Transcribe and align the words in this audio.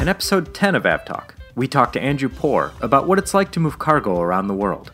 In 0.00 0.06
episode 0.06 0.54
10 0.54 0.76
of 0.76 0.84
AvTalk, 0.84 1.30
we 1.56 1.66
talk 1.66 1.92
to 1.92 2.00
Andrew 2.00 2.28
Poor 2.28 2.72
about 2.80 3.08
what 3.08 3.18
it's 3.18 3.34
like 3.34 3.50
to 3.50 3.60
move 3.60 3.80
cargo 3.80 4.20
around 4.20 4.46
the 4.46 4.54
world. 4.54 4.92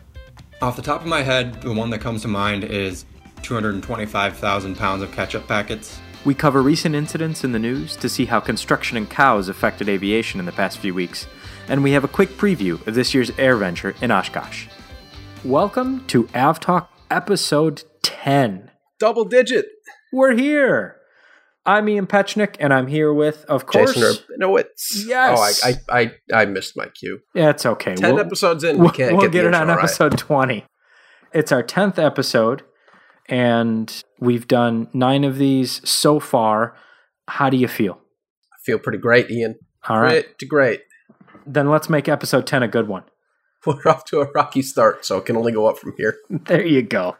Off 0.63 0.75
the 0.75 0.81
top 0.81 1.01
of 1.01 1.07
my 1.07 1.21
head, 1.21 1.61
the 1.61 1.71
one 1.71 1.91
that 1.91 1.99
comes 1.99 2.23
to 2.23 2.27
mind 2.27 2.63
is 2.63 3.05
225,000 3.43 4.75
pounds 4.75 5.03
of 5.03 5.11
ketchup 5.11 5.47
packets. 5.47 5.99
We 6.25 6.33
cover 6.33 6.63
recent 6.63 6.95
incidents 6.95 7.43
in 7.43 7.51
the 7.51 7.59
news 7.59 7.95
to 7.97 8.09
see 8.09 8.25
how 8.25 8.39
construction 8.39 8.97
and 8.97 9.07
cows 9.07 9.47
affected 9.47 9.89
aviation 9.89 10.39
in 10.39 10.47
the 10.47 10.51
past 10.51 10.79
few 10.79 10.95
weeks, 10.95 11.27
and 11.67 11.83
we 11.83 11.91
have 11.91 12.03
a 12.03 12.07
quick 12.07 12.29
preview 12.29 12.85
of 12.87 12.95
this 12.95 13.13
year's 13.13 13.29
AirVenture 13.31 14.01
in 14.01 14.09
Oshkosh. 14.09 14.65
Welcome 15.43 16.03
to 16.07 16.23
AvTalk 16.29 16.87
episode 17.11 17.83
10. 18.01 18.71
Double 18.97 19.25
digit. 19.25 19.67
We're 20.11 20.35
here. 20.35 20.97
I'm 21.65 21.89
Ian 21.89 22.05
Petchenik, 22.05 22.57
and 22.59 22.71
I'm 22.73 22.87
here 22.87 23.11
with, 23.11 23.43
of 23.45 23.65
course, 23.65 23.95
Jason 23.95 24.23
Rabinowitz. 24.39 25.05
Yes. 25.07 25.61
Oh, 25.65 25.69
I, 25.69 25.99
I, 25.99 26.11
I, 26.33 26.41
I 26.41 26.45
missed 26.45 26.77
my 26.77 26.85
cue. 26.87 27.19
Yeah, 27.33 27.49
it's 27.49 27.65
okay. 27.65 27.95
10 27.95 28.13
We'll- 28.15 28.23
episodes 28.23 28.63
in, 28.63 28.77
we'll, 28.77 28.91
we 28.91 28.93
can't 28.95 29.17
we'll 29.17 29.29
get, 29.29 29.45
it 29.45 29.53
on 29.55 29.67
right. 29.67 29.79
episode 29.79 30.17
20. 30.17 30.63
It's 31.33 31.51
our 31.51 31.63
10th 31.63 31.97
episode, 31.97 32.63
and 33.27 34.03
we've 34.19 34.47
done 34.47 34.89
nine 34.93 35.23
of 35.23 35.37
these 35.37 35.87
so 35.87 36.19
far. 36.19 36.75
How 37.27 37.49
do 37.49 37.57
you 37.57 37.67
feel? 37.67 37.93
I 38.53 38.57
feel 38.63 38.77
pretty 38.77 38.99
great, 38.99 39.31
Ian. 39.31 39.55
All 39.89 39.99
right. 39.99 40.23
Pretty 40.23 40.45
great. 40.47 40.81
Then 41.47 41.69
let's 41.69 41.89
make 41.89 42.07
episode 42.07 42.45
10 42.45 42.61
a 42.63 42.67
good 42.67 42.87
one. 42.87 43.03
We're 43.65 43.81
off 43.87 44.05
to 44.05 44.21
a 44.21 44.31
rocky 44.31 44.61
start, 44.61 45.03
so 45.03 45.17
it 45.17 45.25
can 45.25 45.35
only 45.35 45.51
go 45.51 45.65
up 45.65 45.79
from 45.79 45.93
here. 45.97 46.15
There 46.45 46.65
you 46.65 46.83
go. 46.83 47.17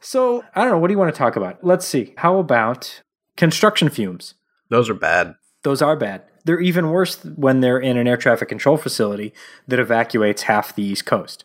So, 0.00 0.44
I 0.54 0.62
don't 0.62 0.70
know. 0.72 0.78
What 0.78 0.88
do 0.88 0.92
you 0.94 0.98
want 0.98 1.14
to 1.14 1.18
talk 1.18 1.36
about? 1.36 1.64
Let's 1.64 1.86
see. 1.86 2.14
How 2.18 2.38
about 2.38 3.02
construction 3.36 3.88
fumes? 3.88 4.34
Those 4.68 4.88
are 4.88 4.94
bad. 4.94 5.34
Those 5.62 5.82
are 5.82 5.96
bad. 5.96 6.22
They're 6.44 6.60
even 6.60 6.90
worse 6.90 7.22
when 7.24 7.60
they're 7.60 7.78
in 7.78 7.96
an 7.96 8.08
air 8.08 8.16
traffic 8.16 8.48
control 8.48 8.76
facility 8.76 9.34
that 9.68 9.78
evacuates 9.78 10.42
half 10.42 10.74
the 10.74 10.82
East 10.82 11.04
Coast. 11.04 11.44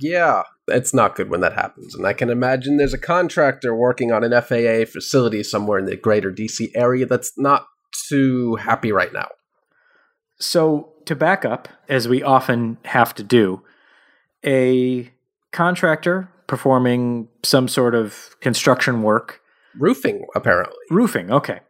Yeah, 0.00 0.42
it's 0.68 0.94
not 0.94 1.16
good 1.16 1.30
when 1.30 1.40
that 1.40 1.54
happens. 1.54 1.94
And 1.94 2.06
I 2.06 2.12
can 2.12 2.30
imagine 2.30 2.76
there's 2.76 2.94
a 2.94 2.98
contractor 2.98 3.74
working 3.74 4.12
on 4.12 4.22
an 4.22 4.30
FAA 4.30 4.90
facility 4.90 5.42
somewhere 5.42 5.78
in 5.78 5.86
the 5.86 5.96
greater 5.96 6.30
DC 6.30 6.70
area 6.74 7.06
that's 7.06 7.32
not 7.36 7.66
too 8.08 8.56
happy 8.56 8.92
right 8.92 9.12
now. 9.12 9.28
So, 10.38 10.92
to 11.06 11.16
back 11.16 11.44
up, 11.44 11.68
as 11.88 12.08
we 12.08 12.22
often 12.22 12.76
have 12.84 13.14
to 13.14 13.22
do, 13.22 13.62
a 14.44 15.10
contractor 15.50 16.28
performing 16.46 17.28
some 17.42 17.68
sort 17.68 17.94
of 17.94 18.36
construction 18.40 19.02
work, 19.02 19.40
Roofing, 19.78 20.24
apparently. 20.34 20.76
roofing, 20.90 21.30
okay. 21.30 21.60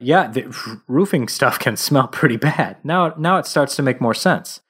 Yeah, 0.00 0.28
the 0.28 0.80
roofing 0.88 1.28
stuff 1.28 1.58
can 1.58 1.76
smell 1.76 2.08
pretty 2.08 2.36
bad. 2.36 2.76
Now 2.84 3.14
now 3.16 3.38
it 3.38 3.46
starts 3.46 3.76
to 3.76 3.82
make 3.82 4.00
more 4.00 4.14
sense. 4.14 4.60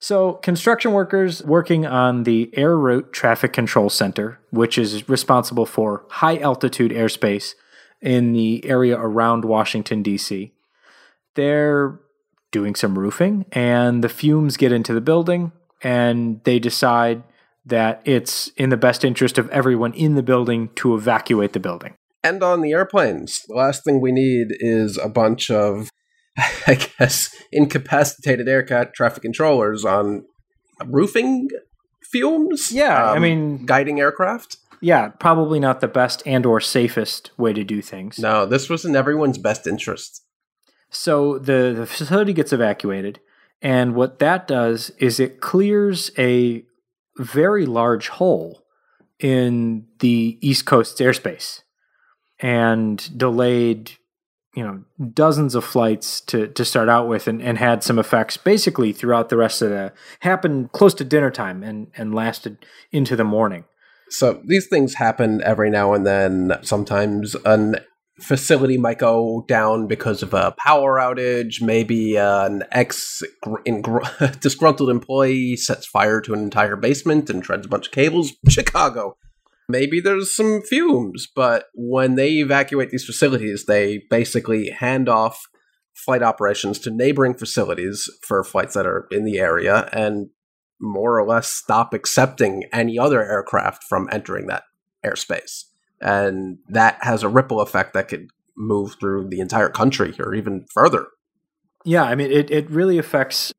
So, 0.00 0.34
construction 0.34 0.92
workers 0.92 1.42
working 1.42 1.84
on 1.84 2.22
the 2.22 2.50
Air 2.56 2.76
Route 2.76 3.12
Traffic 3.12 3.52
Control 3.52 3.90
Center, 3.90 4.38
which 4.50 4.78
is 4.78 5.08
responsible 5.08 5.66
for 5.66 6.04
high 6.08 6.38
altitude 6.38 6.92
airspace 6.92 7.54
in 8.00 8.32
the 8.32 8.64
area 8.64 8.96
around 8.96 9.44
Washington 9.44 10.04
D.C. 10.04 10.52
They're 11.34 11.98
doing 12.52 12.74
some 12.74 12.98
roofing 12.98 13.44
and 13.52 14.02
the 14.02 14.08
fumes 14.08 14.56
get 14.56 14.72
into 14.72 14.94
the 14.94 15.00
building 15.00 15.52
and 15.82 16.42
they 16.44 16.58
decide 16.58 17.22
that 17.66 18.00
it's 18.04 18.48
in 18.56 18.70
the 18.70 18.76
best 18.76 19.04
interest 19.04 19.36
of 19.36 19.50
everyone 19.50 19.92
in 19.92 20.14
the 20.14 20.22
building 20.22 20.70
to 20.76 20.94
evacuate 20.94 21.52
the 21.52 21.60
building. 21.60 21.94
And 22.28 22.42
on 22.42 22.60
the 22.60 22.72
airplanes, 22.72 23.40
the 23.48 23.54
last 23.54 23.84
thing 23.84 24.00
we 24.00 24.12
need 24.12 24.48
is 24.60 24.98
a 24.98 25.08
bunch 25.08 25.50
of, 25.50 25.90
I 26.66 26.74
guess, 26.98 27.34
incapacitated 27.52 28.48
air 28.48 28.62
traffic 28.94 29.22
controllers 29.22 29.84
on 29.84 30.24
roofing 30.86 31.48
fumes. 32.12 32.70
Yeah, 32.72 33.10
I 33.12 33.16
Um, 33.16 33.22
mean- 33.22 33.66
guiding 33.66 33.98
aircraft. 34.00 34.58
Yeah, 34.80 35.08
probably 35.08 35.58
not 35.58 35.80
the 35.80 35.88
best 35.88 36.22
and 36.24 36.46
or 36.46 36.60
safest 36.60 37.30
way 37.36 37.52
to 37.52 37.64
do 37.64 37.82
things. 37.82 38.18
No, 38.18 38.46
this 38.46 38.68
was 38.68 38.84
in 38.84 38.94
everyone's 38.94 39.36
best 39.38 39.66
interest. 39.66 40.22
So 40.90 41.38
the, 41.38 41.74
the 41.76 41.86
facility 41.86 42.32
gets 42.32 42.52
evacuated, 42.52 43.18
and 43.60 43.94
what 43.96 44.20
that 44.20 44.46
does 44.46 44.90
is 44.98 45.18
it 45.18 45.40
clears 45.40 46.12
a 46.16 46.64
very 47.18 47.66
large 47.66 48.08
hole 48.08 48.62
in 49.18 49.86
the 49.98 50.38
East 50.40 50.64
Coast's 50.64 51.00
airspace 51.00 51.62
and 52.40 53.18
delayed, 53.18 53.92
you 54.54 54.62
know, 54.62 54.84
dozens 55.12 55.54
of 55.54 55.64
flights 55.64 56.20
to, 56.22 56.48
to 56.48 56.64
start 56.64 56.88
out 56.88 57.08
with 57.08 57.26
and, 57.26 57.42
and 57.42 57.58
had 57.58 57.82
some 57.82 57.98
effects 57.98 58.36
basically 58.36 58.92
throughout 58.92 59.28
the 59.28 59.36
rest 59.36 59.62
of 59.62 59.70
the 59.70 59.92
happened 60.20 60.72
close 60.72 60.94
to 60.94 61.04
dinner 61.04 61.30
time 61.30 61.62
and, 61.62 61.88
and 61.96 62.14
lasted 62.14 62.64
into 62.92 63.16
the 63.16 63.24
morning. 63.24 63.64
So 64.10 64.40
these 64.46 64.66
things 64.68 64.94
happen 64.94 65.42
every 65.44 65.70
now 65.70 65.92
and 65.92 66.06
then. 66.06 66.52
Sometimes 66.62 67.34
an 67.44 67.76
facility 68.20 68.76
might 68.76 68.98
go 68.98 69.44
down 69.46 69.86
because 69.86 70.22
of 70.22 70.34
a 70.34 70.54
power 70.58 70.98
outage. 70.98 71.60
Maybe 71.62 72.18
uh, 72.18 72.46
an 72.46 72.64
ex 72.72 73.22
disgruntled 74.40 74.90
employee 74.90 75.56
sets 75.56 75.86
fire 75.86 76.20
to 76.22 76.34
an 76.34 76.40
entire 76.40 76.76
basement 76.76 77.30
and 77.30 77.42
treads 77.42 77.66
a 77.66 77.68
bunch 77.68 77.86
of 77.86 77.92
cables. 77.92 78.32
Chicago. 78.48 79.16
Maybe 79.68 80.00
there's 80.00 80.34
some 80.34 80.62
fumes, 80.62 81.28
but 81.34 81.66
when 81.74 82.14
they 82.14 82.34
evacuate 82.34 82.90
these 82.90 83.04
facilities, 83.04 83.66
they 83.66 84.02
basically 84.08 84.70
hand 84.70 85.08
off 85.08 85.46
flight 85.94 86.22
operations 86.22 86.78
to 86.78 86.90
neighboring 86.90 87.34
facilities 87.34 88.08
for 88.22 88.42
flights 88.44 88.74
that 88.74 88.86
are 88.86 89.06
in 89.10 89.24
the 89.24 89.38
area 89.38 89.88
and 89.92 90.30
more 90.80 91.18
or 91.18 91.26
less 91.26 91.48
stop 91.48 91.92
accepting 91.92 92.64
any 92.72 92.98
other 92.98 93.22
aircraft 93.22 93.84
from 93.84 94.08
entering 94.12 94.46
that 94.46 94.62
airspace. 95.04 95.64
And 96.00 96.58
that 96.68 96.98
has 97.00 97.22
a 97.22 97.28
ripple 97.28 97.60
effect 97.60 97.94
that 97.94 98.08
could 98.08 98.28
move 98.56 98.96
through 98.98 99.28
the 99.28 99.40
entire 99.40 99.68
country 99.68 100.14
or 100.18 100.34
even 100.34 100.66
further. 100.72 101.08
Yeah, 101.84 102.04
I 102.04 102.14
mean, 102.14 102.30
it, 102.30 102.50
it 102.50 102.70
really 102.70 102.98
affects, 102.98 103.52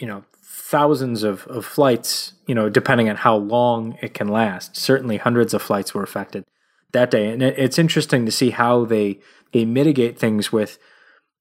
you 0.00 0.06
know, 0.06 0.24
thousands 0.74 1.22
of, 1.22 1.46
of 1.46 1.64
flights, 1.64 2.32
you 2.48 2.54
know, 2.54 2.68
depending 2.68 3.08
on 3.08 3.14
how 3.14 3.36
long 3.36 3.96
it 4.02 4.12
can 4.12 4.26
last. 4.26 4.76
Certainly 4.76 5.18
hundreds 5.18 5.54
of 5.54 5.62
flights 5.62 5.94
were 5.94 6.02
affected 6.02 6.42
that 6.90 7.12
day. 7.12 7.30
And 7.30 7.44
it, 7.44 7.56
it's 7.56 7.78
interesting 7.78 8.26
to 8.26 8.32
see 8.32 8.50
how 8.50 8.84
they, 8.84 9.20
they 9.52 9.64
mitigate 9.64 10.18
things 10.18 10.50
with 10.50 10.76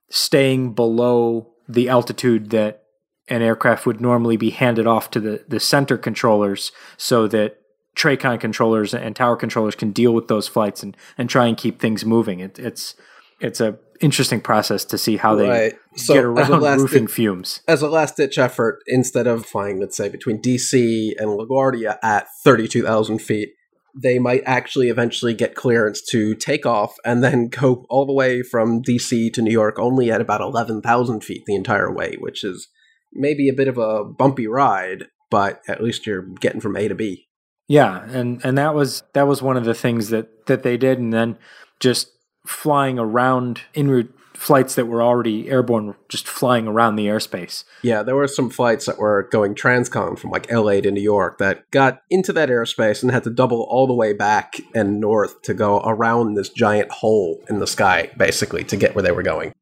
staying 0.07 0.73
below 0.73 1.51
the 1.67 1.89
altitude 1.89 2.51
that 2.51 2.83
an 3.27 3.41
aircraft 3.41 3.88
would 3.88 3.99
normally 3.99 4.38
be 4.38 4.51
handed 4.51 4.85
off 4.85 5.09
to 5.09 5.19
the, 5.19 5.43
the 5.47 5.59
center 5.59 5.97
controllers 5.97 6.72
so 6.95 7.27
that 7.29 7.59
Tracon 7.95 8.39
controllers 8.39 8.93
and 8.93 9.16
tower 9.16 9.35
controllers 9.35 9.73
can 9.73 9.89
deal 9.89 10.13
with 10.13 10.27
those 10.27 10.47
flights 10.47 10.83
and, 10.83 10.95
and 11.17 11.27
try 11.27 11.47
and 11.47 11.57
keep 11.57 11.79
things 11.79 12.05
moving. 12.05 12.39
It, 12.39 12.59
it's 12.59 12.93
it's 13.39 13.59
a 13.59 13.79
interesting 14.03 14.41
process 14.41 14.86
to 14.86 14.97
see 14.97 15.18
how 15.18 15.36
they 15.36 15.50
Right. 15.50 15.74
So, 15.96 16.14
get 16.14 16.24
a 16.24 16.28
around 16.28 16.62
roofing 16.81 17.06
di- 17.06 17.12
fumes. 17.12 17.62
As 17.68 17.81
a 17.81 17.88
last 17.88 18.18
ditch 18.18 18.38
effort, 18.38 18.80
instead 18.88 19.28
of 19.28 19.46
flying, 19.46 19.80
let's 19.80 19.96
say, 19.96 20.09
between 20.09 20.41
DC 20.41 21.14
and 21.18 21.30
LaGuardia 21.30 21.97
at 22.03 22.28
32,000 22.44 23.19
feet, 23.19 23.50
they 23.96 24.19
might 24.19 24.41
actually 24.46 24.90
eventually 24.90 25.34
get 25.34 25.56
clearance 25.56 26.02
to 26.02 26.36
take 26.36 26.66
off 26.66 26.96
and 27.06 27.24
then 27.24 27.47
go 27.62 27.86
all 27.90 28.06
the 28.06 28.14
way 28.14 28.41
from 28.41 28.81
DC 28.81 29.31
to 29.34 29.41
New 29.41 29.52
York 29.52 29.80
only 29.80 30.12
at 30.12 30.22
about 30.22 30.41
11,000 30.41 31.24
feet 31.24 31.44
the 31.46 31.56
entire 31.56 31.91
way, 31.94 32.16
which 32.20 32.44
is 32.44 32.68
maybe 33.14 33.50
a 33.50 33.53
bit 33.53 33.68
of 33.68 33.78
a 33.78 34.03
bumpy 34.03 34.47
ride, 34.47 35.06
but 35.30 35.62
at 35.68 35.84
least 35.84 36.06
you're 36.06 36.24
getting 36.40 36.62
from 36.62 36.75
A 36.75 36.88
to 36.88 36.96
B. 36.96 37.28
Yeah, 37.70 38.03
and 38.09 38.44
and 38.44 38.58
that 38.58 38.75
was 38.75 39.03
that 39.14 39.25
was 39.25 39.41
one 39.41 39.56
of 39.56 39.64
the 39.64 39.74
things 39.74 40.09
that 40.09 40.47
that 40.47 40.64
they 40.64 40.75
did, 40.75 41.00
and 41.00 41.14
then 41.14 41.38
just 41.80 42.12
flying 42.45 42.99
around 42.99 43.61
en 43.75 43.90
route 43.90 44.13
flights 44.34 44.75
that 44.75 44.87
were 44.87 45.01
already 45.01 45.49
airborne, 45.49 45.95
just 46.09 46.28
flying 46.28 46.67
around 46.67 46.95
the 46.95 47.05
airspace. 47.05 47.63
Yeah, 47.81 48.03
there 48.03 48.16
were 48.16 48.28
some 48.28 48.49
flights 48.49 48.85
that 48.85 48.97
were 48.97 49.28
going 49.31 49.55
transcon 49.55 50.19
from 50.19 50.31
like 50.31 50.51
LA 50.51 50.81
to 50.81 50.91
New 50.91 51.01
York 51.01 51.37
that 51.37 51.69
got 51.72 52.01
into 52.09 52.34
that 52.34 52.49
airspace 52.49 53.01
and 53.01 53.11
had 53.11 53.23
to 53.23 53.29
double 53.29 53.63
all 53.69 53.87
the 53.87 53.93
way 53.93 54.11
back 54.11 54.59
and 54.75 54.99
north 54.99 55.41
to 55.43 55.53
go 55.53 55.81
around 55.85 56.34
this 56.34 56.49
giant 56.49 56.91
hole 56.91 57.41
in 57.49 57.59
the 57.59 57.67
sky, 57.67 58.09
basically, 58.17 58.63
to 58.66 58.75
get 58.75 58.96
where 58.96 59.03
they 59.03 59.11
were 59.11 59.23
going. 59.23 59.53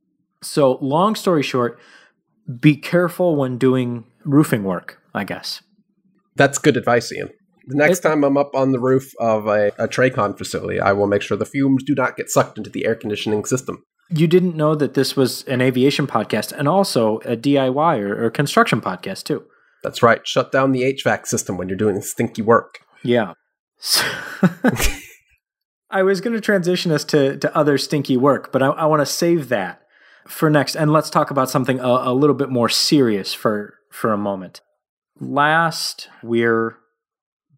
So, 0.42 0.80
long 0.82 1.16
story 1.16 1.44
short, 1.44 1.80
be 2.60 2.76
careful 2.76 3.36
when 3.36 3.58
doing 3.58 4.06
roofing 4.26 4.64
work. 4.64 5.00
I 5.14 5.24
guess. 5.24 5.62
That's 6.36 6.58
good 6.58 6.78
advice, 6.78 7.12
Ian. 7.12 7.30
The 7.68 7.76
next 7.76 8.00
It- 8.00 8.02
time 8.04 8.24
I'm 8.24 8.38
up 8.38 8.56
on 8.56 8.72
the 8.72 8.80
roof 8.80 9.12
of 9.20 9.48
a, 9.48 9.68
a 9.78 9.88
Tracon 9.88 10.38
facility, 10.38 10.80
I 10.80 10.94
will 10.94 11.08
make 11.08 11.22
sure 11.22 11.38
the 11.38 11.46
fumes 11.46 11.84
do 11.84 11.94
not 11.96 12.18
get 12.18 12.30
sucked 12.30 12.58
into 12.58 12.70
the 12.70 12.86
air 12.86 12.96
conditioning 12.96 13.46
system. 13.46 13.84
You 14.10 14.28
didn't 14.28 14.56
know 14.58 14.76
that 14.76 14.94
this 14.94 15.16
was 15.16 15.44
an 15.44 15.62
aviation 15.62 16.06
podcast 16.08 16.52
and 16.52 16.68
also 16.68 17.20
a 17.20 17.38
DIY 17.38 18.00
or, 18.00 18.26
or 18.26 18.30
construction 18.30 18.82
podcast 18.82 19.24
too. 19.24 19.46
That's 19.84 20.04
right. 20.04 20.26
Shut 20.28 20.52
down 20.52 20.72
the 20.74 20.82
HVAC 20.84 21.26
system 21.26 21.58
when 21.58 21.70
you're 21.70 21.78
doing 21.78 22.02
stinky 22.02 22.42
work. 22.42 22.80
Yeah. 23.04 23.34
So- 23.80 24.06
I 25.90 26.04
was 26.04 26.22
going 26.22 26.34
to 26.34 26.42
transition 26.42 26.92
us 26.92 27.04
to, 27.06 27.38
to 27.38 27.56
other 27.58 27.78
stinky 27.78 28.16
work, 28.16 28.52
but 28.52 28.64
I, 28.64 28.68
I 28.68 28.86
want 28.86 29.02
to 29.02 29.06
save 29.06 29.50
that 29.50 29.82
for 30.28 30.50
next, 30.50 30.76
and 30.76 30.94
let's 30.94 31.10
talk 31.10 31.32
about 31.32 31.50
something 31.50 31.80
a, 31.80 31.84
a 31.86 32.14
little 32.14 32.36
bit 32.36 32.50
more 32.50 32.70
serious 32.70 33.34
for 33.34 33.74
for 33.90 34.14
a 34.14 34.18
moment. 34.18 34.62
Last, 35.20 36.08
we're 36.24 36.78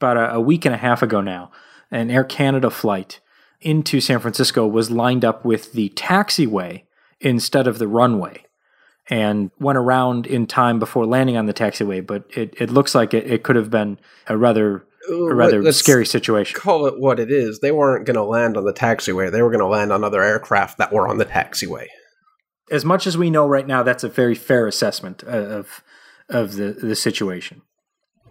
about 0.03 0.17
a, 0.17 0.35
a 0.35 0.41
week 0.41 0.65
and 0.65 0.75
a 0.75 0.77
half 0.77 1.01
ago 1.01 1.21
now, 1.21 1.51
an 1.91 2.11
Air 2.11 2.23
Canada 2.23 2.69
flight 2.69 3.19
into 3.61 4.01
San 4.01 4.19
Francisco 4.19 4.67
was 4.67 4.91
lined 4.91 5.23
up 5.23 5.45
with 5.45 5.71
the 5.73 5.89
taxiway 5.89 6.83
instead 7.21 7.67
of 7.67 7.79
the 7.79 7.87
runway 7.87 8.43
and 9.09 9.51
went 9.59 9.77
around 9.77 10.27
in 10.27 10.45
time 10.45 10.79
before 10.79 11.05
landing 11.05 11.37
on 11.37 11.45
the 11.45 11.53
taxiway. 11.53 12.05
But 12.05 12.25
it, 12.35 12.53
it 12.59 12.69
looks 12.69 12.93
like 12.93 13.13
it, 13.13 13.29
it 13.29 13.43
could 13.43 13.55
have 13.55 13.69
been 13.69 13.99
a 14.27 14.37
rather 14.37 14.85
a 15.09 15.33
rather 15.33 15.61
Let's 15.61 15.77
scary 15.77 16.05
situation. 16.05 16.59
Call 16.59 16.85
it 16.85 16.99
what 16.99 17.19
it 17.19 17.29
is. 17.29 17.59
They 17.59 17.71
weren't 17.71 18.05
going 18.05 18.15
to 18.15 18.23
land 18.23 18.55
on 18.55 18.63
the 18.63 18.73
taxiway. 18.73 19.31
They 19.31 19.41
were 19.41 19.49
going 19.49 19.59
to 19.59 19.67
land 19.67 19.91
on 19.91 20.03
other 20.03 20.23
aircraft 20.23 20.77
that 20.77 20.93
were 20.93 21.07
on 21.07 21.17
the 21.17 21.25
taxiway. 21.25 21.87
As 22.71 22.85
much 22.85 23.05
as 23.05 23.17
we 23.17 23.29
know 23.29 23.45
right 23.45 23.67
now, 23.67 23.83
that's 23.83 24.05
a 24.05 24.09
very 24.09 24.35
fair 24.35 24.67
assessment 24.67 25.23
uh, 25.25 25.31
of 25.31 25.83
of 26.29 26.55
the 26.55 26.71
the 26.71 26.95
situation. 26.95 27.61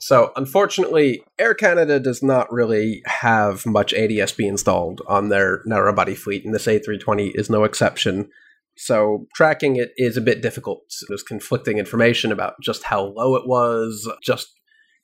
So, 0.04 0.32
unfortunately, 0.34 1.22
Air 1.38 1.54
Canada 1.54 2.00
does 2.00 2.24
not 2.24 2.52
really 2.52 3.02
have 3.06 3.64
much 3.64 3.94
ADSB 3.94 4.44
installed 4.48 5.00
on 5.06 5.28
their 5.28 5.62
narrow-body 5.64 6.16
fleet, 6.16 6.44
and 6.44 6.52
this 6.52 6.66
A320 6.66 7.30
is 7.36 7.48
no 7.48 7.62
exception. 7.62 8.28
So, 8.76 9.28
tracking 9.32 9.76
it 9.76 9.92
is 9.96 10.16
a 10.16 10.20
bit 10.20 10.42
difficult. 10.42 10.80
There's 11.06 11.22
conflicting 11.22 11.78
information 11.78 12.32
about 12.32 12.54
just 12.60 12.82
how 12.82 13.12
low 13.16 13.36
it 13.36 13.46
was, 13.46 14.10
just 14.20 14.48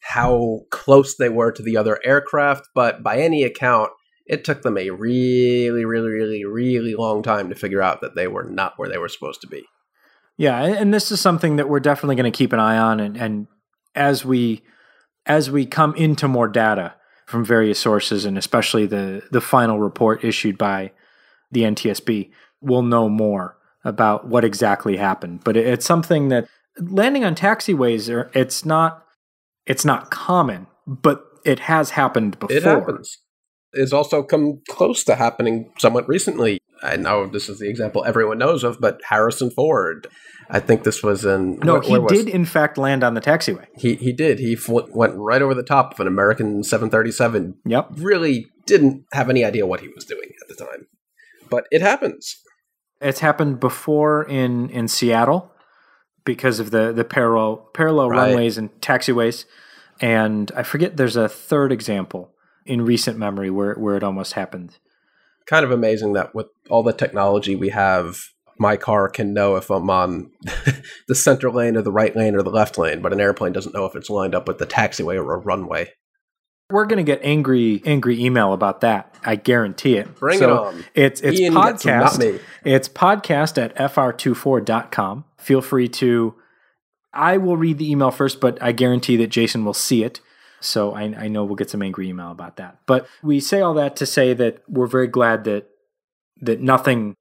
how 0.00 0.62
close 0.72 1.14
they 1.16 1.28
were 1.28 1.52
to 1.52 1.62
the 1.62 1.76
other 1.76 2.00
aircraft, 2.04 2.68
but 2.74 3.00
by 3.00 3.18
any 3.18 3.44
account, 3.44 3.90
it 4.26 4.44
took 4.44 4.62
them 4.62 4.76
a 4.76 4.90
really, 4.90 5.84
really, 5.84 6.10
really, 6.10 6.44
really 6.44 6.96
long 6.96 7.22
time 7.22 7.50
to 7.50 7.54
figure 7.54 7.82
out 7.82 8.00
that 8.00 8.16
they 8.16 8.26
were 8.26 8.50
not 8.50 8.72
where 8.78 8.88
they 8.88 8.98
were 8.98 9.08
supposed 9.08 9.42
to 9.42 9.46
be. 9.46 9.62
Yeah, 10.36 10.60
and 10.60 10.92
this 10.92 11.12
is 11.12 11.20
something 11.20 11.54
that 11.54 11.68
we're 11.68 11.78
definitely 11.78 12.16
going 12.16 12.32
to 12.32 12.36
keep 12.36 12.52
an 12.52 12.58
eye 12.58 12.78
on, 12.78 12.98
and, 12.98 13.16
and 13.16 13.46
as 13.94 14.24
we 14.24 14.64
as 15.28 15.50
we 15.50 15.66
come 15.66 15.94
into 15.94 16.26
more 16.26 16.48
data 16.48 16.94
from 17.26 17.44
various 17.44 17.78
sources, 17.78 18.24
and 18.24 18.38
especially 18.38 18.86
the 18.86 19.22
the 19.30 19.40
final 19.40 19.78
report 19.78 20.24
issued 20.24 20.58
by 20.58 20.92
the 21.52 21.62
NTSB, 21.62 22.30
we'll 22.60 22.82
know 22.82 23.08
more 23.08 23.56
about 23.84 24.26
what 24.26 24.44
exactly 24.44 24.96
happened. 24.96 25.44
But 25.44 25.56
it, 25.56 25.66
it's 25.66 25.86
something 25.86 26.28
that 26.28 26.48
landing 26.80 27.24
on 27.24 27.34
taxiways, 27.34 28.12
are, 28.12 28.30
it's 28.34 28.64
not 28.64 29.04
it's 29.66 29.84
not 29.84 30.10
common, 30.10 30.66
but 30.86 31.24
it 31.44 31.60
has 31.60 31.90
happened 31.90 32.38
before. 32.38 32.56
It 32.56 32.62
happens. 32.62 33.18
It's 33.72 33.92
also 33.92 34.22
come 34.22 34.60
close 34.68 35.04
to 35.04 35.14
happening 35.14 35.70
somewhat 35.78 36.08
recently. 36.08 36.58
I 36.82 36.96
know 36.96 37.26
this 37.26 37.48
is 37.48 37.58
the 37.58 37.68
example 37.68 38.04
everyone 38.04 38.38
knows 38.38 38.64
of, 38.64 38.80
but 38.80 39.00
Harrison 39.08 39.50
Ford. 39.50 40.06
I 40.50 40.60
think 40.60 40.84
this 40.84 41.02
was 41.02 41.24
in. 41.24 41.58
No, 41.58 41.74
where- 41.74 41.82
he 41.82 41.98
where 41.98 42.08
did 42.08 42.28
in 42.28 42.44
fact 42.46 42.78
land 42.78 43.04
on 43.04 43.14
the 43.14 43.20
taxiway. 43.20 43.66
He 43.76 43.96
he 43.96 44.12
did. 44.12 44.38
He 44.38 44.54
fl- 44.56 44.80
went 44.94 45.14
right 45.16 45.42
over 45.42 45.54
the 45.54 45.62
top 45.62 45.92
of 45.92 46.00
an 46.00 46.06
American 46.06 46.62
737. 46.62 47.54
Yep. 47.66 47.88
Really 47.96 48.46
didn't 48.66 49.04
have 49.12 49.28
any 49.28 49.44
idea 49.44 49.66
what 49.66 49.80
he 49.80 49.88
was 49.88 50.04
doing 50.04 50.30
at 50.40 50.48
the 50.48 50.54
time, 50.64 50.86
but 51.50 51.66
it 51.70 51.82
happens. 51.82 52.36
It's 53.00 53.20
happened 53.20 53.60
before 53.60 54.22
in 54.24 54.70
in 54.70 54.88
Seattle 54.88 55.52
because 56.24 56.60
of 56.60 56.70
the 56.70 56.92
the 56.92 57.04
parallel 57.04 57.68
parallel 57.74 58.08
Right. 58.10 58.28
runways 58.28 58.56
and 58.56 58.70
taxiways, 58.80 59.44
and 60.00 60.50
I 60.56 60.62
forget 60.62 60.96
there's 60.96 61.16
a 61.16 61.28
third 61.28 61.72
example 61.72 62.32
in 62.68 62.82
recent 62.84 63.18
memory 63.18 63.50
where 63.50 63.74
where 63.74 63.96
it 63.96 64.02
almost 64.02 64.34
happened. 64.34 64.78
Kind 65.46 65.64
of 65.64 65.70
amazing 65.70 66.12
that 66.12 66.34
with 66.34 66.46
all 66.68 66.82
the 66.82 66.92
technology 66.92 67.56
we 67.56 67.70
have, 67.70 68.18
my 68.58 68.76
car 68.76 69.08
can 69.08 69.32
know 69.32 69.56
if 69.56 69.70
I'm 69.70 69.88
on 69.88 70.30
the 71.08 71.14
center 71.14 71.50
lane 71.50 71.76
or 71.76 71.82
the 71.82 71.92
right 71.92 72.14
lane 72.14 72.34
or 72.34 72.42
the 72.42 72.50
left 72.50 72.76
lane, 72.76 73.00
but 73.00 73.12
an 73.12 73.20
airplane 73.20 73.52
doesn't 73.52 73.74
know 73.74 73.86
if 73.86 73.96
it's 73.96 74.10
lined 74.10 74.34
up 74.34 74.46
with 74.46 74.58
the 74.58 74.66
taxiway 74.66 75.16
or 75.16 75.34
a 75.34 75.38
runway. 75.38 75.90
We're 76.70 76.84
gonna 76.84 77.02
get 77.02 77.20
angry 77.22 77.80
angry 77.86 78.22
email 78.22 78.52
about 78.52 78.82
that. 78.82 79.14
I 79.24 79.36
guarantee 79.36 79.96
it. 79.96 80.14
Bring 80.16 80.38
So 80.38 80.44
it 80.44 80.58
on. 80.58 80.84
It's 80.94 81.20
it's 81.22 81.40
Ian 81.40 81.54
them, 81.54 81.62
podcast. 81.62 82.18
me. 82.18 82.40
It's 82.64 82.88
podcast 82.90 83.56
at 83.56 83.74
fr24.com. 83.76 85.24
Feel 85.38 85.62
free 85.62 85.88
to. 85.88 86.34
I 87.14 87.38
will 87.38 87.56
read 87.56 87.78
the 87.78 87.90
email 87.90 88.10
first, 88.10 88.38
but 88.38 88.62
I 88.62 88.72
guarantee 88.72 89.16
that 89.16 89.28
Jason 89.28 89.64
will 89.64 89.72
see 89.74 90.04
it. 90.04 90.20
So 90.60 90.92
I, 90.92 91.02
I 91.02 91.28
know 91.28 91.44
we'll 91.44 91.56
get 91.56 91.70
some 91.70 91.82
angry 91.82 92.08
email 92.08 92.30
about 92.30 92.56
that. 92.56 92.78
But 92.86 93.06
we 93.22 93.40
say 93.40 93.60
all 93.60 93.74
that 93.74 93.96
to 93.96 94.06
say 94.06 94.34
that 94.34 94.62
we're 94.68 94.86
very 94.86 95.06
glad 95.06 95.44
that 95.44 95.68
that 96.40 96.60
nothing 96.60 97.14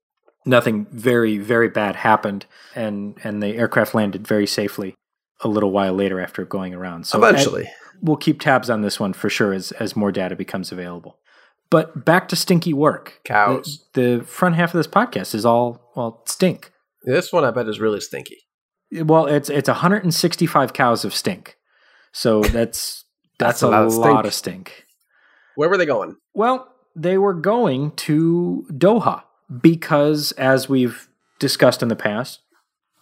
nothing 0.45 0.87
very 0.91 1.37
very 1.37 1.69
bad 1.69 1.97
happened, 1.97 2.45
and 2.75 3.17
and 3.23 3.41
the 3.41 3.55
aircraft 3.55 3.93
landed 3.93 4.27
very 4.27 4.47
safely 4.47 4.95
a 5.41 5.47
little 5.47 5.71
while 5.71 5.93
later 5.93 6.19
after 6.19 6.45
going 6.45 6.73
around. 6.73 7.05
So 7.05 7.19
Eventually. 7.23 7.69
we'll 8.01 8.17
keep 8.17 8.41
tabs 8.41 8.69
on 8.69 8.81
this 8.81 8.99
one 8.99 9.13
for 9.13 9.29
sure 9.29 9.53
as 9.53 9.71
as 9.73 9.95
more 9.95 10.11
data 10.11 10.35
becomes 10.35 10.71
available. 10.71 11.19
But 11.69 12.05
back 12.05 12.29
to 12.29 12.35
stinky 12.35 12.73
work. 12.73 13.19
Cows. 13.25 13.85
The, 13.93 14.19
the 14.19 14.23
front 14.23 14.55
half 14.55 14.73
of 14.73 14.79
this 14.79 14.87
podcast 14.87 15.35
is 15.35 15.45
all 15.45 15.91
well 15.95 16.23
stink. 16.25 16.71
This 17.03 17.31
one 17.31 17.43
I 17.43 17.51
bet 17.51 17.67
is 17.67 17.79
really 17.79 17.99
stinky. 17.99 18.37
Well, 18.91 19.25
it's 19.25 19.49
it's 19.49 19.67
165 19.69 20.73
cows 20.73 21.05
of 21.05 21.13
stink. 21.13 21.57
So 22.11 22.41
that's 22.41 23.05
that's, 23.39 23.61
That's 23.61 23.63
a 23.63 23.67
a, 23.67 23.69
lot 23.69 23.85
of 23.85 23.93
lot 23.93 24.05
stink. 24.05 24.25
of 24.25 24.33
stink. 24.33 24.85
Where 25.55 25.69
were 25.69 25.77
they 25.77 25.85
going? 25.85 26.17
Well, 26.33 26.73
they 26.95 27.17
were 27.17 27.33
going 27.33 27.91
to 27.91 28.65
Doha 28.71 29.23
because, 29.61 30.31
as 30.33 30.67
we've 30.67 31.07
discussed 31.39 31.81
in 31.81 31.89
the 31.89 31.95
past, 31.95 32.41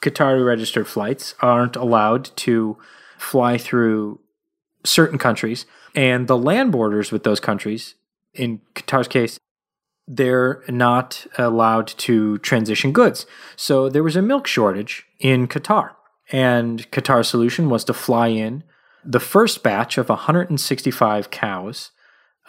Qatari 0.01 0.45
registered 0.45 0.87
flights 0.87 1.35
aren't 1.41 1.75
allowed 1.75 2.35
to 2.37 2.77
fly 3.17 3.57
through 3.57 4.19
certain 4.83 5.17
countries, 5.17 5.65
and 5.95 6.27
the 6.27 6.37
land 6.37 6.71
borders 6.71 7.11
with 7.11 7.23
those 7.23 7.39
countries, 7.39 7.95
in 8.33 8.61
Qatar's 8.75 9.07
case, 9.07 9.39
they're 10.07 10.63
not 10.67 11.25
allowed 11.37 11.87
to 11.87 12.37
transition 12.39 12.91
goods. 12.91 13.25
So 13.55 13.89
there 13.89 14.03
was 14.03 14.15
a 14.15 14.21
milk 14.21 14.45
shortage 14.45 15.05
in 15.19 15.47
Qatar, 15.47 15.91
and 16.31 16.89
Qatar's 16.91 17.27
solution 17.29 17.69
was 17.69 17.83
to 17.85 17.93
fly 17.93 18.27
in 18.27 18.63
the 19.05 19.19
first 19.19 19.63
batch 19.63 19.97
of 19.97 20.09
165 20.09 21.29
cows 21.29 21.91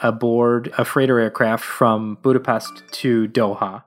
aboard 0.03 0.73
a 0.77 0.85
freighter 0.85 1.19
aircraft 1.19 1.65
from 1.65 2.19
Budapest 2.23 2.83
to 2.93 3.29
Doha. 3.29 3.85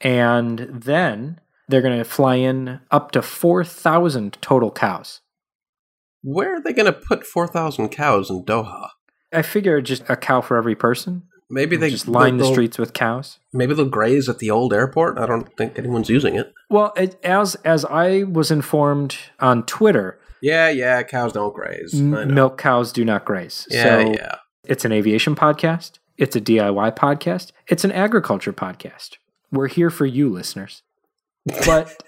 And 0.00 0.60
then 0.72 1.40
they're 1.68 1.82
going 1.82 1.98
to 1.98 2.04
fly 2.04 2.36
in 2.36 2.80
up 2.90 3.12
to 3.12 3.22
4,000 3.22 4.38
total 4.40 4.70
cows. 4.70 5.20
Where 6.22 6.56
are 6.56 6.60
they 6.60 6.72
going 6.72 6.92
to 6.92 6.98
put 6.98 7.26
4,000 7.26 7.90
cows 7.90 8.30
in 8.30 8.44
Doha? 8.44 8.90
I 9.32 9.42
figure 9.42 9.80
just 9.80 10.02
a 10.08 10.16
cow 10.16 10.40
for 10.40 10.56
every 10.56 10.74
person. 10.74 11.22
Maybe 11.52 11.76
they 11.76 11.90
just 11.90 12.06
line 12.06 12.36
the 12.36 12.44
streets 12.44 12.78
with 12.78 12.92
cows. 12.92 13.38
Maybe 13.52 13.74
they'll 13.74 13.86
graze 13.86 14.28
at 14.28 14.38
the 14.38 14.50
old 14.50 14.72
airport. 14.72 15.18
I 15.18 15.26
don't 15.26 15.56
think 15.56 15.78
anyone's 15.78 16.08
using 16.08 16.36
it. 16.36 16.52
Well, 16.68 16.92
it, 16.96 17.18
as 17.24 17.56
as 17.64 17.84
I 17.84 18.22
was 18.22 18.52
informed 18.52 19.16
on 19.40 19.64
Twitter, 19.64 20.19
Yeah, 20.42 20.68
yeah, 20.70 21.02
cows 21.02 21.32
don't 21.32 21.54
graze. 21.54 21.94
I 21.94 21.98
m- 21.98 22.10
know. 22.10 22.24
milk 22.26 22.58
cows 22.58 22.92
do 22.92 23.04
not 23.04 23.24
graze. 23.24 23.66
Yeah, 23.70 23.82
so 23.82 24.12
yeah. 24.12 24.34
it's 24.64 24.84
an 24.84 24.92
aviation 24.92 25.34
podcast. 25.34 25.98
It's 26.16 26.36
a 26.36 26.40
DIY 26.40 26.96
podcast. 26.96 27.52
It's 27.66 27.84
an 27.84 27.92
agriculture 27.92 28.52
podcast. 28.52 29.16
We're 29.50 29.68
here 29.68 29.90
for 29.90 30.06
you, 30.06 30.28
listeners. 30.28 30.82
But 31.64 32.02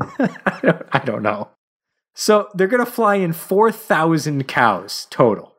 I, 0.00 0.58
don't, 0.62 0.82
I 0.92 0.98
don't 0.98 1.22
know. 1.22 1.48
So 2.14 2.48
they're 2.54 2.68
going 2.68 2.84
to 2.84 2.90
fly 2.90 3.16
in 3.16 3.32
4,000 3.32 4.46
cows 4.46 5.06
total. 5.10 5.53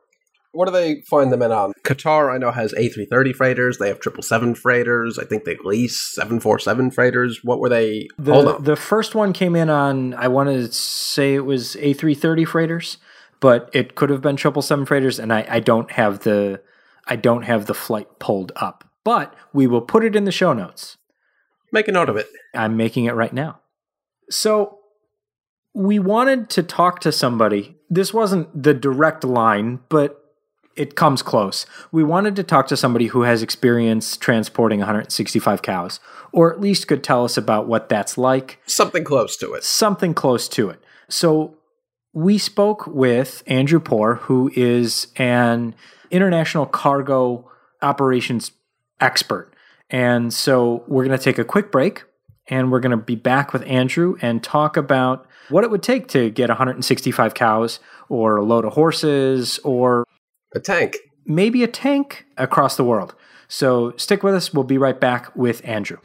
What 0.56 0.66
do 0.66 0.72
they 0.72 1.02
find 1.02 1.30
them 1.30 1.42
in 1.42 1.52
on? 1.52 1.72
Qatar, 1.84 2.34
I 2.34 2.38
know, 2.38 2.50
has 2.50 2.72
A330 2.72 3.34
freighters. 3.34 3.78
They 3.78 3.88
have 3.88 3.98
777 4.02 4.54
freighters. 4.54 5.18
I 5.18 5.24
think 5.24 5.44
they 5.44 5.56
lease 5.62 6.00
747 6.14 6.90
freighters. 6.92 7.40
What 7.44 7.60
were 7.60 7.68
they? 7.68 8.08
The, 8.18 8.32
Hold 8.32 8.48
on. 8.48 8.64
the 8.64 8.76
first 8.76 9.14
one 9.14 9.32
came 9.32 9.54
in 9.54 9.68
on, 9.68 10.14
I 10.14 10.28
want 10.28 10.48
to 10.48 10.72
say 10.72 11.34
it 11.34 11.44
was 11.44 11.76
A330 11.76 12.46
freighters, 12.46 12.98
but 13.40 13.68
it 13.74 13.94
could 13.94 14.08
have 14.10 14.22
been 14.22 14.38
777 14.38 14.86
freighters, 14.86 15.18
and 15.18 15.32
I, 15.32 15.46
I 15.48 15.60
don't 15.60 15.90
have 15.92 16.20
the 16.20 16.62
I 17.06 17.16
don't 17.16 17.42
have 17.42 17.66
the 17.66 17.74
flight 17.74 18.18
pulled 18.18 18.52
up. 18.56 18.84
But 19.04 19.34
we 19.52 19.66
will 19.66 19.82
put 19.82 20.04
it 20.04 20.16
in 20.16 20.24
the 20.24 20.32
show 20.32 20.52
notes. 20.52 20.96
Make 21.72 21.86
a 21.86 21.92
note 21.92 22.08
of 22.08 22.16
it. 22.16 22.28
I'm 22.54 22.76
making 22.76 23.04
it 23.04 23.12
right 23.12 23.32
now. 23.32 23.60
So 24.30 24.78
we 25.74 25.98
wanted 25.98 26.48
to 26.50 26.62
talk 26.62 27.00
to 27.00 27.12
somebody. 27.12 27.76
This 27.88 28.12
wasn't 28.12 28.62
the 28.62 28.74
direct 28.74 29.22
line, 29.22 29.80
but 29.88 30.25
it 30.76 30.94
comes 30.94 31.22
close. 31.22 31.66
We 31.90 32.04
wanted 32.04 32.36
to 32.36 32.42
talk 32.42 32.66
to 32.68 32.76
somebody 32.76 33.06
who 33.06 33.22
has 33.22 33.42
experience 33.42 34.16
transporting 34.16 34.80
165 34.80 35.62
cows, 35.62 36.00
or 36.32 36.52
at 36.52 36.60
least 36.60 36.86
could 36.88 37.02
tell 37.02 37.24
us 37.24 37.36
about 37.36 37.66
what 37.66 37.88
that's 37.88 38.18
like, 38.18 38.60
Something 38.66 39.04
close 39.04 39.36
to 39.38 39.54
it. 39.54 39.64
something 39.64 40.12
close 40.14 40.48
to 40.50 40.68
it. 40.70 40.82
So 41.08 41.54
we 42.12 42.38
spoke 42.38 42.86
with 42.86 43.42
Andrew 43.46 43.80
Poor, 43.80 44.16
who 44.16 44.50
is 44.54 45.08
an 45.16 45.74
international 46.10 46.66
cargo 46.66 47.50
operations 47.82 48.52
expert. 49.00 49.52
And 49.90 50.32
so 50.32 50.82
we're 50.88 51.04
going 51.04 51.16
to 51.16 51.22
take 51.22 51.38
a 51.38 51.44
quick 51.44 51.70
break 51.70 52.04
and 52.48 52.70
we're 52.72 52.80
going 52.80 52.90
to 52.96 52.96
be 52.96 53.16
back 53.16 53.52
with 53.52 53.62
Andrew 53.66 54.16
and 54.22 54.42
talk 54.42 54.76
about 54.76 55.26
what 55.48 55.62
it 55.64 55.70
would 55.70 55.82
take 55.82 56.08
to 56.08 56.30
get 56.30 56.48
165 56.48 57.34
cows 57.34 57.80
or 58.08 58.36
a 58.36 58.44
load 58.44 58.64
of 58.64 58.72
horses 58.72 59.58
or 59.62 60.04
a 60.54 60.60
tank. 60.60 60.96
Maybe 61.24 61.62
a 61.62 61.68
tank 61.68 62.26
across 62.36 62.76
the 62.76 62.84
world. 62.84 63.14
So 63.48 63.94
stick 63.96 64.22
with 64.22 64.34
us. 64.34 64.52
We'll 64.52 64.64
be 64.64 64.78
right 64.78 65.00
back 65.00 65.34
with 65.36 65.60
Andrew. 65.64 65.98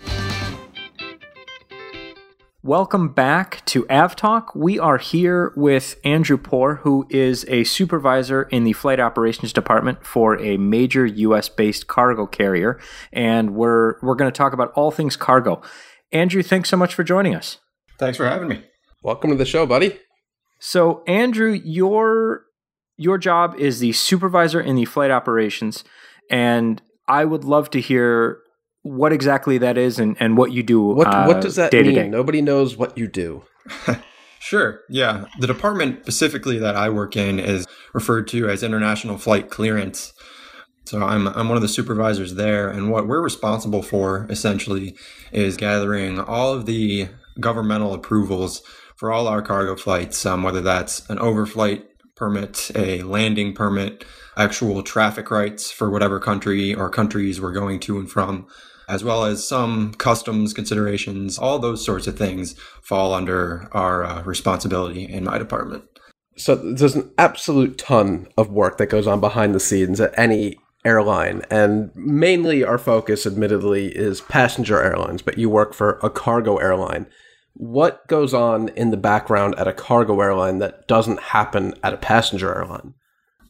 Welcome 2.64 3.10
back 3.10 3.66
to 3.66 3.86
AvTalk. 3.86 4.56
We 4.56 4.78
are 4.78 5.00
here 5.00 5.52
with 5.56 6.00
Andrew 6.04 6.38
Poor, 6.38 6.76
who 6.76 7.08
is 7.10 7.44
a 7.48 7.64
supervisor 7.64 8.44
in 8.44 8.66
the 8.66 8.74
flight 8.74 9.00
operations 9.00 9.52
department 9.52 10.06
for 10.06 10.40
a 10.40 10.58
major 10.58 11.04
U.S. 11.04 11.50
based 11.50 11.88
cargo 11.88 12.28
carrier, 12.28 12.80
and 13.12 13.56
we're 13.56 13.96
we're 14.04 14.14
going 14.14 14.32
to 14.32 14.38
talk 14.38 14.54
about 14.54 14.72
all 14.74 14.92
things 14.92 15.16
cargo. 15.16 15.60
Andrew, 16.12 16.44
thanks 16.44 16.70
so 16.70 16.78
much 16.78 16.94
for 16.94 17.04
joining 17.04 17.34
us. 17.34 17.58
Thanks 17.98 18.18
for 18.18 18.30
having 18.30 18.48
me. 18.48 18.64
Welcome 19.02 19.32
to 19.32 19.38
the 19.38 19.46
show, 19.46 19.66
buddy. 19.66 19.98
So, 20.60 21.04
Andrew, 21.08 21.60
your 21.64 22.44
your 23.02 23.18
job 23.18 23.56
is 23.56 23.80
the 23.80 23.92
supervisor 23.94 24.62
in 24.62 24.76
the 24.76 24.86
flight 24.86 25.12
operations, 25.12 25.84
and 26.30 26.82
I 27.08 27.26
would 27.26 27.44
love 27.44 27.70
to 27.72 27.82
hear 27.82 28.40
what 28.84 29.12
exactly 29.12 29.58
that 29.58 29.78
is 29.78 30.00
and, 30.00 30.16
and 30.20 30.38
what 30.38 30.52
you 30.52 30.62
do. 30.64 30.82
What 30.82 31.08
uh, 31.08 31.26
what 31.26 31.42
does 31.42 31.56
that 31.56 31.72
day 31.72 31.82
mean? 31.82 31.96
to 31.96 32.02
day. 32.04 32.08
Nobody 32.08 32.42
knows 32.42 32.78
what 32.78 32.98
you 32.98 33.08
do. 33.08 33.44
Sure. 34.44 34.82
Yeah. 34.90 35.26
The 35.40 35.46
department 35.46 36.02
specifically 36.02 36.58
that 36.58 36.76
I 36.76 36.90
work 36.90 37.16
in 37.16 37.40
is 37.40 37.68
referred 37.94 38.28
to 38.30 38.50
as 38.50 38.64
International 38.64 39.20
Flight 39.20 39.52
Clearance. 39.52 40.14
So 40.86 41.04
I'm 41.04 41.28
I'm 41.28 41.48
one 41.48 41.58
of 41.58 41.62
the 41.62 41.68
supervisors 41.68 42.34
there, 42.34 42.68
and 42.68 42.90
what 42.90 43.08
we're 43.08 43.22
responsible 43.22 43.84
for 43.84 44.26
essentially 44.32 44.98
is 45.32 45.58
gathering 45.58 46.20
all 46.20 46.54
of 46.54 46.66
the 46.66 47.10
governmental 47.40 47.94
approvals 47.94 48.64
for 48.98 49.12
all 49.12 49.28
our 49.28 49.44
cargo 49.44 49.76
flights, 49.76 50.26
um, 50.26 50.42
whether 50.42 50.62
that's 50.62 51.08
an 51.08 51.20
overflight 51.20 51.84
permit, 52.22 52.70
a 52.76 53.02
landing 53.02 53.52
permit, 53.52 54.06
actual 54.38 54.84
traffic 54.84 55.32
rights 55.32 55.72
for 55.72 55.90
whatever 55.90 56.20
country 56.20 56.72
or 56.72 56.88
countries 56.88 57.42
we're 57.42 57.52
going 57.52 57.80
to 57.80 57.98
and 57.98 58.12
from, 58.12 58.46
as 58.88 59.04
well 59.04 59.26
as 59.26 59.48
some 59.48 59.96
customs 59.96 60.54
considerations. 60.54 61.40
All 61.40 61.58
those 61.58 61.84
sorts 61.84 62.06
of 62.06 62.20
things 62.20 62.54
fall 62.84 63.16
under 63.16 63.68
our 63.72 64.04
uh, 64.04 64.22
responsibility 64.22 65.04
in 65.04 65.24
my 65.24 65.40
department. 65.40 65.86
So 66.38 66.54
there's 66.54 66.94
an 66.96 67.12
absolute 67.18 67.80
ton 67.80 68.28
of 68.38 68.52
work 68.52 68.78
that 68.78 68.92
goes 68.92 69.08
on 69.08 69.20
behind 69.20 69.56
the 69.56 69.60
scenes 69.60 70.00
at 70.00 70.14
any 70.16 70.60
airline, 70.86 71.42
and 71.50 71.90
mainly 71.96 72.64
our 72.64 72.78
focus, 72.78 73.26
admittedly, 73.26 73.88
is 73.88 74.22
passenger 74.22 74.80
airlines. 74.80 75.24
But 75.24 75.40
you 75.40 75.50
work 75.50 75.74
for 75.74 76.00
a 76.04 76.12
cargo 76.12 76.58
airline. 76.58 77.08
What 77.54 78.08
goes 78.08 78.34
on 78.34 78.70
in 78.70 78.92
the 78.92 78.98
background 78.98 79.56
at 79.58 79.68
a 79.68 79.74
cargo 79.74 80.20
airline 80.20 80.60
that 80.60 80.88
doesn't 80.88 81.20
happen 81.20 81.74
at 81.84 81.94
a 81.94 81.98
passenger 81.98 82.54
airline? 82.56 82.94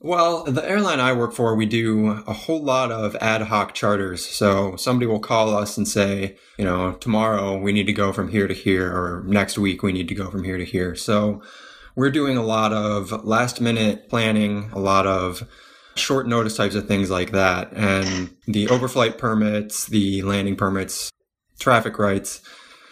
Well, 0.04 0.46
the 0.46 0.68
airline 0.68 1.00
I 1.00 1.14
work 1.14 1.32
for, 1.32 1.56
we 1.56 1.68
do 1.68 2.24
a 2.26 2.34
whole 2.34 2.64
lot 2.64 2.92
of 2.92 3.16
ad 3.18 3.44
hoc 3.44 3.76
charters. 3.76 4.26
So 4.26 4.76
somebody 4.76 5.06
will 5.06 5.20
call 5.20 5.56
us 5.56 5.78
and 5.78 5.88
say, 5.88 6.38
you 6.58 6.66
know, 6.66 6.94
tomorrow 6.94 7.58
we 7.58 7.72
need 7.72 7.86
to 7.86 7.94
go 7.94 8.12
from 8.12 8.30
here 8.30 8.48
to 8.48 8.54
here, 8.54 8.88
or 8.88 9.24
next 9.28 9.60
week 9.60 9.84
we 9.84 9.92
need 9.92 10.08
to 10.08 10.16
go 10.16 10.32
from 10.32 10.44
here 10.44 10.58
to 10.58 10.66
here. 10.66 10.96
So 10.96 11.44
we're 11.96 12.10
doing 12.10 12.36
a 12.36 12.44
lot 12.44 12.74
of 12.74 13.24
last 13.24 13.62
minute 13.62 14.10
planning, 14.10 14.72
a 14.74 14.80
lot 14.80 15.06
of 15.06 15.48
short 15.96 16.28
notice 16.28 16.58
types 16.58 16.74
of 16.74 16.88
things 16.88 17.12
like 17.12 17.32
that. 17.32 17.72
And 17.74 18.36
the 18.48 18.66
overflight 18.68 19.20
permits, 19.20 19.86
the 19.86 20.24
landing 20.24 20.56
permits, 20.56 21.12
traffic 21.60 22.00
rights 22.00 22.42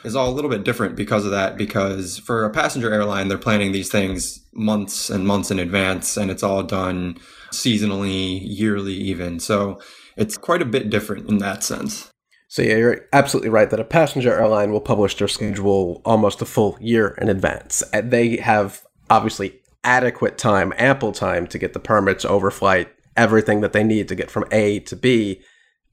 is 0.03 0.15
all 0.15 0.29
a 0.29 0.31
little 0.31 0.49
bit 0.49 0.63
different 0.63 0.95
because 0.95 1.25
of 1.25 1.31
that. 1.31 1.57
Because 1.57 2.17
for 2.19 2.45
a 2.45 2.49
passenger 2.49 2.93
airline, 2.93 3.27
they're 3.27 3.37
planning 3.37 3.71
these 3.71 3.89
things 3.89 4.45
months 4.53 5.09
and 5.09 5.25
months 5.25 5.51
in 5.51 5.59
advance, 5.59 6.17
and 6.17 6.31
it's 6.31 6.43
all 6.43 6.63
done 6.63 7.17
seasonally, 7.51 8.39
yearly, 8.43 8.93
even. 8.93 9.39
So 9.39 9.79
it's 10.15 10.37
quite 10.37 10.61
a 10.61 10.65
bit 10.65 10.89
different 10.89 11.29
in 11.29 11.37
that 11.39 11.63
sense. 11.63 12.09
So 12.47 12.63
yeah, 12.63 12.77
you're 12.77 13.05
absolutely 13.13 13.49
right 13.49 13.69
that 13.69 13.79
a 13.79 13.85
passenger 13.85 14.33
airline 14.33 14.71
will 14.71 14.81
publish 14.81 15.15
their 15.15 15.27
schedule 15.27 16.01
almost 16.03 16.41
a 16.41 16.45
full 16.45 16.77
year 16.81 17.15
in 17.21 17.29
advance. 17.29 17.83
And 17.93 18.09
they 18.09 18.37
have 18.37 18.81
obviously 19.09 19.59
adequate 19.83 20.37
time, 20.37 20.73
ample 20.77 21.11
time 21.11 21.45
to 21.47 21.59
get 21.59 21.73
the 21.73 21.79
permits, 21.79 22.25
overflight, 22.25 22.87
everything 23.15 23.61
that 23.61 23.73
they 23.73 23.83
need 23.83 24.07
to 24.07 24.15
get 24.15 24.31
from 24.31 24.45
A 24.51 24.79
to 24.81 24.95
B. 24.95 25.41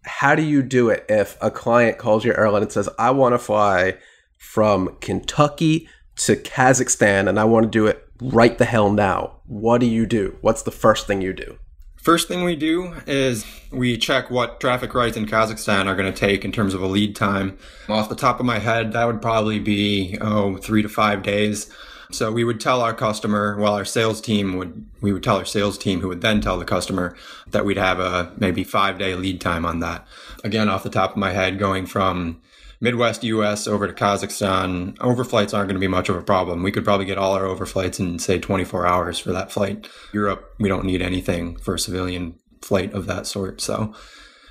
How 0.07 0.35
do 0.35 0.43
you 0.43 0.63
do 0.63 0.89
it 0.89 1.05
if 1.09 1.37
a 1.41 1.51
client 1.51 1.99
calls 1.99 2.25
your 2.25 2.39
airline 2.39 2.63
and 2.63 2.73
says, 2.73 2.89
I 2.99 3.11
want 3.11 3.35
to 3.35 3.39
fly 3.39 3.97
from 4.39 4.97
Kentucky 5.01 5.89
to 6.17 6.37
Kazakhstan 6.37 7.29
and 7.29 7.39
I 7.39 7.45
want 7.45 7.65
to 7.65 7.71
do 7.71 7.87
it 7.87 8.09
right 8.21 8.57
the 8.57 8.65
hell 8.65 8.91
now? 8.91 9.41
What 9.47 9.81
do 9.81 9.87
you 9.87 10.07
do? 10.07 10.39
What's 10.41 10.63
the 10.63 10.71
first 10.71 11.07
thing 11.07 11.23
you 11.23 11.33
do? 11.33 11.59
First 11.97 12.29
thing 12.29 12.45
we 12.45 12.55
do 12.55 12.95
is 13.09 13.45
we 13.73 13.99
check 13.99 14.31
what 14.31 14.61
traffic 14.61 14.95
rights 14.95 15.17
in 15.17 15.27
Kazakhstan 15.27 15.87
are 15.87 15.97
going 15.97 16.13
to 16.13 16.17
take 16.17 16.45
in 16.45 16.53
terms 16.53 16.73
of 16.73 16.81
a 16.81 16.87
lead 16.87 17.17
time. 17.17 17.59
Off 17.89 18.09
the 18.09 18.15
top 18.15 18.39
of 18.39 18.47
my 18.47 18.61
head, 18.61 18.93
that 18.93 19.07
would 19.07 19.21
probably 19.21 19.59
be, 19.59 20.17
oh, 20.21 20.57
three 20.57 20.83
to 20.83 20.89
five 20.89 21.25
days. 21.25 21.69
So 22.13 22.31
we 22.31 22.45
would 22.45 22.61
tell 22.61 22.81
our 22.81 22.95
customer, 22.95 23.57
well, 23.59 23.75
our 23.75 23.85
sales 23.85 24.21
team 24.21 24.57
would, 24.57 24.87
we 25.01 25.13
would 25.13 25.23
tell 25.23 25.37
our 25.37 25.45
sales 25.45 25.77
team 25.77 26.01
who 26.01 26.09
would 26.09 26.21
then 26.21 26.41
tell 26.41 26.59
the 26.59 26.65
customer 26.65 27.17
that 27.49 27.65
we'd 27.65 27.77
have 27.77 28.01
a 28.01 28.33
maybe 28.39 28.65
five 28.65 28.99
day 28.99 29.15
lead 29.15 29.41
time 29.41 29.65
on 29.65 29.81
that. 29.81 30.07
Again, 30.45 30.69
off 30.69 30.83
the 30.83 30.91
top 30.91 31.13
of 31.13 31.17
my 31.17 31.33
head, 31.33 31.59
going 31.59 31.87
from 31.87 32.41
Midwest 32.81 33.25
US 33.25 33.67
over 33.67 33.87
to 33.87 33.93
Kazakhstan, 33.93 34.97
overflights 34.99 35.55
aren't 35.55 35.69
going 35.69 35.75
to 35.75 35.79
be 35.79 35.89
much 35.89 36.09
of 36.09 36.17
a 36.17 36.23
problem. 36.23 36.63
We 36.63 36.73
could 36.73 36.85
probably 36.85 37.07
get 37.07 37.19
all 37.19 37.33
our 37.33 37.45
overflights 37.45 37.99
in, 37.99 38.19
say, 38.19 38.39
24 38.39 38.87
hours 38.87 39.19
for 39.19 39.33
that 39.33 39.51
flight. 39.51 39.89
Europe, 40.13 40.55
we 40.59 40.69
don't 40.69 40.85
need 40.85 41.03
anything 41.03 41.57
for 41.57 41.75
a 41.75 41.79
civilian 41.79 42.39
flight 42.63 42.93
of 42.93 43.07
that 43.07 43.27
sort. 43.27 43.61
So 43.61 43.95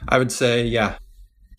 I 0.07 0.17
would 0.17 0.31
say, 0.31 0.65
yeah, 0.65 0.97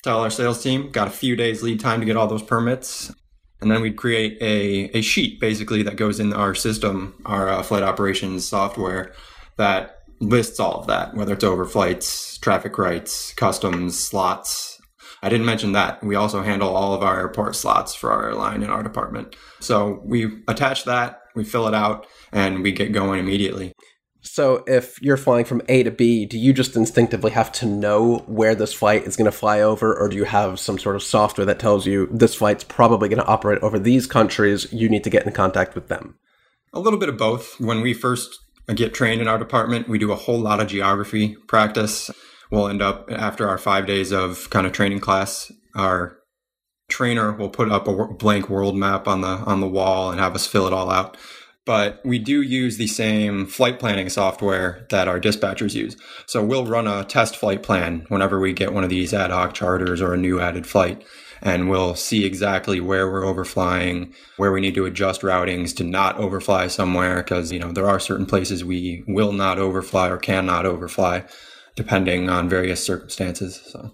tell 0.03 0.21
our 0.21 0.31
sales 0.31 0.63
team, 0.63 0.91
got 0.91 1.09
a 1.09 1.13
few 1.13 1.37
days 1.37 1.63
lead 1.63 1.81
time 1.81 2.01
to 2.01 2.07
get 2.07 2.17
all 2.17 2.27
those 2.27 2.43
permits. 2.43 3.13
And 3.61 3.71
then 3.71 3.81
we'd 3.81 3.97
create 3.97 4.37
a, 4.41 4.99
a 4.99 5.01
sheet 5.01 5.41
basically 5.41 5.83
that 5.83 5.97
goes 5.97 6.21
in 6.21 6.33
our 6.33 6.55
system, 6.55 7.21
our 7.25 7.49
uh, 7.49 7.63
flight 7.63 7.83
operations 7.83 8.47
software 8.47 9.13
that 9.57 10.03
lists 10.21 10.61
all 10.61 10.81
of 10.81 10.87
that, 10.87 11.15
whether 11.15 11.33
it's 11.33 11.45
overflights, 11.45 12.39
traffic 12.41 12.77
rights, 12.79 13.33
customs, 13.35 13.99
slots, 13.99 14.77
I 15.23 15.29
didn't 15.29 15.47
mention 15.47 15.73
that. 15.73 16.03
We 16.05 16.15
also 16.15 16.43
handle 16.43 16.75
all 16.75 16.95
of 16.95 17.03
our 17.03 17.19
airport 17.19 17.57
slots 17.57 17.95
for 17.95 18.13
our 18.13 18.29
airline 18.29 18.63
in 18.63 18.71
our 18.71 18.83
department. 18.83 19.35
So 19.61 20.01
we 20.05 20.43
attach 20.47 20.85
that, 20.85 21.21
we 21.35 21.45
fill 21.45 21.67
it 21.67 21.75
out, 21.75 22.07
and 22.33 22.63
we 22.63 22.73
get 22.73 22.93
going 22.93 23.21
immediately. 23.21 23.73
So 24.27 24.65
if 24.67 25.01
you're 25.01 25.17
flying 25.17 25.45
from 25.45 25.63
A 25.69 25.83
to 25.85 25.91
B, 25.91 26.27
do 26.27 26.39
you 26.39 26.53
just 26.53 26.77
instinctively 26.77 27.31
have 27.31 27.53
to 27.53 27.67
know 27.67 28.19
where 28.27 28.55
this 28.55 28.73
flight 28.73 29.05
is 29.05 29.17
going 29.17 29.31
to 29.31 29.37
fly 29.37 29.61
over, 29.61 29.95
or 29.95 30.09
do 30.09 30.17
you 30.17 30.25
have 30.25 30.59
some 30.59 30.79
sort 30.79 30.97
of 30.97 31.03
software 31.03 31.47
that 31.47 31.59
tells 31.59 31.87
you 31.87 32.09
this 32.11 32.35
flight's 32.35 32.65
probably 32.65 33.09
going 33.09 33.23
to 33.23 33.27
operate 33.27 33.63
over 33.63 33.79
these 33.79 34.07
countries? 34.07 34.73
You 34.73 34.89
need 34.89 35.05
to 35.05 35.11
get 35.11 35.27
in 35.27 35.33
contact 35.33 35.75
with 35.75 35.89
them. 35.89 36.19
A 36.73 36.81
little 36.81 36.99
bit 36.99 37.09
of 37.09 37.17
both. 37.17 37.59
When 37.61 37.81
we 37.81 37.95
first 37.95 38.39
get 38.75 38.93
trained 38.93 39.23
in 39.23 39.29
our 39.29 39.39
department, 39.39 39.89
we 39.89 39.99
do 39.99 40.13
a 40.13 40.17
whole 40.17 40.39
lot 40.39 40.61
of 40.61 40.67
geography 40.67 41.37
practice 41.47 42.11
we'll 42.51 42.69
end 42.69 42.83
up 42.83 43.11
after 43.11 43.49
our 43.49 43.59
five 43.59 43.87
days 43.87 44.13
of 44.13 44.49
kind 44.51 44.67
of 44.67 44.73
training 44.73 45.01
class 45.01 45.51
our 45.75 46.19
trainer 46.89 47.33
will 47.33 47.49
put 47.49 47.71
up 47.71 47.89
a 47.89 48.15
blank 48.15 48.49
world 48.49 48.77
map 48.77 49.09
on 49.09 49.21
the 49.21 49.29
on 49.29 49.61
the 49.61 49.69
wall 49.69 50.11
and 50.11 50.21
have 50.21 50.35
us 50.35 50.47
fill 50.47 50.67
it 50.67 50.73
all 50.73 50.91
out 50.91 51.17
but 51.67 52.01
we 52.05 52.19
do 52.19 52.41
use 52.41 52.79
the 52.79 52.87
same 52.87 53.47
flight 53.47 53.79
planning 53.79 54.09
software 54.09 54.87
that 54.91 55.09
our 55.09 55.21
dispatchers 55.21 55.75
use 55.75 55.97
so 56.27 56.43
we'll 56.43 56.67
run 56.67 56.87
a 56.87 57.05
test 57.05 57.37
flight 57.37 57.63
plan 57.63 58.07
whenever 58.09 58.41
we 58.41 58.53
get 58.53 58.73
one 58.73 58.85
of 58.85 58.91
these 58.91 59.13
ad 59.13 59.31
hoc 59.31 59.53
charters 59.53 60.01
or 60.01 60.15
a 60.15 60.19
new 60.19 60.41
added 60.41 60.67
flight 60.67 61.05
and 61.43 61.69
we'll 61.69 61.95
see 61.95 62.25
exactly 62.25 62.81
where 62.81 63.11
we're 63.11 63.23
overflying, 63.23 64.13
where 64.37 64.53
we 64.53 64.61
need 64.61 64.75
to 64.75 64.87
adjust 64.87 65.23
routings 65.23 65.75
to 65.77 65.85
not 65.85 66.17
overfly 66.19 66.67
somewhere 66.67 67.23
because 67.23 67.53
you 67.53 67.59
know 67.59 67.73
there 67.73 67.89
are 67.89 68.01
certain 68.01 68.27
places 68.27 68.65
we 68.65 69.05
will 69.07 69.33
not 69.33 69.59
overfly 69.59 70.09
or 70.09 70.17
cannot 70.17 70.67
overfly 70.67 71.25
depending 71.75 72.31
on 72.31 72.49
various 72.49 72.85
circumstances. 72.85 73.61
So. 73.67 73.93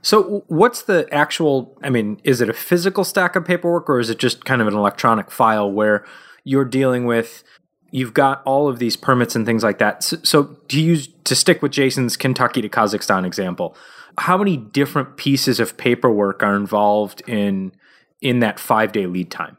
So, 0.00 0.44
what's 0.46 0.82
the 0.82 1.08
actual? 1.10 1.76
I 1.82 1.90
mean, 1.90 2.20
is 2.22 2.40
it 2.40 2.48
a 2.48 2.54
physical 2.54 3.02
stack 3.02 3.34
of 3.34 3.44
paperwork 3.44 3.90
or 3.90 3.98
is 3.98 4.10
it 4.10 4.18
just 4.18 4.44
kind 4.44 4.62
of 4.62 4.68
an 4.68 4.74
electronic 4.74 5.30
file 5.30 5.70
where 5.70 6.04
you're 6.48 6.64
dealing 6.64 7.04
with? 7.04 7.44
You've 7.90 8.14
got 8.14 8.42
all 8.44 8.68
of 8.68 8.78
these 8.78 8.96
permits 8.96 9.36
and 9.36 9.44
things 9.44 9.62
like 9.62 9.78
that. 9.78 10.02
So, 10.02 10.16
so 10.22 10.44
to 10.68 10.80
use 10.80 11.08
to 11.24 11.36
stick 11.36 11.60
with 11.60 11.72
Jason's 11.72 12.16
Kentucky 12.16 12.62
to 12.62 12.68
Kazakhstan 12.68 13.26
example, 13.26 13.76
how 14.16 14.38
many 14.38 14.56
different 14.56 15.18
pieces 15.18 15.60
of 15.60 15.76
paperwork 15.76 16.42
are 16.42 16.56
involved 16.56 17.22
in 17.28 17.72
in 18.22 18.40
that 18.40 18.58
five 18.58 18.92
day 18.92 19.06
lead 19.06 19.30
time? 19.30 19.58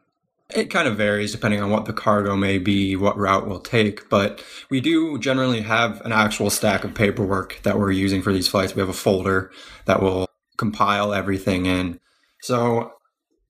It 0.55 0.71
kind 0.71 0.87
of 0.87 0.97
varies 0.97 1.31
depending 1.31 1.61
on 1.61 1.69
what 1.69 1.85
the 1.85 1.93
cargo 1.93 2.35
may 2.35 2.57
be, 2.57 2.95
what 2.95 3.15
route 3.15 3.47
we'll 3.47 3.59
take, 3.59 4.09
but 4.09 4.43
we 4.71 4.81
do 4.81 5.19
generally 5.19 5.61
have 5.61 6.01
an 6.01 6.11
actual 6.11 6.49
stack 6.49 6.83
of 6.83 6.95
paperwork 6.95 7.59
that 7.61 7.77
we're 7.77 7.91
using 7.91 8.23
for 8.23 8.33
these 8.33 8.47
flights. 8.47 8.73
We 8.73 8.79
have 8.79 8.89
a 8.89 8.93
folder 8.93 9.51
that 9.85 10.01
will 10.01 10.27
compile 10.57 11.13
everything 11.13 11.67
in. 11.67 11.99
So 12.41 12.93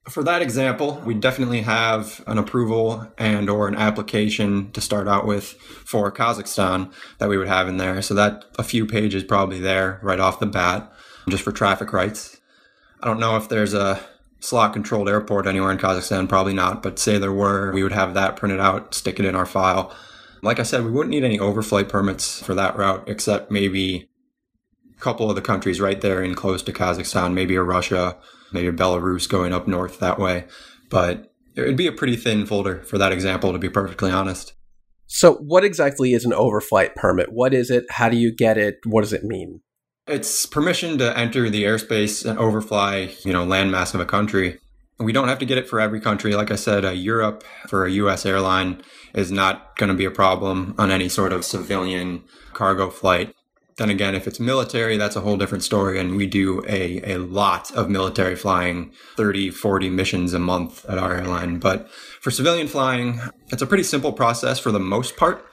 For 0.10 0.24
that 0.24 0.42
example, 0.42 1.02
we 1.06 1.14
definitely 1.14 1.62
have 1.62 2.24
an 2.26 2.40
approval 2.40 3.08
and 3.18 3.50
or 3.50 3.68
an 3.68 3.76
application 3.76 4.72
to 4.72 4.82
start 4.82 5.08
out 5.08 5.28
with 5.28 5.54
for 5.54 6.12
Kazakhstan 6.12 6.92
that 7.20 7.30
we 7.30 7.38
would 7.38 7.48
have 7.48 7.68
in 7.68 7.78
there. 7.78 8.02
So 8.02 8.16
that 8.16 8.46
a 8.58 8.64
few 8.64 8.86
pages 8.86 9.24
probably 9.24 9.60
there 9.60 10.00
right 10.02 10.20
off 10.20 10.40
the 10.40 10.48
bat 10.48 10.92
just 11.30 11.44
for 11.44 11.52
traffic 11.52 11.94
rights. 11.94 12.42
I 13.02 13.08
don't 13.08 13.20
know 13.20 13.38
if 13.38 13.50
there's 13.50 13.74
a 13.74 14.00
slot 14.40 14.74
controlled 14.74 15.10
airport 15.10 15.46
anywhere 15.46 15.72
in 15.72 15.78
Kazakhstan, 15.78 16.28
probably 16.28 16.54
not, 16.54 16.82
but 16.82 16.98
say 16.98 17.18
there 17.18 17.32
were, 17.32 17.72
we 17.72 17.84
would 17.84 17.92
have 17.92 18.14
that 18.16 18.36
printed 18.36 18.60
out, 18.60 18.94
stick 18.96 19.20
it 19.20 19.26
in 19.26 19.36
our 19.36 19.46
file. 19.46 19.96
Like 20.42 20.60
I 20.60 20.64
said, 20.64 20.84
we 20.84 20.92
wouldn't 20.92 21.12
need 21.12 21.24
any 21.24 21.38
overflight 21.38 21.90
permits 21.90 22.42
for 22.42 22.56
that 22.56 22.78
route, 22.78 23.04
except 23.08 23.52
maybe 23.52 24.09
couple 25.00 25.30
of 25.30 25.36
the 25.36 25.42
countries 25.42 25.82
right 25.82 26.00
there 26.02 26.24
in 26.24 26.36
close 26.36 26.62
to 26.64 26.74
Kazakhstan, 26.74 27.34
maybe 27.34 27.56
a 27.56 27.64
Russia, 27.64 28.18
maybe 28.52 28.68
a 28.68 28.74
Belarus 28.74 29.28
going 29.28 29.54
up 29.54 29.68
north 29.68 30.00
that 30.00 30.20
way. 30.20 30.46
But 30.90 31.32
it 31.56 31.62
would 31.62 31.78
be 31.78 31.88
a 31.88 31.92
pretty 31.92 32.16
thin 32.16 32.46
folder 32.46 32.84
for 32.84 32.98
that 32.98 33.12
example, 33.12 33.52
to 33.52 33.60
be 33.60 33.70
perfectly 33.70 34.12
honest. 34.12 34.54
So, 35.08 35.36
what 35.36 35.64
exactly 35.64 36.14
is 36.14 36.24
an 36.24 36.32
overflight 36.32 36.96
permit? 36.96 37.32
What 37.32 37.54
is 37.54 37.72
it? 37.72 37.86
How 37.90 38.10
do 38.10 38.18
you 38.18 38.34
get 38.34 38.58
it? 38.58 38.78
What 38.86 39.02
does 39.02 39.14
it 39.14 39.24
mean? 39.24 39.62
It's 40.08 40.46
permission 40.46 40.98
to 41.00 41.18
enter 41.18 41.50
the 41.50 41.64
airspace 41.64 42.28
and 42.28 42.38
overfly, 42.38 43.10
you 43.24 43.34
know, 43.34 43.46
landmass 43.46 43.94
of 43.94 44.02
a 44.02 44.06
country. 44.06 44.60
We 45.00 45.12
don't 45.12 45.28
have 45.28 45.40
to 45.40 45.46
get 45.46 45.58
it 45.58 45.68
for 45.68 45.80
every 45.80 46.00
country. 46.00 46.36
Like 46.36 46.52
I 46.52 46.56
said, 46.56 46.86
uh, 46.86 46.92
Europe 46.92 47.44
for 47.68 47.86
a 47.86 47.92
U.S. 47.92 48.26
airline 48.26 48.82
is 49.16 49.32
not 49.32 49.76
going 49.78 49.90
to 49.90 49.96
be 49.96 50.06
a 50.06 50.12
problem 50.12 50.76
on 50.78 50.92
any 50.92 51.10
sort 51.10 51.34
of 51.34 51.46
civilian 51.46 52.24
cargo 52.54 52.90
flight. 52.90 53.34
Then 53.80 53.90
again, 53.90 54.14
if 54.14 54.28
it's 54.28 54.42
military, 54.42 54.98
that's 54.98 55.16
a 55.16 55.22
whole 55.22 55.38
different 55.38 55.64
story. 55.64 56.02
And 56.02 56.18
we 56.18 56.28
do 56.28 56.62
a, 56.68 57.14
a 57.14 57.18
lot 57.18 57.72
of 57.72 57.90
military 57.90 58.36
flying, 58.36 58.92
30, 59.16 59.52
40 59.52 59.90
missions 59.90 60.34
a 60.34 60.40
month 60.40 60.86
at 60.90 60.98
our 60.98 61.16
airline. 61.16 61.60
But 61.60 61.90
for 62.20 62.30
civilian 62.30 62.68
flying, 62.68 63.22
it's 63.48 63.62
a 63.62 63.66
pretty 63.66 63.84
simple 63.84 64.12
process 64.12 64.60
for 64.60 64.74
the 64.74 64.82
most 64.82 65.16
part. 65.16 65.46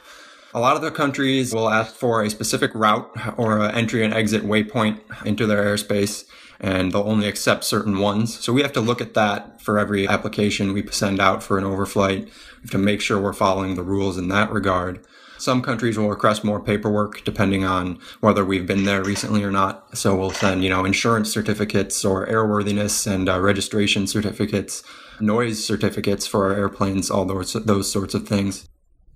A 0.52 0.58
lot 0.58 0.74
of 0.74 0.82
the 0.82 0.90
countries 0.90 1.54
will 1.54 1.70
ask 1.70 1.94
for 1.94 2.20
a 2.20 2.28
specific 2.28 2.74
route 2.74 3.08
or 3.36 3.60
an 3.60 3.76
entry 3.76 4.04
and 4.04 4.12
exit 4.12 4.42
waypoint 4.42 4.98
into 5.24 5.46
their 5.46 5.64
airspace, 5.64 6.24
and 6.58 6.90
they'll 6.90 7.02
only 7.02 7.28
accept 7.28 7.62
certain 7.62 8.00
ones. 8.00 8.36
So 8.40 8.52
we 8.52 8.62
have 8.62 8.72
to 8.72 8.80
look 8.80 9.00
at 9.00 9.14
that 9.14 9.62
for 9.62 9.78
every 9.78 10.08
application 10.08 10.72
we 10.72 10.84
send 10.88 11.20
out 11.20 11.44
for 11.44 11.58
an 11.58 11.64
overflight. 11.64 12.24
We 12.24 12.60
have 12.62 12.70
to 12.72 12.78
make 12.78 13.00
sure 13.00 13.20
we're 13.20 13.32
following 13.32 13.76
the 13.76 13.84
rules 13.84 14.18
in 14.18 14.26
that 14.28 14.50
regard. 14.50 15.06
Some 15.38 15.62
countries 15.62 15.98
will 15.98 16.08
request 16.08 16.44
more 16.44 16.60
paperwork 16.60 17.24
depending 17.24 17.64
on 17.64 17.98
whether 18.20 18.44
we've 18.44 18.66
been 18.66 18.84
there 18.84 19.02
recently 19.02 19.42
or 19.44 19.50
not. 19.50 19.96
So 19.96 20.14
we'll 20.14 20.30
send, 20.30 20.64
you 20.64 20.70
know, 20.70 20.84
insurance 20.84 21.32
certificates 21.32 22.04
or 22.04 22.26
airworthiness 22.26 23.06
and 23.06 23.28
uh, 23.28 23.40
registration 23.40 24.06
certificates, 24.06 24.82
noise 25.20 25.64
certificates 25.64 26.26
for 26.26 26.46
our 26.46 26.58
airplanes, 26.58 27.10
all 27.10 27.24
those, 27.24 27.52
those 27.52 27.90
sorts 27.90 28.14
of 28.14 28.28
things. 28.28 28.68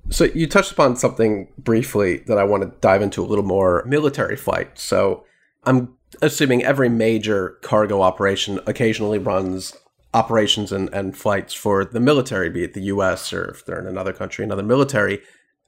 So 0.09 0.25
you 0.25 0.47
touched 0.47 0.73
upon 0.73 0.97
something 0.97 1.49
briefly 1.59 2.19
that 2.27 2.39
I 2.39 2.45
want 2.45 2.63
to 2.63 2.73
dive 2.81 3.03
into 3.03 3.23
a 3.23 3.27
little 3.27 3.45
more 3.45 3.85
military 3.87 4.37
flight. 4.37 4.79
So 4.79 5.25
I'm 5.65 5.97
assuming 6.23 6.65
every 6.65 6.89
major 6.89 7.59
cargo 7.63 8.03
operation 8.03 8.61
occasionally 8.67 9.19
runs 9.19 9.77
operations 10.13 10.73
and, 10.73 10.93
and 10.93 11.17
flights 11.17 11.55
for 11.55 11.85
the 11.85 12.01
military, 12.01 12.51
be 12.51 12.65
it 12.65 12.75
the 12.75 12.83
US 12.83 13.33
or 13.33 13.45
if 13.45 13.65
they're 13.65 13.79
in 13.79 13.87
another 13.87 14.13
country, 14.13 14.45
another 14.45 14.63
military. 14.63 15.21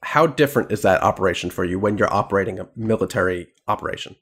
How 0.02 0.26
different 0.26 0.72
is 0.72 0.82
that 0.82 1.02
operation 1.02 1.50
for 1.50 1.64
you 1.64 1.78
when 1.78 1.96
you're 1.96 2.12
operating 2.12 2.58
a 2.58 2.68
military 2.76 3.48
operation? 3.68 4.16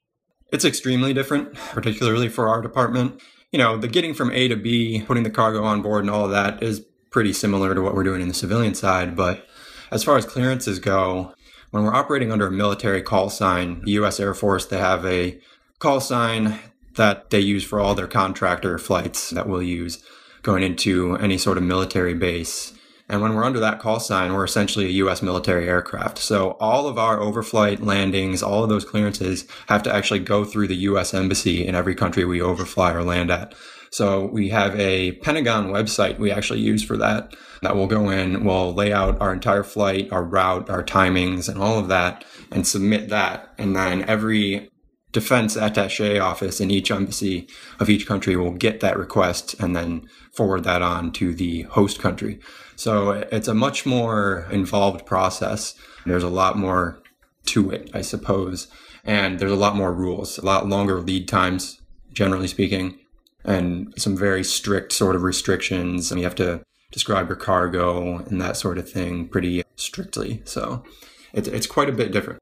It's 0.53 0.65
extremely 0.65 1.15
different, 1.15 1.55
particularly 1.55 2.29
for 2.29 2.49
our 2.49 2.61
department. 2.61 3.21
You 3.53 3.59
know, 3.59 3.77
the 3.77 3.89
getting 3.89 4.15
from 4.15 4.31
A 4.33 4.49
to 4.49 4.57
B, 4.57 5.03
putting 5.07 5.23
the 5.23 5.31
cargo 5.31 5.65
on 5.65 5.83
board 5.83 6.05
and 6.05 6.11
all 6.11 6.25
of 6.25 6.31
that 6.31 6.63
is 6.63 6.85
pretty 7.11 7.33
similar 7.33 7.75
to 7.75 7.83
what 7.83 7.95
we're 7.95 8.05
doing 8.05 8.21
in 8.21 8.29
the 8.29 8.35
civilian 8.35 8.75
side, 8.75 9.17
but 9.17 9.47
as 9.91 10.05
far 10.05 10.17
as 10.17 10.25
clearances 10.25 10.79
go, 10.79 11.35
when 11.71 11.85
we're 11.85 11.95
operating 11.95 12.33
under 12.33 12.47
a 12.47 12.53
military 12.53 13.03
call 13.03 13.31
sign, 13.31 13.83
the 13.85 13.93
U.S. 13.93 14.21
Air 14.21 14.35
Force, 14.35 14.67
they 14.67 14.79
have 14.79 15.05
a 15.05 15.41
call 15.79 16.01
sign 16.01 16.59
that 16.97 17.31
they 17.31 17.41
use 17.41 17.65
for 17.65 17.81
all 17.81 17.95
their 17.95 18.07
contractor 18.07 18.79
flights 18.79 19.31
that 19.31 19.49
we'll 19.49 19.63
use 19.63 20.03
going 20.43 20.63
into 20.63 21.17
any 21.17 21.39
sort 21.39 21.59
of 21.59 21.63
military 21.63 22.15
base. 22.15 22.73
And 23.11 23.21
when 23.21 23.35
we're 23.35 23.45
under 23.45 23.59
that 23.59 23.81
call 23.81 23.99
sign, 23.99 24.33
we're 24.33 24.45
essentially 24.45 24.87
a 24.87 25.01
U.S. 25.03 25.21
military 25.21 25.69
aircraft. 25.69 26.19
So 26.19 26.53
all 26.61 26.87
of 26.87 26.97
our 26.97 27.19
overflight 27.19 27.85
landings, 27.85 28.41
all 28.41 28.63
of 28.63 28.69
those 28.69 28.85
clearances 28.85 29.49
have 29.67 29.83
to 29.83 29.95
actually 29.95 30.21
go 30.21 30.45
through 30.45 30.69
the 30.69 30.77
U.S. 30.77 31.13
embassy 31.13 31.67
in 31.67 31.75
every 31.75 31.97
country 31.97 32.25
we 32.25 32.41
overfly 32.41 32.93
or 32.93 33.03
land 33.03 33.33
at. 33.33 33.53
So 33.91 34.27
we 34.27 34.51
have 34.51 34.79
a 34.79 35.13
Pentagon 35.13 35.73
website 35.73 36.21
we 36.21 36.31
actually 36.31 36.61
use 36.61 36.85
for 36.85 36.97
that. 36.99 37.35
That 37.63 37.75
will 37.75 37.89
go 37.89 38.11
in, 38.11 38.45
we'll 38.45 38.73
lay 38.73 38.93
out 38.93 39.21
our 39.21 39.33
entire 39.33 39.65
flight, 39.65 40.13
our 40.13 40.23
route, 40.23 40.71
our 40.71 40.85
timings, 40.85 41.49
and 41.49 41.59
all 41.59 41.81
of 41.81 41.89
that, 41.89 42.25
and 42.53 42.65
submit 42.65 43.09
that. 43.09 43.53
And 43.59 43.75
then 43.75 44.09
every 44.09 44.71
defense 45.11 45.57
attache 45.57 46.21
office 46.21 46.61
in 46.61 46.71
each 46.71 46.93
embassy 46.93 47.49
of 47.81 47.91
each 47.91 48.07
country 48.07 48.37
will 48.37 48.53
get 48.53 48.79
that 48.79 48.97
request 48.97 49.57
and 49.59 49.75
then 49.75 50.09
forward 50.33 50.63
that 50.63 50.83
on 50.83 51.11
to 51.13 51.35
the 51.35 51.63
host 51.63 51.99
country. 51.99 52.39
So 52.81 53.11
it's 53.11 53.47
a 53.47 53.53
much 53.53 53.85
more 53.85 54.47
involved 54.51 55.05
process. 55.05 55.75
There's 56.07 56.23
a 56.23 56.31
lot 56.31 56.57
more 56.57 57.03
to 57.49 57.71
it, 57.71 57.91
I 57.93 58.01
suppose. 58.01 58.69
And 59.05 59.39
there's 59.39 59.53
a 59.53 59.57
lot 59.57 59.77
more 59.77 59.93
rules, 59.93 60.39
a 60.39 60.47
lot 60.47 60.67
longer 60.67 60.99
lead 60.99 61.29
times, 61.29 61.79
generally 62.11 62.49
speaking 62.49 62.99
and 63.45 63.93
some 63.99 64.17
very 64.17 64.43
strict 64.43 64.93
sort 64.93 65.15
of 65.15 65.25
restrictions. 65.25 66.11
And 66.11 66.19
you 66.19 66.25
have 66.25 66.35
to 66.37 66.63
describe 66.91 67.29
your 67.29 67.37
cargo 67.37 68.17
and 68.17 68.41
that 68.41 68.57
sort 68.57 68.79
of 68.79 68.91
thing 68.91 69.29
pretty 69.29 69.63
strictly. 69.77 70.41
So 70.47 70.83
it's, 71.35 71.49
it's 71.49 71.67
quite 71.67 71.91
a 71.91 71.93
bit 71.93 72.13
different. 72.13 72.39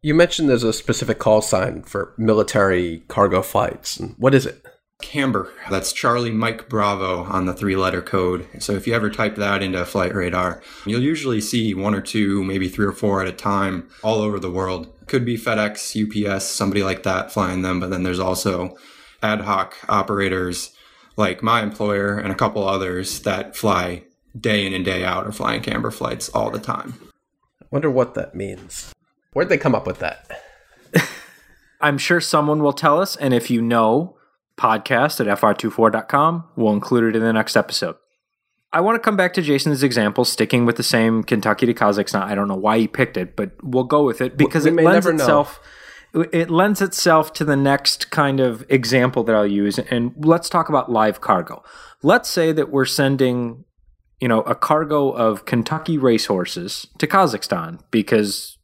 You 0.00 0.14
mentioned 0.14 0.48
there's 0.48 0.64
a 0.64 0.72
specific 0.72 1.18
call 1.18 1.42
sign 1.42 1.82
for 1.82 2.14
military 2.16 3.00
cargo 3.08 3.42
flights. 3.42 4.00
What 4.16 4.34
is 4.34 4.46
it? 4.46 4.64
Camber. 5.02 5.52
That's 5.68 5.92
Charlie 5.92 6.30
Mike 6.30 6.68
Bravo 6.68 7.24
on 7.24 7.44
the 7.44 7.52
three 7.52 7.76
letter 7.76 8.00
code. 8.00 8.48
So 8.60 8.72
if 8.72 8.86
you 8.86 8.94
ever 8.94 9.10
type 9.10 9.36
that 9.36 9.62
into 9.62 9.80
a 9.80 9.84
Flight 9.84 10.14
Radar, 10.14 10.62
you'll 10.86 11.02
usually 11.02 11.40
see 11.40 11.74
one 11.74 11.94
or 11.94 12.00
two, 12.00 12.42
maybe 12.44 12.68
three 12.68 12.86
or 12.86 12.92
four 12.92 13.20
at 13.20 13.28
a 13.28 13.32
time 13.32 13.88
all 14.02 14.20
over 14.20 14.38
the 14.38 14.50
world. 14.50 14.88
Could 15.06 15.24
be 15.24 15.36
FedEx, 15.36 15.92
UPS, 15.94 16.46
somebody 16.46 16.82
like 16.82 17.02
that 17.02 17.30
flying 17.30 17.62
them, 17.62 17.80
but 17.80 17.90
then 17.90 18.02
there's 18.02 18.20
also 18.20 18.76
ad 19.22 19.42
hoc 19.42 19.76
operators 19.88 20.72
like 21.16 21.42
my 21.42 21.62
employer 21.62 22.16
and 22.16 22.32
a 22.32 22.36
couple 22.36 22.66
others 22.66 23.20
that 23.20 23.56
fly 23.56 24.04
day 24.38 24.66
in 24.66 24.72
and 24.72 24.84
day 24.84 25.04
out 25.04 25.26
or 25.26 25.32
flying 25.32 25.62
camber 25.62 25.90
flights 25.90 26.28
all 26.30 26.50
the 26.50 26.58
time. 26.58 26.94
I 27.60 27.66
wonder 27.70 27.90
what 27.90 28.14
that 28.14 28.34
means. 28.34 28.92
Where'd 29.32 29.48
they 29.48 29.58
come 29.58 29.74
up 29.74 29.86
with 29.86 29.98
that? 29.98 30.30
I'm 31.80 31.98
sure 31.98 32.20
someone 32.20 32.62
will 32.62 32.72
tell 32.72 33.00
us, 33.00 33.16
and 33.16 33.34
if 33.34 33.50
you 33.50 33.60
know, 33.60 34.16
podcast 34.56 35.20
at 35.20 35.38
fr24.com, 35.38 36.48
we'll 36.56 36.72
include 36.72 37.14
it 37.14 37.16
in 37.16 37.22
the 37.22 37.32
next 37.32 37.56
episode. 37.56 37.96
I 38.72 38.80
want 38.80 38.96
to 38.96 39.00
come 39.00 39.16
back 39.16 39.34
to 39.34 39.42
Jason's 39.42 39.82
example, 39.82 40.24
sticking 40.24 40.64
with 40.64 40.76
the 40.76 40.82
same 40.82 41.22
Kentucky 41.24 41.66
to 41.66 41.74
Kazakhstan. 41.74 42.22
I 42.22 42.34
don't 42.34 42.48
know 42.48 42.56
why 42.56 42.78
he 42.78 42.88
picked 42.88 43.18
it, 43.18 43.36
but 43.36 43.52
we'll 43.62 43.84
go 43.84 44.02
with 44.02 44.22
it 44.22 44.38
because 44.38 44.64
we 44.64 44.70
it 44.70 44.76
lends 44.76 45.06
itself. 45.06 45.60
Know 45.62 45.68
it 46.14 46.50
lends 46.50 46.82
itself 46.82 47.32
to 47.34 47.44
the 47.44 47.56
next 47.56 48.10
kind 48.10 48.40
of 48.40 48.64
example 48.68 49.24
that 49.24 49.34
I'll 49.34 49.46
use. 49.46 49.78
And 49.78 50.12
let's 50.18 50.48
talk 50.48 50.68
about 50.68 50.90
live 50.90 51.20
cargo. 51.20 51.62
Let's 52.02 52.28
say 52.28 52.52
that 52.52 52.70
we're 52.70 52.84
sending, 52.84 53.64
you 54.20 54.28
know, 54.28 54.42
a 54.42 54.54
cargo 54.54 55.10
of 55.10 55.46
Kentucky 55.46 55.96
racehorses 55.96 56.86
to 56.98 57.06
Kazakhstan 57.06 57.80
because 57.90 58.58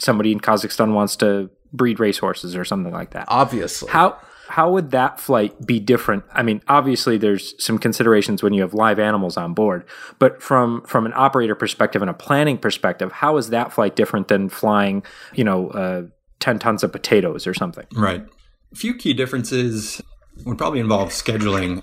somebody 0.00 0.32
in 0.32 0.40
Kazakhstan 0.40 0.94
wants 0.94 1.16
to 1.16 1.50
breed 1.72 2.00
racehorses 2.00 2.56
or 2.56 2.64
something 2.64 2.92
like 2.92 3.10
that. 3.10 3.26
Obviously. 3.28 3.90
How 3.90 4.18
how 4.48 4.70
would 4.70 4.90
that 4.90 5.20
flight 5.20 5.66
be 5.66 5.80
different? 5.80 6.24
I 6.32 6.42
mean, 6.42 6.62
obviously 6.68 7.18
there's 7.18 7.54
some 7.62 7.78
considerations 7.78 8.42
when 8.42 8.52
you 8.52 8.62
have 8.62 8.74
live 8.74 8.98
animals 8.98 9.36
on 9.36 9.54
board, 9.54 9.84
but 10.18 10.42
from 10.42 10.82
from 10.82 11.06
an 11.06 11.12
operator 11.14 11.54
perspective 11.54 12.02
and 12.02 12.10
a 12.10 12.14
planning 12.14 12.58
perspective, 12.58 13.12
how 13.12 13.36
is 13.36 13.50
that 13.50 13.72
flight 13.72 13.96
different 13.96 14.28
than 14.28 14.48
flying, 14.48 15.02
you 15.34 15.44
know, 15.44 15.68
uh, 15.70 16.02
10 16.44 16.58
tons 16.58 16.84
of 16.84 16.92
potatoes 16.92 17.46
or 17.46 17.54
something. 17.54 17.86
Right. 17.94 18.22
A 18.70 18.76
few 18.76 18.94
key 18.94 19.14
differences 19.14 20.02
would 20.44 20.58
probably 20.58 20.78
involve 20.78 21.08
scheduling. 21.08 21.82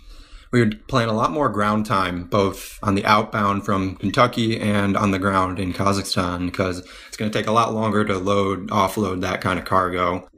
We 0.51 0.59
would 0.59 0.87
plan 0.87 1.09
a 1.09 1.13
lot 1.13 1.31
more 1.31 1.49
ground 1.49 1.87
time, 1.87 2.25
both 2.25 2.77
on 2.83 2.93
the 2.93 3.03
outbound 3.05 3.65
from 3.65 3.95
Kentucky 3.95 4.59
and 4.59 4.95
on 4.95 5.09
the 5.09 5.17
ground 5.17 5.59
in 5.59 5.73
Kazakhstan, 5.73 6.45
because 6.45 6.85
it's 7.07 7.17
going 7.17 7.31
to 7.31 7.37
take 7.37 7.47
a 7.47 7.51
lot 7.51 7.73
longer 7.73 8.05
to 8.05 8.19
load, 8.19 8.69
offload 8.69 9.21
that 9.21 9.41
kind 9.41 9.57
of 9.57 9.65
cargo. 9.65 10.29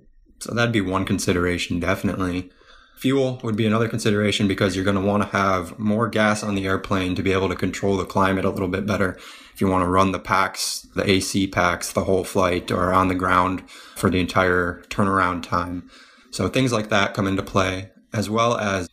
So 0.44 0.54
that'd 0.54 0.74
be 0.74 0.82
one 0.82 1.06
consideration, 1.06 1.80
definitely. 1.80 2.52
Fuel 2.98 3.40
would 3.44 3.56
be 3.56 3.66
another 3.66 3.90
consideration 3.90 4.48
because 4.48 4.76
you're 4.76 4.86
going 4.86 4.96
to 4.96 5.02
want 5.02 5.24
to 5.24 5.30
have 5.30 5.78
more 5.80 6.08
gas 6.08 6.44
on 6.44 6.56
the 6.56 6.66
airplane 6.66 7.16
to 7.16 7.24
be 7.24 7.34
able 7.34 7.50
to 7.50 7.56
control 7.56 7.98
the 7.98 8.06
climate 8.06 8.46
a 8.46 8.50
little 8.50 8.68
bit 8.68 8.86
better 8.86 9.18
if 9.54 9.62
you 9.62 9.68
want 9.68 9.84
to 9.84 9.90
run 9.90 10.12
the 10.12 10.20
packs, 10.20 10.88
the 10.96 11.10
AC 11.10 11.48
packs, 11.48 11.92
the 11.92 12.06
whole 12.06 12.24
flight 12.24 12.72
or 12.72 12.94
on 12.94 13.08
the 13.08 13.16
ground 13.16 13.70
for 13.96 14.10
the 14.10 14.20
entire 14.20 14.84
turnaround 14.90 15.44
time. 15.44 15.90
So 16.32 16.50
things 16.50 16.72
like 16.72 16.90
that 16.90 17.14
come 17.14 17.28
into 17.28 17.44
play, 17.44 17.92
as 18.14 18.30
well 18.30 18.58
as 18.58 18.90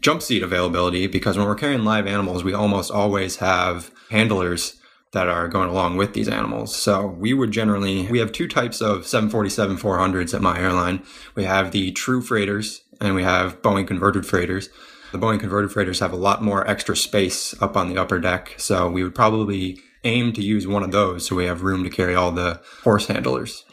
jump 0.00 0.22
seat 0.22 0.42
availability 0.42 1.06
because 1.06 1.36
when 1.36 1.46
we're 1.46 1.54
carrying 1.54 1.84
live 1.84 2.06
animals, 2.06 2.44
we 2.44 2.52
almost 2.52 2.90
always 2.90 3.36
have 3.36 3.90
handlers 4.10 4.80
that 5.14 5.28
are 5.28 5.48
going 5.48 5.70
along 5.70 5.96
with 5.96 6.12
these 6.12 6.28
animals. 6.28 6.76
So 6.76 7.06
we 7.06 7.32
would 7.32 7.50
generally, 7.50 8.06
we 8.08 8.18
have 8.18 8.32
two 8.32 8.46
types 8.46 8.82
of 8.82 9.06
747 9.06 9.78
400s 9.78 10.34
at 10.34 10.42
my 10.42 10.58
airline. 10.58 11.02
We 11.34 11.44
have 11.44 11.72
the 11.72 11.92
true 11.92 12.20
freighters 12.20 12.82
and 13.00 13.14
we 13.14 13.22
have 13.22 13.62
Boeing 13.62 13.86
converted 13.86 14.26
freighters. 14.26 14.68
The 15.12 15.18
Boeing 15.18 15.40
converted 15.40 15.72
freighters 15.72 16.00
have 16.00 16.12
a 16.12 16.16
lot 16.16 16.42
more 16.42 16.68
extra 16.68 16.96
space 16.96 17.60
up 17.62 17.76
on 17.76 17.88
the 17.88 18.00
upper 18.00 18.18
deck. 18.18 18.54
So 18.58 18.90
we 18.90 19.02
would 19.02 19.14
probably 19.14 19.80
aim 20.02 20.32
to 20.34 20.42
use 20.42 20.66
one 20.66 20.82
of 20.82 20.90
those 20.90 21.26
so 21.26 21.36
we 21.36 21.46
have 21.46 21.62
room 21.62 21.84
to 21.84 21.90
carry 21.90 22.14
all 22.14 22.32
the 22.32 22.60
horse 22.82 23.06
handlers. 23.06 23.64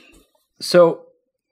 So 0.60 1.08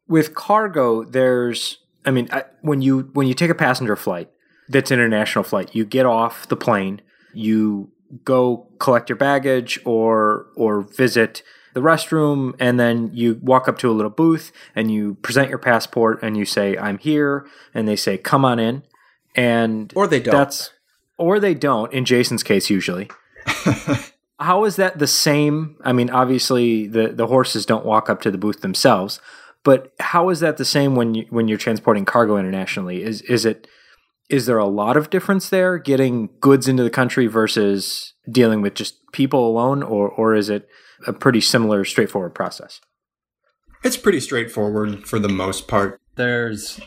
with 0.08 0.36
cargo, 0.36 1.04
there's, 1.04 1.80
I 2.06 2.12
mean, 2.12 2.30
when 2.62 2.82
you 2.82 3.10
when 3.14 3.28
you 3.28 3.34
take 3.34 3.50
a 3.50 3.56
passenger 3.56 3.96
flight 3.96 4.30
that's 4.70 4.92
international 4.92 5.44
flight, 5.44 5.74
you 5.74 5.84
get 5.84 6.06
off 6.06 6.48
the 6.48 6.56
plane, 6.56 7.02
you 7.34 7.92
go 8.24 8.68
collect 8.80 9.10
your 9.10 9.16
baggage 9.16 9.80
or 9.86 10.48
or 10.56 10.82
visit 10.82 11.44
the 11.74 11.82
restroom 11.82 12.56
and 12.60 12.80
then 12.80 13.12
you 13.14 13.40
walk 13.42 13.68
up 13.68 13.78
to 13.78 13.90
a 13.90 13.94
little 13.94 14.10
booth 14.10 14.52
and 14.76 14.92
you 14.92 15.16
present 15.16 15.50
your 15.50 15.60
passport 15.60 16.20
and 16.24 16.36
you 16.36 16.46
say 16.46 16.76
I'm 16.78 16.98
here 16.98 17.48
and 17.74 17.88
they 17.88 17.96
say 17.96 18.18
come 18.18 18.44
on 18.44 18.60
in 18.60 18.84
and 19.36 19.94
or 19.96 20.08
they 20.08 20.20
don't. 20.20 20.34
that's 20.34 20.72
or 21.18 21.40
they 21.40 21.54
don't 21.54 21.94
in 21.94 22.06
Jason's 22.06 22.44
case 22.44 22.70
usually. 22.70 23.10
How 24.40 24.64
is 24.64 24.78
that 24.78 25.00
the 25.00 25.08
same? 25.08 25.78
I 25.84 25.94
mean 25.94 26.10
obviously 26.10 26.88
the 26.88 27.10
the 27.10 27.28
horses 27.28 27.66
don't 27.66 27.86
walk 27.86 28.10
up 28.10 28.22
to 28.22 28.32
the 28.32 28.38
booth 28.38 28.62
themselves 28.62 29.20
but 29.64 29.94
how 30.00 30.30
is 30.30 30.40
that 30.40 30.58
the 30.58 30.66
same 30.66 30.96
when 30.96 31.14
you 31.14 31.26
when 31.30 31.48
you're 31.48 31.58
transporting 31.58 32.06
cargo 32.06 32.38
internationally? 32.38 33.04
Is 33.04 33.22
is 33.24 33.46
it 33.46 33.68
is 34.30 34.46
there 34.46 34.58
a 34.58 34.68
lot 34.68 34.96
of 34.96 35.10
difference 35.10 35.50
there 35.50 35.78
getting 35.78 36.30
goods 36.40 36.68
into 36.68 36.84
the 36.84 36.90
country 36.90 37.28
versus 37.28 38.14
dealing 38.32 38.62
with 38.62 38.76
just 38.76 38.96
people 39.12 39.48
alone 39.48 39.82
or 39.84 40.10
or 40.10 40.36
is 40.36 40.50
it 40.50 40.68
a 41.08 41.14
pretty 41.14 41.42
similar 41.42 41.84
straightforward 41.84 42.36
process? 42.36 42.80
It's 43.84 43.98
pretty 43.98 44.20
straightforward 44.20 45.08
for 45.08 45.20
the 45.20 45.30
most 45.30 45.68
part. 45.68 46.00
There's 46.16 46.80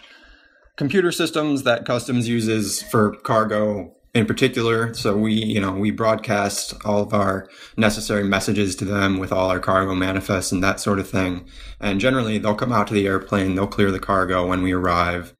computer 0.76 1.11
systems 1.11 1.64
that 1.64 1.85
customs 1.85 2.28
uses 2.28 2.83
for 2.83 3.16
cargo 3.16 3.96
in 4.14 4.26
particular. 4.26 4.94
So 4.94 5.16
we 5.16 5.33
you 5.33 5.61
know 5.61 5.72
we 5.72 5.90
broadcast 5.90 6.74
all 6.85 7.02
of 7.02 7.12
our 7.12 7.48
necessary 7.76 8.24
messages 8.24 8.76
to 8.76 8.85
them 8.85 9.18
with 9.18 9.33
all 9.33 9.50
our 9.50 9.61
cargo 9.61 9.96
manifests 9.96 10.52
and 10.52 10.62
that 10.62 10.78
sort 10.78 11.00
of 11.00 11.09
thing. 11.11 11.48
And 11.81 11.98
generally 11.98 12.38
they'll 12.38 12.55
come 12.55 12.72
out 12.72 12.87
to 12.87 12.94
the 12.94 13.07
airplane 13.09 13.57
they'll 13.57 13.66
clear 13.66 13.90
the 13.90 13.98
cargo 13.98 14.46
when 14.46 14.62
we 14.62 14.70
arrive 14.70 15.35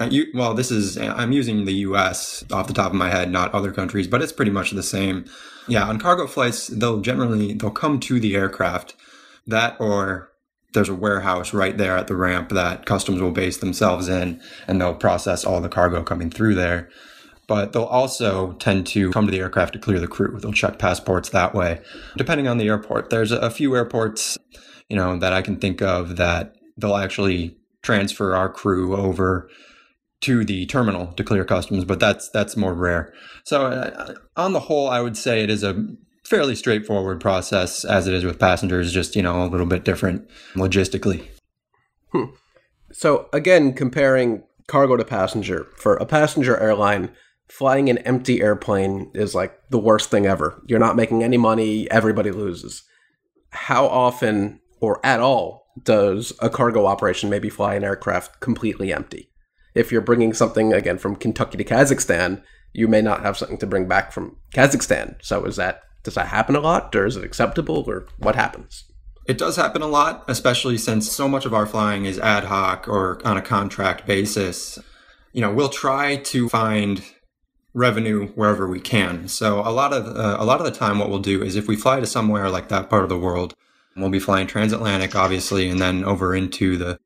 Uh, 0.00 0.08
you, 0.10 0.26
well, 0.34 0.54
this 0.54 0.70
is, 0.70 0.98
uh, 0.98 1.14
I'm 1.16 1.32
using 1.32 1.64
the 1.64 1.72
US 1.72 2.44
off 2.50 2.66
the 2.66 2.72
top 2.72 2.90
of 2.90 2.96
my 2.96 3.10
head, 3.10 3.30
not 3.30 3.54
other 3.54 3.72
countries, 3.72 4.08
but 4.08 4.22
it's 4.22 4.32
pretty 4.32 4.50
much 4.50 4.72
the 4.72 4.82
same. 4.82 5.24
Yeah, 5.68 5.84
on 5.84 6.00
cargo 6.00 6.26
flights, 6.26 6.66
they'll 6.66 7.00
generally, 7.00 7.54
they'll 7.54 7.70
come 7.70 8.00
to 8.00 8.18
the 8.18 8.34
aircraft. 8.34 8.96
That 9.46 9.76
or 9.78 10.32
there's 10.72 10.88
a 10.88 10.94
warehouse 10.94 11.54
right 11.54 11.78
there 11.78 11.96
at 11.96 12.08
the 12.08 12.16
ramp 12.16 12.50
that 12.50 12.86
customs 12.86 13.22
will 13.22 13.30
base 13.30 13.58
themselves 13.58 14.08
in 14.08 14.40
and 14.66 14.80
they'll 14.80 14.94
process 14.94 15.44
all 15.44 15.60
the 15.60 15.68
cargo 15.68 16.02
coming 16.02 16.30
through 16.30 16.56
there. 16.56 16.90
But 17.46 17.72
they'll 17.72 17.84
also 17.84 18.54
tend 18.54 18.86
to 18.88 19.10
come 19.12 19.26
to 19.26 19.30
the 19.30 19.38
aircraft 19.38 19.74
to 19.74 19.78
clear 19.78 20.00
the 20.00 20.08
crew. 20.08 20.38
They'll 20.40 20.52
check 20.52 20.78
passports 20.78 21.28
that 21.28 21.54
way, 21.54 21.80
depending 22.16 22.48
on 22.48 22.58
the 22.58 22.68
airport. 22.68 23.10
There's 23.10 23.32
a 23.32 23.50
few 23.50 23.76
airports, 23.76 24.38
you 24.88 24.96
know, 24.96 25.18
that 25.18 25.34
I 25.34 25.42
can 25.42 25.56
think 25.56 25.82
of 25.82 26.16
that 26.16 26.54
they'll 26.78 26.96
actually 26.96 27.56
transfer 27.82 28.34
our 28.34 28.48
crew 28.48 28.96
over 28.96 29.50
to 30.24 30.44
the 30.44 30.66
terminal 30.66 31.08
to 31.08 31.24
clear 31.24 31.44
customs, 31.44 31.84
but 31.84 32.00
that's 32.00 32.28
that's 32.30 32.56
more 32.56 32.74
rare. 32.74 33.12
So 33.44 33.66
uh, 33.66 34.14
on 34.36 34.52
the 34.52 34.60
whole, 34.60 34.88
I 34.88 35.00
would 35.00 35.16
say 35.16 35.42
it 35.42 35.50
is 35.50 35.62
a 35.62 35.86
fairly 36.24 36.54
straightforward 36.54 37.20
process 37.20 37.84
as 37.84 38.06
it 38.06 38.14
is 38.14 38.24
with 38.24 38.38
passengers, 38.38 38.92
just 38.92 39.14
you 39.16 39.22
know 39.22 39.44
a 39.44 39.48
little 39.48 39.66
bit 39.66 39.84
different 39.84 40.28
logistically. 40.54 41.28
Hmm. 42.12 42.32
So 42.92 43.28
again, 43.32 43.74
comparing 43.74 44.44
cargo 44.66 44.96
to 44.96 45.04
passenger 45.04 45.66
for 45.76 45.96
a 45.96 46.06
passenger 46.06 46.56
airline. 46.56 47.10
Flying 47.46 47.90
an 47.90 47.98
empty 47.98 48.40
airplane 48.40 49.10
is 49.14 49.34
like 49.34 49.52
the 49.68 49.78
worst 49.78 50.10
thing 50.10 50.24
ever. 50.24 50.62
You're 50.66 50.78
not 50.78 50.96
making 50.96 51.22
any 51.22 51.36
money, 51.36 51.88
everybody 51.90 52.30
loses. 52.30 52.82
How 53.50 53.86
often 53.86 54.60
or 54.80 54.98
at 55.04 55.20
all 55.20 55.66
does 55.82 56.32
a 56.40 56.48
cargo 56.48 56.86
operation 56.86 57.28
maybe 57.28 57.50
fly 57.50 57.74
an 57.74 57.84
aircraft 57.84 58.40
completely 58.40 58.94
empty? 58.94 59.28
If 59.74 59.90
you're 59.90 60.00
bringing 60.00 60.32
something 60.32 60.72
again 60.72 60.98
from 60.98 61.16
Kentucky 61.16 61.58
to 61.58 61.64
Kazakhstan, 61.64 62.42
you 62.72 62.88
may 62.88 63.02
not 63.02 63.22
have 63.22 63.36
something 63.36 63.58
to 63.58 63.66
bring 63.66 63.86
back 63.88 64.12
from 64.12 64.36
Kazakhstan. 64.54 65.16
So 65.22 65.44
is 65.44 65.56
that 65.56 65.82
does 66.02 66.14
that 66.14 66.28
happen 66.28 66.54
a 66.54 66.60
lot, 66.60 66.94
or 66.94 67.06
is 67.06 67.16
it 67.16 67.24
acceptable, 67.24 67.84
or 67.86 68.06
what 68.18 68.36
happens? 68.36 68.84
It 69.26 69.38
does 69.38 69.56
happen 69.56 69.80
a 69.80 69.86
lot, 69.86 70.22
especially 70.28 70.76
since 70.76 71.10
so 71.10 71.28
much 71.28 71.46
of 71.46 71.54
our 71.54 71.66
flying 71.66 72.04
is 72.04 72.18
ad 72.18 72.44
hoc 72.44 72.86
or 72.86 73.20
on 73.26 73.38
a 73.38 73.42
contract 73.42 74.06
basis. 74.06 74.78
You 75.32 75.40
know, 75.40 75.52
we'll 75.52 75.70
try 75.70 76.16
to 76.16 76.48
find 76.50 77.02
revenue 77.72 78.28
wherever 78.34 78.68
we 78.68 78.80
can. 78.80 79.28
So 79.28 79.60
a 79.60 79.72
lot 79.72 79.92
of 79.92 80.06
uh, 80.06 80.36
a 80.38 80.44
lot 80.44 80.60
of 80.60 80.66
the 80.66 80.78
time, 80.78 80.98
what 80.98 81.08
we'll 81.08 81.20
do 81.20 81.42
is 81.42 81.56
if 81.56 81.66
we 81.66 81.74
fly 81.74 82.00
to 82.00 82.06
somewhere 82.06 82.50
like 82.50 82.68
that 82.68 82.90
part 82.90 83.02
of 83.02 83.08
the 83.08 83.18
world, 83.18 83.54
we'll 83.96 84.10
be 84.10 84.18
flying 84.18 84.46
transatlantic, 84.46 85.14
obviously, 85.14 85.68
and 85.70 85.80
then 85.80 86.04
over 86.04 86.34
into 86.34 86.76
the 86.76 86.98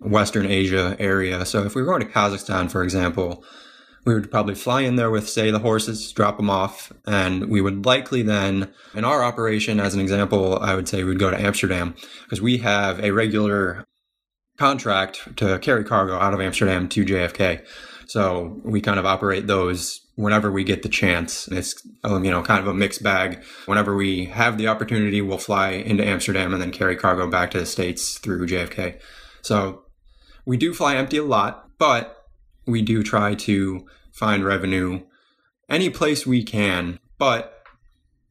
Western 0.00 0.46
Asia 0.46 0.96
area. 0.98 1.44
So 1.44 1.64
if 1.64 1.74
we 1.74 1.82
were 1.82 1.88
going 1.88 2.00
to 2.00 2.12
Kazakhstan, 2.12 2.70
for 2.70 2.82
example, 2.82 3.44
we 4.04 4.14
would 4.14 4.30
probably 4.30 4.54
fly 4.54 4.80
in 4.82 4.96
there 4.96 5.10
with, 5.10 5.28
say, 5.28 5.50
the 5.50 5.58
horses, 5.58 6.10
drop 6.12 6.38
them 6.38 6.48
off, 6.48 6.90
and 7.06 7.50
we 7.50 7.60
would 7.60 7.84
likely 7.84 8.22
then, 8.22 8.72
in 8.94 9.04
our 9.04 9.22
operation, 9.22 9.78
as 9.78 9.94
an 9.94 10.00
example, 10.00 10.58
I 10.58 10.74
would 10.74 10.88
say 10.88 11.04
we'd 11.04 11.18
go 11.18 11.30
to 11.30 11.40
Amsterdam 11.40 11.94
because 12.24 12.40
we 12.40 12.58
have 12.58 12.98
a 13.00 13.10
regular 13.10 13.84
contract 14.56 15.36
to 15.36 15.58
carry 15.58 15.84
cargo 15.84 16.14
out 16.16 16.34
of 16.34 16.40
Amsterdam 16.40 16.88
to 16.88 17.04
JFK. 17.04 17.64
So 18.06 18.60
we 18.64 18.80
kind 18.80 18.98
of 18.98 19.06
operate 19.06 19.46
those 19.46 20.00
whenever 20.16 20.50
we 20.50 20.64
get 20.64 20.82
the 20.82 20.88
chance. 20.88 21.48
It's 21.48 21.86
um, 22.04 22.24
you 22.24 22.30
know 22.30 22.42
kind 22.42 22.60
of 22.60 22.66
a 22.66 22.74
mixed 22.74 23.02
bag. 23.02 23.42
Whenever 23.66 23.94
we 23.96 24.26
have 24.26 24.58
the 24.58 24.68
opportunity, 24.68 25.22
we'll 25.22 25.38
fly 25.38 25.70
into 25.70 26.04
Amsterdam 26.04 26.52
and 26.52 26.60
then 26.60 26.72
carry 26.72 26.96
cargo 26.96 27.28
back 27.30 27.50
to 27.52 27.60
the 27.60 27.66
states 27.66 28.18
through 28.18 28.46
JFK. 28.46 29.00
So 29.42 29.84
we 30.44 30.56
do 30.56 30.74
fly 30.74 30.96
empty 30.96 31.18
a 31.18 31.24
lot, 31.24 31.68
but 31.78 32.24
we 32.66 32.82
do 32.82 33.02
try 33.02 33.34
to 33.34 33.86
find 34.12 34.44
revenue 34.44 35.02
any 35.68 35.88
place 35.88 36.26
we 36.26 36.42
can. 36.42 36.98
But 37.18 37.62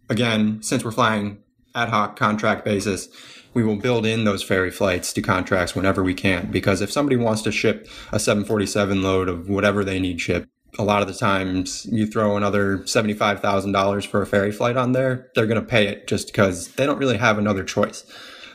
again, 0.09 0.61
since 0.61 0.83
we're 0.83 0.91
flying 0.91 1.39
ad 1.73 1.89
hoc 1.89 2.17
contract 2.17 2.65
basis, 2.65 3.07
we 3.53 3.63
will 3.63 3.77
build 3.77 4.05
in 4.05 4.25
those 4.25 4.43
ferry 4.43 4.71
flights 4.71 5.13
to 5.13 5.21
contracts 5.21 5.75
whenever 5.75 6.03
we 6.03 6.13
can. 6.13 6.51
Because 6.51 6.81
if 6.81 6.91
somebody 6.91 7.15
wants 7.15 7.41
to 7.43 7.51
ship 7.51 7.87
a 8.11 8.19
747 8.19 9.01
load 9.01 9.29
of 9.29 9.49
whatever 9.49 9.83
they 9.83 9.99
need 9.99 10.21
shipped, 10.21 10.47
a 10.77 10.83
lot 10.83 11.01
of 11.01 11.07
the 11.07 11.13
times 11.13 11.87
you 11.91 12.05
throw 12.05 12.37
another 12.37 12.79
$75,000 12.79 14.05
for 14.05 14.21
a 14.21 14.27
ferry 14.27 14.51
flight 14.51 14.77
on 14.77 14.91
there, 14.91 15.29
they're 15.33 15.47
going 15.47 15.59
to 15.59 15.65
pay 15.65 15.87
it 15.87 16.07
just 16.07 16.27
because 16.27 16.67
they 16.73 16.85
don't 16.85 16.99
really 16.99 17.17
have 17.17 17.37
another 17.37 17.63
choice. 17.63 18.05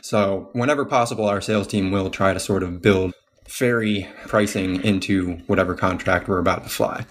So, 0.01 0.49
whenever 0.53 0.85
possible, 0.85 1.25
our 1.25 1.41
sales 1.41 1.67
team 1.67 1.91
will 1.91 2.09
try 2.09 2.33
to 2.33 2.39
sort 2.39 2.63
of 2.63 2.81
build 2.81 3.13
ferry 3.47 4.09
pricing 4.27 4.83
into 4.83 5.37
whatever 5.47 5.75
contract 5.75 6.27
we're 6.27 6.39
about 6.39 6.63
to 6.63 6.69
fly. 6.69 7.05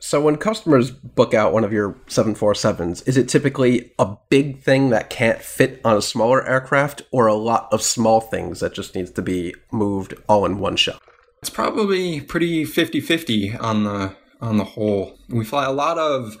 So 0.00 0.20
when 0.20 0.36
customers 0.36 0.92
book 0.92 1.34
out 1.34 1.52
one 1.52 1.64
of 1.64 1.72
your 1.72 1.94
747s, 2.06 3.06
is 3.08 3.16
it 3.16 3.28
typically 3.28 3.92
a 3.98 4.16
big 4.28 4.60
thing 4.60 4.90
that 4.90 5.10
can't 5.10 5.42
fit 5.42 5.80
on 5.84 5.96
a 5.96 6.02
smaller 6.02 6.46
aircraft 6.46 7.02
or 7.10 7.26
a 7.26 7.34
lot 7.34 7.68
of 7.72 7.82
small 7.82 8.20
things 8.20 8.60
that 8.60 8.74
just 8.74 8.94
needs 8.94 9.10
to 9.10 9.22
be 9.22 9.54
moved 9.72 10.14
all 10.28 10.46
in 10.46 10.60
one 10.60 10.76
shot? 10.76 11.02
It's 11.40 11.50
probably 11.50 12.20
pretty 12.20 12.64
50-50 12.64 13.60
on 13.60 13.84
the 13.84 14.14
on 14.40 14.56
the 14.56 14.64
whole. 14.64 15.18
We 15.28 15.44
fly 15.44 15.64
a 15.64 15.72
lot 15.72 15.98
of 15.98 16.36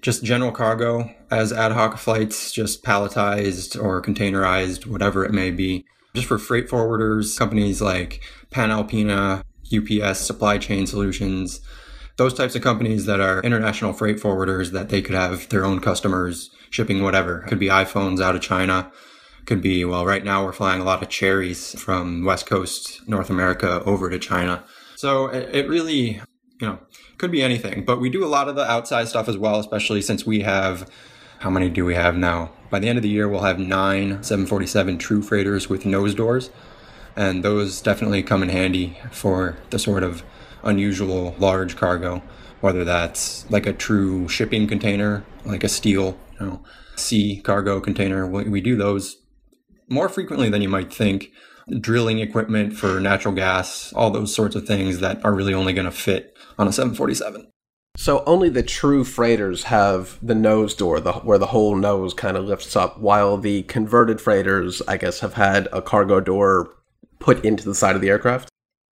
just 0.00 0.24
general 0.24 0.50
cargo 0.50 1.14
as 1.30 1.52
ad 1.52 1.72
hoc 1.72 1.98
flights, 1.98 2.52
just 2.52 2.82
palletized 2.82 3.82
or 3.82 4.00
containerized, 4.00 4.86
whatever 4.86 5.26
it 5.26 5.32
may 5.32 5.50
be 5.50 5.84
just 6.14 6.26
for 6.26 6.38
freight 6.38 6.68
forwarders, 6.68 7.38
companies 7.38 7.80
like 7.80 8.22
Panalpina, 8.50 9.42
UPS, 9.74 10.20
Supply 10.20 10.58
Chain 10.58 10.86
Solutions, 10.86 11.60
those 12.16 12.34
types 12.34 12.54
of 12.54 12.62
companies 12.62 13.06
that 13.06 13.20
are 13.20 13.40
international 13.42 13.92
freight 13.92 14.16
forwarders 14.16 14.72
that 14.72 14.88
they 14.88 15.00
could 15.00 15.14
have 15.14 15.48
their 15.48 15.64
own 15.64 15.80
customers 15.80 16.50
shipping 16.70 17.02
whatever. 17.02 17.42
It 17.42 17.48
could 17.48 17.58
be 17.58 17.68
iPhones 17.68 18.20
out 18.20 18.34
of 18.34 18.42
China. 18.42 18.90
Could 19.46 19.62
be, 19.62 19.84
well, 19.84 20.04
right 20.04 20.24
now 20.24 20.44
we're 20.44 20.52
flying 20.52 20.80
a 20.80 20.84
lot 20.84 21.02
of 21.02 21.08
cherries 21.08 21.78
from 21.80 22.24
West 22.24 22.46
Coast 22.46 23.08
North 23.08 23.30
America 23.30 23.82
over 23.84 24.10
to 24.10 24.18
China. 24.18 24.64
So 24.96 25.28
it, 25.28 25.54
it 25.54 25.68
really, 25.68 26.20
you 26.60 26.66
know, 26.66 26.80
could 27.18 27.30
be 27.30 27.42
anything. 27.42 27.84
But 27.84 28.00
we 28.00 28.10
do 28.10 28.24
a 28.24 28.26
lot 28.26 28.48
of 28.48 28.56
the 28.56 28.68
outside 28.68 29.08
stuff 29.08 29.28
as 29.28 29.38
well, 29.38 29.58
especially 29.58 30.02
since 30.02 30.26
we 30.26 30.40
have 30.40 30.90
how 31.38 31.50
many 31.50 31.70
do 31.70 31.84
we 31.84 31.94
have 31.94 32.16
now? 32.16 32.50
By 32.68 32.80
the 32.80 32.88
end 32.88 32.98
of 32.98 33.02
the 33.02 33.08
year, 33.08 33.28
we'll 33.28 33.42
have 33.42 33.60
nine 33.60 34.22
747 34.22 34.98
true 34.98 35.22
freighters 35.22 35.68
with 35.68 35.86
nose 35.86 36.14
doors. 36.14 36.50
And 37.18 37.42
those 37.42 37.80
definitely 37.80 38.22
come 38.22 38.44
in 38.44 38.48
handy 38.48 38.96
for 39.10 39.58
the 39.70 39.78
sort 39.80 40.04
of 40.04 40.22
unusual 40.62 41.34
large 41.38 41.76
cargo. 41.76 42.22
whether 42.60 42.84
that's 42.84 43.48
like 43.50 43.66
a 43.66 43.72
true 43.72 44.28
shipping 44.28 44.66
container, 44.66 45.24
like 45.44 45.62
a 45.62 45.68
steel, 45.68 46.18
you 46.40 46.46
know, 46.46 46.64
sea 46.96 47.40
cargo 47.40 47.80
container. 47.80 48.26
We, 48.26 48.60
do 48.60 48.74
those 48.76 49.16
more 49.88 50.08
frequently 50.08 50.50
than 50.50 50.60
you 50.62 50.68
might 50.68 50.92
think. 50.92 51.30
Drilling 51.80 52.18
equipment 52.18 52.76
for 52.76 52.98
natural 52.98 53.34
gas, 53.34 53.92
all 53.92 54.10
those 54.10 54.34
sorts 54.34 54.56
of 54.56 54.66
things 54.66 54.98
that 54.98 55.24
are 55.24 55.34
really 55.34 55.54
only 55.54 55.72
going 55.72 55.84
to 55.84 55.92
fit 55.92 56.36
on 56.58 56.66
a 56.66 56.72
747. 56.72 57.48
So 57.96 58.24
only 58.26 58.48
the 58.48 58.62
true 58.62 59.04
freighters 59.04 59.64
have 59.64 60.18
the 60.20 60.34
nose 60.34 60.74
door, 60.74 60.98
the, 60.98 61.12
where 61.12 61.38
the 61.38 61.46
whole 61.46 61.76
nose 61.76 62.12
kind 62.14 62.36
of 62.36 62.44
lifts 62.44 62.74
up, 62.74 62.98
while 62.98 63.36
the 63.36 63.62
converted 63.64 64.20
freighters, 64.20 64.82
I 64.88 64.96
guess, 64.96 65.20
have 65.20 65.34
had 65.34 65.68
a 65.72 65.82
cargo 65.82 66.20
door 66.20 66.77
put 67.18 67.44
into 67.44 67.64
the 67.64 67.74
side 67.74 67.96
of 67.96 68.02
the 68.02 68.08
aircraft. 68.08 68.48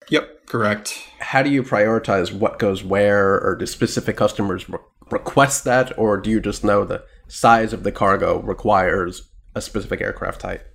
Yep, 0.10 0.46
correct. 0.46 1.00
How 1.20 1.42
do 1.42 1.50
you 1.50 1.64
prioritize 1.64 2.32
what 2.32 2.60
goes 2.60 2.84
where, 2.84 3.40
or 3.40 3.56
do 3.56 3.66
specific 3.66 4.18
customers 4.18 4.70
re- 4.70 4.80
request 5.10 5.64
that, 5.64 5.98
or 5.98 6.18
do 6.18 6.30
you 6.30 6.40
just 6.40 6.64
know 6.64 6.86
the 6.86 7.04
size 7.28 7.74
of 7.74 7.84
the 7.84 7.92
cargo 7.92 8.42
requires 8.42 9.30
a 9.56 9.62
specific 9.62 10.02
aircraft 10.02 10.42
type? 10.42 10.72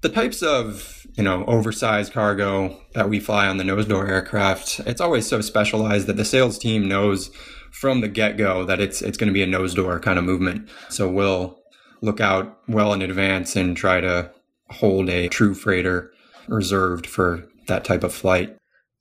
The 0.00 0.08
types 0.08 0.42
of, 0.42 1.04
you 1.14 1.24
know, 1.24 1.44
oversized 1.46 2.12
cargo 2.12 2.80
that 2.94 3.08
we 3.08 3.18
fly 3.18 3.48
on 3.48 3.56
the 3.56 3.64
nose 3.64 3.86
door 3.86 4.06
aircraft, 4.06 4.80
it's 4.86 5.00
always 5.00 5.26
so 5.26 5.40
specialized 5.40 6.06
that 6.06 6.16
the 6.16 6.24
sales 6.24 6.56
team 6.56 6.86
knows 6.86 7.30
from 7.72 8.00
the 8.00 8.08
get-go 8.08 8.64
that 8.64 8.80
it's 8.80 9.02
it's 9.02 9.18
going 9.18 9.26
to 9.26 9.34
be 9.34 9.42
a 9.42 9.46
nose 9.46 9.74
door 9.74 9.98
kind 9.98 10.18
of 10.18 10.24
movement. 10.24 10.68
So 10.88 11.08
we'll 11.08 11.60
look 12.00 12.20
out 12.20 12.60
well 12.68 12.92
in 12.92 13.02
advance 13.02 13.56
and 13.56 13.76
try 13.76 14.00
to 14.00 14.30
hold 14.70 15.10
a 15.10 15.28
true 15.28 15.54
freighter 15.54 16.12
reserved 16.48 17.06
for 17.06 17.44
that 17.66 17.84
type 17.84 18.02
of 18.04 18.14
flight. 18.14 18.56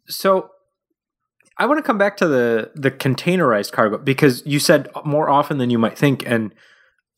So 0.07 0.49
I 1.57 1.65
want 1.65 1.79
to 1.79 1.83
come 1.83 1.97
back 1.97 2.17
to 2.17 2.27
the 2.27 2.71
the 2.75 2.91
containerized 2.91 3.71
cargo 3.71 3.97
because 3.97 4.43
you 4.45 4.59
said 4.59 4.89
more 5.05 5.29
often 5.29 5.57
than 5.57 5.69
you 5.69 5.79
might 5.79 5.97
think 5.97 6.23
and 6.25 6.53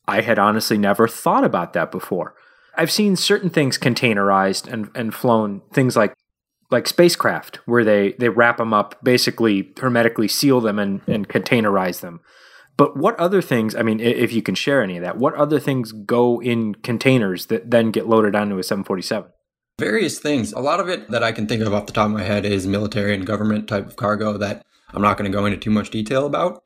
I 0.08 0.22
had 0.22 0.38
honestly 0.38 0.78
never 0.78 1.06
thought 1.06 1.44
about 1.44 1.72
that 1.74 1.92
before. 1.92 2.34
I've 2.76 2.90
seen 2.90 3.16
certain 3.16 3.50
things 3.50 3.78
containerized 3.78 4.72
and 4.72 4.88
and 4.94 5.14
flown 5.14 5.62
things 5.72 5.96
like 5.96 6.14
like 6.70 6.86
spacecraft 6.86 7.56
where 7.66 7.84
they 7.84 8.12
they 8.12 8.28
wrap 8.28 8.56
them 8.56 8.72
up 8.72 9.02
basically 9.04 9.72
hermetically 9.78 10.28
seal 10.28 10.60
them 10.60 10.78
and 10.78 11.02
and 11.06 11.28
containerize 11.28 12.00
them. 12.00 12.20
But 12.76 12.96
what 12.96 13.18
other 13.20 13.42
things, 13.42 13.74
I 13.74 13.82
mean 13.82 14.00
if 14.00 14.32
you 14.32 14.40
can 14.40 14.54
share 14.54 14.82
any 14.82 14.96
of 14.96 15.02
that, 15.02 15.18
what 15.18 15.34
other 15.34 15.60
things 15.60 15.92
go 15.92 16.40
in 16.40 16.76
containers 16.76 17.46
that 17.46 17.70
then 17.70 17.90
get 17.90 18.08
loaded 18.08 18.34
onto 18.34 18.58
a 18.58 18.62
747? 18.62 19.30
Various 19.80 20.18
things. 20.18 20.52
A 20.52 20.60
lot 20.60 20.78
of 20.78 20.90
it 20.90 21.10
that 21.10 21.24
I 21.24 21.32
can 21.32 21.46
think 21.46 21.62
of 21.62 21.72
off 21.72 21.86
the 21.86 21.92
top 21.92 22.04
of 22.04 22.12
my 22.12 22.22
head 22.22 22.44
is 22.44 22.66
military 22.66 23.14
and 23.14 23.26
government 23.26 23.66
type 23.66 23.86
of 23.86 23.96
cargo 23.96 24.36
that 24.36 24.62
I'm 24.92 25.00
not 25.00 25.16
going 25.16 25.30
to 25.30 25.34
go 25.36 25.46
into 25.46 25.56
too 25.56 25.70
much 25.70 25.88
detail 25.88 26.26
about, 26.26 26.62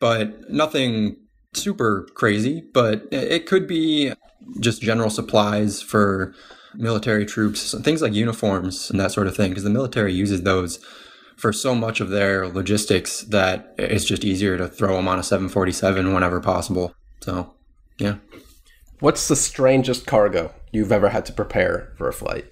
but 0.00 0.50
nothing 0.50 1.16
super 1.52 2.08
crazy. 2.14 2.64
But 2.72 3.06
it 3.12 3.44
could 3.44 3.66
be 3.66 4.14
just 4.58 4.80
general 4.80 5.10
supplies 5.10 5.82
for 5.82 6.34
military 6.74 7.26
troops, 7.26 7.74
things 7.82 8.00
like 8.00 8.14
uniforms 8.14 8.90
and 8.90 8.98
that 9.00 9.12
sort 9.12 9.26
of 9.26 9.36
thing, 9.36 9.50
because 9.50 9.64
the 9.64 9.70
military 9.70 10.14
uses 10.14 10.42
those 10.42 10.78
for 11.36 11.52
so 11.52 11.74
much 11.74 12.00
of 12.00 12.08
their 12.08 12.48
logistics 12.48 13.20
that 13.22 13.74
it's 13.76 14.06
just 14.06 14.24
easier 14.24 14.56
to 14.56 14.66
throw 14.66 14.96
them 14.96 15.08
on 15.08 15.18
a 15.18 15.22
747 15.22 16.14
whenever 16.14 16.40
possible. 16.40 16.94
So, 17.20 17.52
yeah. 17.98 18.16
What's 19.00 19.28
the 19.28 19.36
strangest 19.36 20.06
cargo 20.06 20.54
you've 20.72 20.90
ever 20.90 21.10
had 21.10 21.26
to 21.26 21.32
prepare 21.32 21.92
for 21.98 22.08
a 22.08 22.14
flight? 22.14 22.46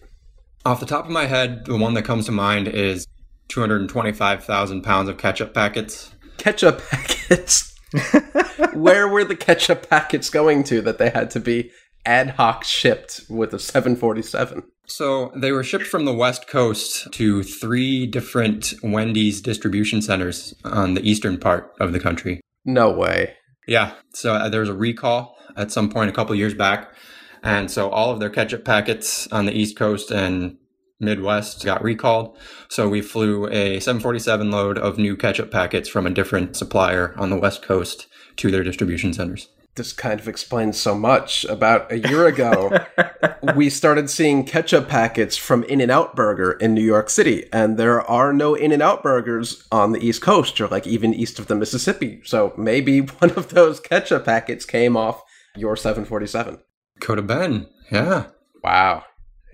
Off 0.67 0.79
the 0.79 0.85
top 0.85 1.07
of 1.07 1.11
my 1.11 1.25
head, 1.25 1.65
the 1.65 1.77
one 1.77 1.95
that 1.95 2.05
comes 2.05 2.27
to 2.27 2.33
mind 2.33 2.69
is 2.69 3.07
225,000 3.49 4.83
pounds 4.83 5.09
of 5.09 5.17
ketchup 5.17 5.55
packets. 5.55 6.15
Ketchup 6.37 6.83
packets? 6.87 7.75
Where 8.75 9.09
were 9.09 9.25
the 9.25 9.37
ketchup 9.37 9.89
packets 9.89 10.29
going 10.29 10.65
to 10.65 10.83
that 10.83 10.99
they 10.99 11.09
had 11.09 11.31
to 11.31 11.41
be 11.41 11.71
ad 12.05 12.31
hoc 12.31 12.65
shipped 12.65 13.23
with 13.31 13.55
a 13.55 13.59
747? 13.59 14.65
So 14.87 15.33
they 15.35 15.51
were 15.51 15.65
shipped 15.65 15.87
from 15.87 16.05
the 16.05 16.13
West 16.13 16.47
Coast 16.47 17.11
to 17.13 17.43
three 17.43 18.07
different 18.07 18.75
Wendy's 18.83 19.41
distribution 19.41 20.03
centers 20.03 20.53
on 20.63 20.93
the 20.93 21.09
eastern 21.09 21.39
part 21.39 21.73
of 21.81 21.95
the 21.95 22.01
country. 22.01 22.43
No 22.67 22.91
way. 22.91 23.35
Yeah. 23.67 23.95
So 24.13 24.35
uh, 24.35 24.51
there 24.51 24.61
was 24.61 24.69
a 24.69 24.75
recall 24.75 25.34
at 25.57 25.73
some 25.73 25.91
point 25.91 26.11
a 26.11 26.13
couple 26.13 26.35
years 26.35 26.55
back. 26.55 26.95
And 27.43 27.71
so 27.71 27.91
all 27.91 28.11
of 28.11 28.21
their 28.21 28.31
ketchup 28.31 28.65
packets 28.65 29.27
on 29.29 29.45
the 29.45 29.53
East 29.53 29.77
Coast 29.77 30.11
and 30.11 30.57
Midwest 31.01 31.65
got 31.65 31.83
recalled. 31.83 32.37
So 32.69 32.89
we 32.89 33.03
flew 33.03 33.47
a 33.49 33.81
747 33.81 34.51
load 34.51 34.79
of 34.79 34.99
new 34.99 35.17
ketchup 35.17 35.51
packets 35.51 35.89
from 35.89 36.07
a 36.07 36.11
different 36.11 36.57
supplier 36.57 37.15
on 37.19 37.31
the 37.31 37.37
West 37.37 37.63
Coast 37.63 38.07
to 38.37 38.51
their 38.51 38.65
distribution 38.65 39.13
centers. 39.13 39.49
This 39.77 39.93
kind 39.93 40.21
of 40.21 40.29
explains 40.29 40.79
so 40.79 40.95
much. 40.95 41.45
About 41.47 41.91
a 41.91 41.99
year 41.99 42.27
ago, 42.29 42.79
we 43.57 43.69
started 43.69 44.09
seeing 44.09 44.45
ketchup 44.45 44.89
packets 44.89 45.37
from 45.37 45.65
In 45.65 45.81
N 45.81 45.91
Out 45.91 46.15
Burger 46.15 46.53
in 46.53 46.75
New 46.75 46.85
York 46.85 47.11
City, 47.11 47.49
and 47.53 47.77
there 47.77 48.01
are 48.01 48.33
no 48.33 48.55
In 48.55 48.71
N 48.71 48.81
Out 48.81 49.03
burgers 49.03 49.67
on 49.73 49.91
the 49.91 49.99
East 49.99 50.23
Coast 50.23 50.61
or 50.61 50.69
like 50.69 50.87
even 50.87 51.13
east 51.13 51.41
of 51.41 51.49
the 51.49 51.57
Mississippi. 51.57 52.21
So 52.25 52.55
maybe 52.57 53.01
one 53.19 53.33
of 53.33 53.49
those 53.49 53.81
ketchup 53.81 54.25
packets 54.27 54.65
came 54.65 54.97
off 54.97 55.25
your 55.57 55.77
747. 55.77 56.59
Could 57.01 57.19
have 57.19 57.27
been. 57.27 57.67
Yeah. 57.91 58.27
Wow. 58.63 59.05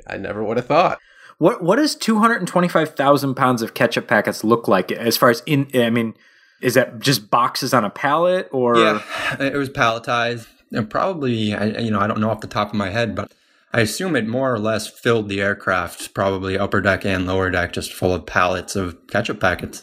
I 0.07 0.17
never 0.17 0.43
would 0.43 0.57
have 0.57 0.67
thought. 0.67 0.99
What 1.39 1.63
what 1.63 1.77
does 1.77 1.95
two 1.95 2.19
hundred 2.19 2.37
and 2.37 2.49
twenty 2.49 2.69
five 2.69 2.95
thousand 2.95 3.35
pounds 3.35 3.63
of 3.63 3.73
ketchup 3.73 4.07
packets 4.07 4.45
look 4.45 4.69
like 4.69 4.93
as 4.93 5.17
far 5.17 5.31
as 5.31 5.43
in? 5.47 5.69
I 5.75 5.89
mean, 5.89 6.15
is 6.61 6.75
that 6.75 7.01
just 7.01 7.31
boxes 7.31 7.73
on 7.73 7.83
a 7.83 7.89
pallet 7.89 8.49
or? 8.53 8.77
Yeah, 8.77 9.03
it 9.41 9.55
was 9.55 9.71
palletized. 9.71 10.49
And 10.71 10.89
probably, 10.89 11.33
you 11.33 11.91
know, 11.91 11.99
I 11.99 12.07
don't 12.07 12.21
know 12.21 12.31
off 12.31 12.43
the 12.43 12.47
top 12.47 12.69
of 12.69 12.75
my 12.75 12.91
head, 12.91 13.15
but 13.15 13.33
I 13.73 13.81
assume 13.81 14.15
it 14.17 14.29
more 14.29 14.53
or 14.53 14.59
less 14.59 14.87
filled 14.87 15.29
the 15.29 15.41
aircraft, 15.41 16.13
probably 16.15 16.59
upper 16.59 16.81
deck 16.81 17.05
and 17.07 17.27
lower 17.27 17.51
deck, 17.51 17.73
just 17.73 17.93
full 17.93 18.15
of 18.15 18.27
pallets 18.27 18.77
of 18.77 18.97
ketchup 19.09 19.41
packets. 19.41 19.83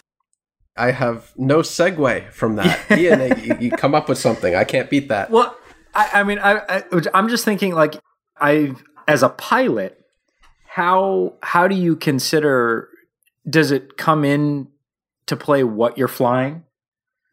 I 0.77 0.91
have 0.91 1.33
no 1.35 1.59
segue 1.59 2.31
from 2.31 2.55
that. 2.57 2.79
Ian, 2.97 3.41
you, 3.41 3.57
you 3.59 3.71
come 3.71 3.95
up 3.95 4.07
with 4.07 4.19
something. 4.19 4.55
I 4.55 4.63
can't 4.63 4.89
beat 4.89 5.09
that. 5.09 5.31
Well, 5.31 5.57
I, 5.97 6.19
I 6.19 6.23
mean, 6.23 6.37
I, 6.39 6.61
I 6.69 6.83
I'm 7.13 7.27
just 7.27 7.43
thinking 7.43 7.73
like 7.73 7.95
I 8.39 8.75
as 9.07 9.23
a 9.23 9.29
pilot, 9.29 9.99
how 10.67 11.33
how 11.41 11.67
do 11.67 11.75
you 11.75 11.95
consider? 11.95 12.89
Does 13.49 13.71
it 13.71 13.97
come 13.97 14.23
in 14.23 14.67
to 15.25 15.35
play 15.35 15.63
what 15.63 15.97
you're 15.97 16.07
flying? 16.07 16.63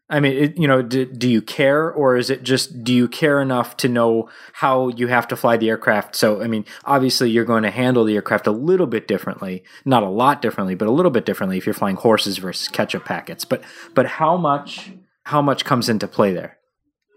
I 0.07 0.19
mean, 0.19 0.33
it, 0.33 0.57
you 0.57 0.67
know, 0.67 0.83
do, 0.83 1.05
do 1.05 1.27
you 1.27 1.41
care, 1.41 1.91
or 1.91 2.15
is 2.15 2.29
it 2.29 2.43
just 2.43 2.83
do 2.83 2.93
you 2.93 3.07
care 3.07 3.41
enough 3.41 3.75
to 3.77 3.89
know 3.89 4.29
how 4.53 4.89
you 4.89 5.07
have 5.07 5.27
to 5.29 5.35
fly 5.35 5.57
the 5.57 5.69
aircraft? 5.69 6.15
So, 6.15 6.43
I 6.43 6.47
mean, 6.47 6.63
obviously, 6.85 7.31
you're 7.31 7.45
going 7.45 7.63
to 7.63 7.71
handle 7.71 8.03
the 8.03 8.15
aircraft 8.15 8.45
a 8.45 8.51
little 8.51 8.85
bit 8.85 9.07
differently, 9.07 9.63
not 9.83 10.03
a 10.03 10.09
lot 10.09 10.43
differently, 10.43 10.75
but 10.75 10.87
a 10.87 10.91
little 10.91 11.11
bit 11.11 11.25
differently 11.25 11.57
if 11.57 11.65
you're 11.65 11.73
flying 11.73 11.95
horses 11.95 12.37
versus 12.37 12.67
ketchup 12.67 13.05
packets. 13.05 13.45
But, 13.45 13.63
but 13.93 14.05
how 14.05 14.37
much 14.37 14.91
how 15.23 15.41
much 15.41 15.65
comes 15.65 15.89
into 15.89 16.07
play 16.07 16.33
there? 16.33 16.57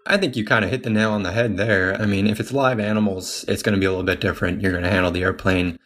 I 0.09 0.16
think 0.16 0.37
you 0.37 0.44
kind 0.44 0.64
of 0.64 0.71
hit 0.71 0.83
the 0.83 0.90
nail 0.90 1.12
on 1.12 1.23
the 1.23 1.33
head 1.33 1.57
there. 1.57 1.94
I 2.01 2.07
mean, 2.07 2.27
if 2.27 2.40
it's 2.40 2.53
live 2.53 2.81
animals, 2.81 3.44
it's 3.47 3.62
going 3.62 3.75
to 3.75 3.81
be 3.81 3.87
a 3.87 3.90
little 3.90 4.05
bit 4.05 4.21
different. 4.21 4.62
You're 4.62 4.73
going 4.73 4.85
to 4.85 4.90
handle 4.90 5.11
the 5.12 5.23
airplane 5.23 5.79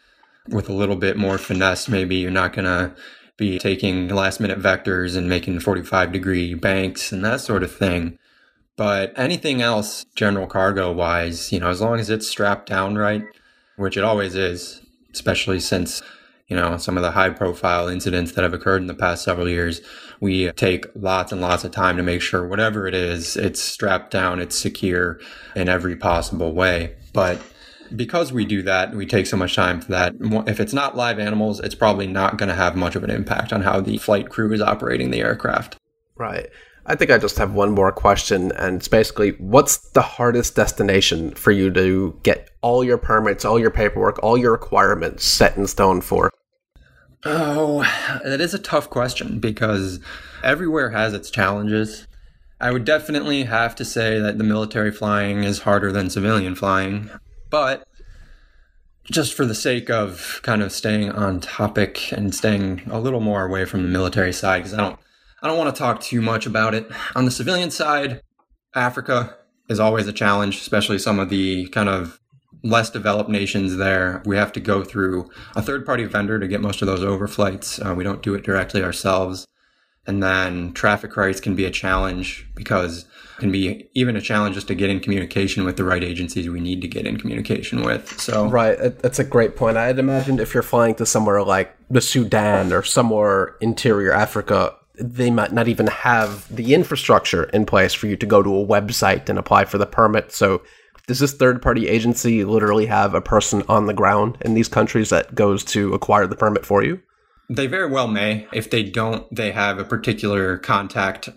with 0.49 0.69
a 0.69 0.73
little 0.73 0.97
bit 0.97 1.17
more 1.17 1.39
finesse. 1.39 1.89
Maybe 1.89 2.17
you're 2.17 2.31
not 2.31 2.53
going 2.53 2.65
to 2.65 2.95
be 3.37 3.59
taking 3.59 4.09
last 4.09 4.41
minute 4.41 4.61
vectors 4.61 5.17
and 5.17 5.29
making 5.29 5.59
45 5.59 6.13
degree 6.13 6.55
banks 6.55 7.11
and 7.11 7.25
that 7.25 7.41
sort 7.41 7.63
of 7.63 7.75
thing. 7.75 8.19
But 8.77 9.13
anything 9.17 9.61
else, 9.61 10.05
general 10.15 10.47
cargo 10.47 10.93
wise, 10.93 11.53
you 11.53 11.61
know, 11.61 11.69
as 11.69 11.81
long 11.81 11.99
as 11.99 12.09
it's 12.09 12.29
strapped 12.29 12.69
down 12.69 12.97
right, 12.97 13.25
which 13.77 13.97
it 13.97 14.05
always 14.05 14.35
is, 14.35 14.81
especially 15.13 15.61
since, 15.61 16.03
you 16.47 16.57
know, 16.57 16.77
some 16.77 16.97
of 16.97 17.03
the 17.03 17.11
high 17.11 17.31
profile 17.31 17.89
incidents 17.89 18.33
that 18.33 18.43
have 18.43 18.55
occurred 18.55 18.81
in 18.81 18.87
the 18.87 18.95
past 18.95 19.25
several 19.25 19.49
years, 19.49 19.81
we 20.23 20.53
take 20.53 20.87
lots 20.95 21.33
and 21.33 21.41
lots 21.41 21.65
of 21.65 21.73
time 21.73 21.97
to 21.97 22.03
make 22.03 22.23
sure 22.23 22.47
whatever 22.47 22.87
it 22.87 22.95
is, 22.95 23.37
it's 23.37 23.61
strapped 23.61 24.13
down, 24.13 24.39
it's 24.39 24.57
secure 24.57 25.19
in 25.57 25.69
every 25.69 25.97
possible 25.97 26.53
way. 26.53 26.95
But 27.13 27.43
because 27.97 28.33
we 28.33 28.45
do 28.45 28.63
that, 28.63 28.95
we 28.95 29.05
take 29.05 29.27
so 29.27 29.37
much 29.37 29.57
time 29.57 29.81
for 29.81 29.91
that. 29.91 30.15
If 30.47 30.61
it's 30.61 30.73
not 30.73 30.97
live 30.97 31.19
animals, 31.19 31.59
it's 31.59 31.75
probably 31.75 32.07
not 32.07 32.39
going 32.39 32.49
to 32.49 32.55
have 32.55 32.77
much 32.77 32.95
of 32.95 33.03
an 33.03 33.11
impact 33.11 33.53
on 33.53 33.63
how 33.63 33.81
the 33.81 33.99
flight 33.99 34.29
crew 34.29 34.53
is 34.53 34.61
operating 34.61 35.11
the 35.11 35.23
aircraft. 35.23 35.77
Right. 36.17 36.49
I 36.87 36.95
think 36.95 37.11
I 37.11 37.19
just 37.19 37.39
have 37.39 37.55
one 37.55 37.73
more 37.73 37.91
question, 37.91 38.53
and 38.53 38.77
it's 38.77 38.87
basically 38.87 39.31
what's 39.39 39.79
the 39.91 40.03
hardest 40.03 40.55
destination 40.55 41.33
for 41.33 41.51
you 41.51 41.69
to 41.73 42.17
get 42.23 42.49
all 42.61 42.85
your 42.85 42.99
permits, 42.99 43.45
all 43.45 43.59
your 43.59 43.73
paperwork, 43.73 44.23
all 44.23 44.39
your 44.39 44.53
requirements 44.53 45.25
set 45.25 45.57
in 45.57 45.67
stone 45.67 46.01
for? 46.01 46.31
Oh, 47.25 47.83
that 48.25 48.41
is 48.41 48.53
a 48.53 48.59
tough 48.59 48.91
question 48.91 49.39
because 49.39 50.01
everywhere 50.43 50.91
has 50.91 51.15
its 51.15 51.31
challenges. 51.31 52.07
I 52.61 52.71
would 52.71 52.85
definitely 52.85 53.45
have 53.45 53.75
to 53.77 53.85
say 53.85 54.19
that 54.19 54.39
the 54.39 54.45
military 54.45 54.91
flying 54.91 55.45
is 55.45 55.61
harder 55.61 55.93
than 55.93 56.11
civilian 56.11 56.55
flying, 56.55 57.11
but 57.51 57.87
just 59.11 59.35
for 59.35 59.45
the 59.45 59.55
sake 59.55 59.91
of 59.91 60.41
kind 60.43 60.63
of 60.63 60.73
staying 60.73 61.11
on 61.11 61.41
topic 61.41 62.13
and 62.13 62.35
staying 62.35 62.83
a 62.91 63.01
little 63.01 63.21
more 63.21 63.45
away 63.45 63.65
from 63.65 63.83
the 63.83 63.89
military 63.89 64.33
side, 64.33 64.59
because 64.59 64.75
I 64.75 64.77
don't, 64.79 64.99
I 65.43 65.49
don't 65.49 65.59
want 65.59 65.75
to 65.75 65.79
talk 65.79 66.01
too 66.01 66.23
much 66.23 66.47
about 66.47 66.75
it. 66.75 66.89
On 67.17 67.25
the 67.25 67.31
civilian 67.31 67.71
side, 67.71 68.21
Africa 68.75 69.37
is 69.69 69.81
always 69.81 70.07
a 70.07 70.13
challenge, 70.13 70.59
especially 70.59 70.99
some 70.99 71.19
of 71.19 71.31
the 71.31 71.69
kind 71.69 71.89
of 71.89 72.21
less 72.63 72.91
developed 72.91 73.31
nations 73.31 73.77
there. 73.77 74.23
We 74.25 74.37
have 74.37 74.53
to 74.53 74.61
go 74.61 74.85
through 74.85 75.31
a 75.57 75.63
third 75.63 75.85
party 75.85 76.05
vendor 76.05 76.39
to 76.39 76.49
get 76.49 76.61
most 76.61 76.83
of 76.83 76.87
those 76.87 77.01
overflights. 77.01 77.85
Uh, 77.85 77.95
we 77.95 78.05
don't 78.05 78.23
do 78.23 78.35
it 78.35 78.45
directly 78.45 78.83
ourselves. 78.83 79.47
And 80.07 80.23
then 80.23 80.73
traffic 80.73 81.17
rights 81.17 81.41
can 81.41 81.55
be 81.55 81.65
a 81.65 81.71
challenge 81.71 82.49
because 82.57 83.05
it 83.37 83.41
can 83.41 83.53
be 83.53 83.89
even 83.95 84.17
a 84.17 84.21
challenge 84.21 84.57
just 84.57 84.67
to 84.69 84.75
get 84.75 84.91
in 84.91 84.99
communication 84.99 85.65
with 85.65 85.77
the 85.77 85.85
right 85.85 86.03
agencies 86.03 86.49
we 86.49 86.61
need 86.61 86.81
to 86.83 86.89
get 86.89 87.07
in 87.07 87.19
communication 87.19 87.83
with. 87.83 88.21
So 88.21 88.49
Right, 88.49 88.77
that's 88.99 89.21
a 89.21 89.25
great 89.25 89.55
point. 89.55 89.77
I'd 89.77 90.01
imagine 90.01 90.41
if 90.41 90.55
you're 90.55 90.65
flying 90.65 90.97
to 90.97 91.07
somewhere 91.07 91.43
like 91.45 91.77
the 91.89 92.01
Sudan 92.01 92.73
or 92.73 92.83
somewhere 92.83 93.57
interior 93.61 94.13
Africa, 94.13 94.75
they 94.97 95.31
might 95.31 95.53
not 95.53 95.69
even 95.69 95.87
have 95.87 96.55
the 96.55 96.75
infrastructure 96.75 97.45
in 97.45 97.65
place 97.65 97.95
for 97.95 98.09
you 98.09 98.17
to 98.17 98.27
go 98.27 98.43
to 98.43 98.57
a 98.57 98.67
website 98.67 99.29
and 99.29 99.39
apply 99.39 99.67
for 99.67 99.79
the 99.79 99.87
permit. 99.87 100.33
So, 100.33 100.63
does 101.07 101.19
this 101.19 101.33
third 101.33 101.61
party 101.61 101.89
agency 101.89 102.45
literally 102.45 102.87
have 102.87 103.15
a 103.15 103.21
person 103.21 103.63
on 103.69 103.87
the 103.87 103.95
ground 103.95 104.39
in 104.41 104.55
these 104.55 104.69
countries 104.69 105.11
that 105.11 105.35
goes 105.35 105.65
to 105.65 105.95
acquire 105.95 106.27
the 106.27 106.37
permit 106.37 106.65
for 106.65 106.83
you? 106.85 107.01
They 107.49 107.67
very 107.67 107.91
well 107.91 108.09
may. 108.09 108.47
If 108.53 108.71
they 108.71 108.83
don't, 108.83 109.33
they 109.35 109.51
have 109.53 109.79
a 109.79 109.85
particular 109.85 110.59
contact 110.59 111.29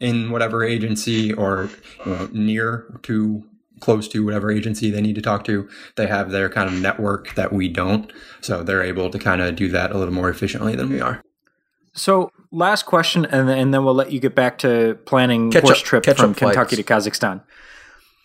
in 0.00 0.30
whatever 0.30 0.64
agency 0.64 1.32
or 1.32 1.70
you 2.04 2.12
know, 2.12 2.28
near 2.32 2.98
to 3.02 3.44
close 3.80 4.06
to 4.08 4.24
whatever 4.24 4.50
agency 4.50 4.90
they 4.90 5.00
need 5.00 5.14
to 5.14 5.22
talk 5.22 5.44
to. 5.44 5.68
They 5.96 6.06
have 6.06 6.30
their 6.30 6.48
kind 6.48 6.68
of 6.68 6.80
network 6.80 7.34
that 7.34 7.52
we 7.52 7.68
don't. 7.68 8.12
So 8.40 8.62
they're 8.62 8.82
able 8.82 9.10
to 9.10 9.18
kind 9.18 9.40
of 9.40 9.56
do 9.56 9.68
that 9.68 9.92
a 9.92 9.98
little 9.98 10.14
more 10.14 10.28
efficiently 10.28 10.76
than 10.76 10.90
we 10.90 11.00
are. 11.00 11.22
So, 11.94 12.30
last 12.50 12.86
question, 12.86 13.26
and 13.26 13.48
then, 13.48 13.58
and 13.58 13.74
then 13.74 13.84
we'll 13.84 13.94
let 13.94 14.12
you 14.12 14.18
get 14.18 14.34
back 14.34 14.56
to 14.58 14.98
planning 15.04 15.50
Catch 15.50 15.64
horse 15.64 15.80
up- 15.80 15.84
trip 15.84 16.04
from 16.04 16.30
up 16.30 16.36
flights. 16.38 16.56
Kentucky 16.56 16.76
to 16.76 16.82
Kazakhstan. 16.82 17.42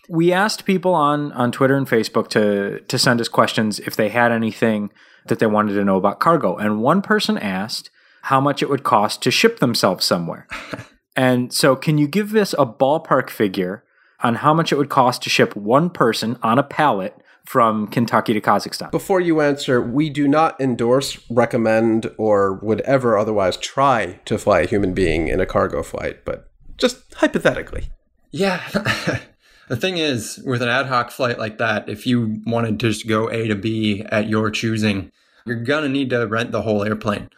We 0.08 0.32
asked 0.32 0.64
people 0.64 0.94
on 0.94 1.32
on 1.32 1.52
Twitter 1.52 1.76
and 1.76 1.86
Facebook 1.86 2.28
to 2.28 2.80
to 2.80 2.98
send 2.98 3.20
us 3.20 3.28
questions 3.28 3.78
if 3.80 3.96
they 3.96 4.08
had 4.08 4.32
anything 4.32 4.90
that 5.26 5.38
they 5.38 5.46
wanted 5.46 5.74
to 5.74 5.84
know 5.84 5.96
about 5.96 6.20
cargo, 6.20 6.56
and 6.56 6.80
one 6.80 7.02
person 7.02 7.38
asked 7.38 7.90
how 8.22 8.40
much 8.40 8.62
it 8.62 8.68
would 8.68 8.82
cost 8.82 9.22
to 9.22 9.30
ship 9.30 9.58
themselves 9.58 10.04
somewhere. 10.04 10.46
and 11.16 11.52
so, 11.52 11.76
can 11.76 11.98
you 11.98 12.06
give 12.06 12.34
us 12.34 12.54
a 12.54 12.66
ballpark 12.66 13.30
figure 13.30 13.84
on 14.20 14.36
how 14.36 14.52
much 14.52 14.72
it 14.72 14.76
would 14.76 14.88
cost 14.88 15.22
to 15.22 15.30
ship 15.30 15.54
one 15.54 15.90
person 15.90 16.38
on 16.42 16.58
a 16.58 16.62
pallet 16.62 17.14
from 17.44 17.86
Kentucky 17.86 18.34
to 18.34 18.40
Kazakhstan? 18.40 18.90
Before 18.90 19.20
you 19.20 19.40
answer, 19.40 19.80
we 19.80 20.10
do 20.10 20.28
not 20.28 20.60
endorse, 20.60 21.18
recommend, 21.30 22.10
or 22.18 22.54
would 22.62 22.80
ever 22.82 23.16
otherwise 23.16 23.56
try 23.56 24.20
to 24.24 24.36
fly 24.36 24.60
a 24.60 24.66
human 24.66 24.92
being 24.92 25.28
in 25.28 25.40
a 25.40 25.46
cargo 25.46 25.82
flight, 25.82 26.24
but 26.24 26.50
just 26.76 27.14
hypothetically. 27.14 27.88
Yeah. 28.30 28.60
the 29.68 29.76
thing 29.76 29.98
is, 29.98 30.40
with 30.44 30.62
an 30.62 30.68
ad 30.68 30.86
hoc 30.86 31.10
flight 31.10 31.38
like 31.38 31.58
that, 31.58 31.88
if 31.88 32.06
you 32.06 32.40
wanted 32.46 32.80
to 32.80 32.88
just 32.88 33.06
go 33.06 33.30
A 33.30 33.48
to 33.48 33.54
B 33.54 34.04
at 34.10 34.28
your 34.28 34.50
choosing, 34.50 35.10
you're 35.46 35.62
going 35.62 35.82
to 35.82 35.88
need 35.88 36.10
to 36.10 36.26
rent 36.26 36.52
the 36.52 36.62
whole 36.62 36.84
airplane. 36.84 37.28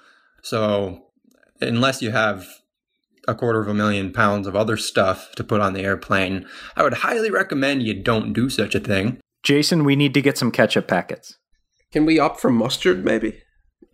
So, 0.43 1.07
unless 1.61 2.03
you 2.03 2.11
have 2.11 2.47
a 3.29 3.35
quarter 3.35 3.61
of 3.61 3.69
a 3.69 3.75
million 3.75 4.13
pounds 4.13 4.47
of 4.47 4.57
other 4.57 4.77
stuff 4.77 5.33
to 5.37 5.45
put 5.45 5.61
on 5.61 5.73
the 5.73 5.83
airplane, 5.83 6.47
I 6.77 6.83
would 6.83 6.95
highly 6.95 7.31
recommend 7.31 7.83
you 7.83 7.95
don't 7.95 8.33
do 8.33 8.49
such 8.49 8.75
a 8.75 8.81
thing. 8.81 9.21
Jason, 9.43 9.85
we 9.85 9.97
need 9.97 10.15
to 10.15 10.23
get 10.23 10.39
some 10.39 10.51
ketchup 10.51 10.87
packets. 10.87 11.37
Can 11.93 12.07
we 12.07 12.19
opt 12.19 12.41
for 12.41 12.51
mustard, 12.51 13.05
maybe? 13.05 13.43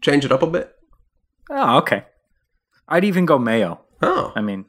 Change 0.01 0.25
it 0.25 0.33
up 0.33 0.43
a 0.43 0.47
bit? 0.47 0.73
Oh, 1.51 1.79
okay. 1.79 2.05
I'd 2.89 3.05
even 3.05 3.27
go 3.27 3.39
mayo. 3.39 3.81
Oh. 4.03 4.33
I 4.37 4.41
mean, 4.41 4.67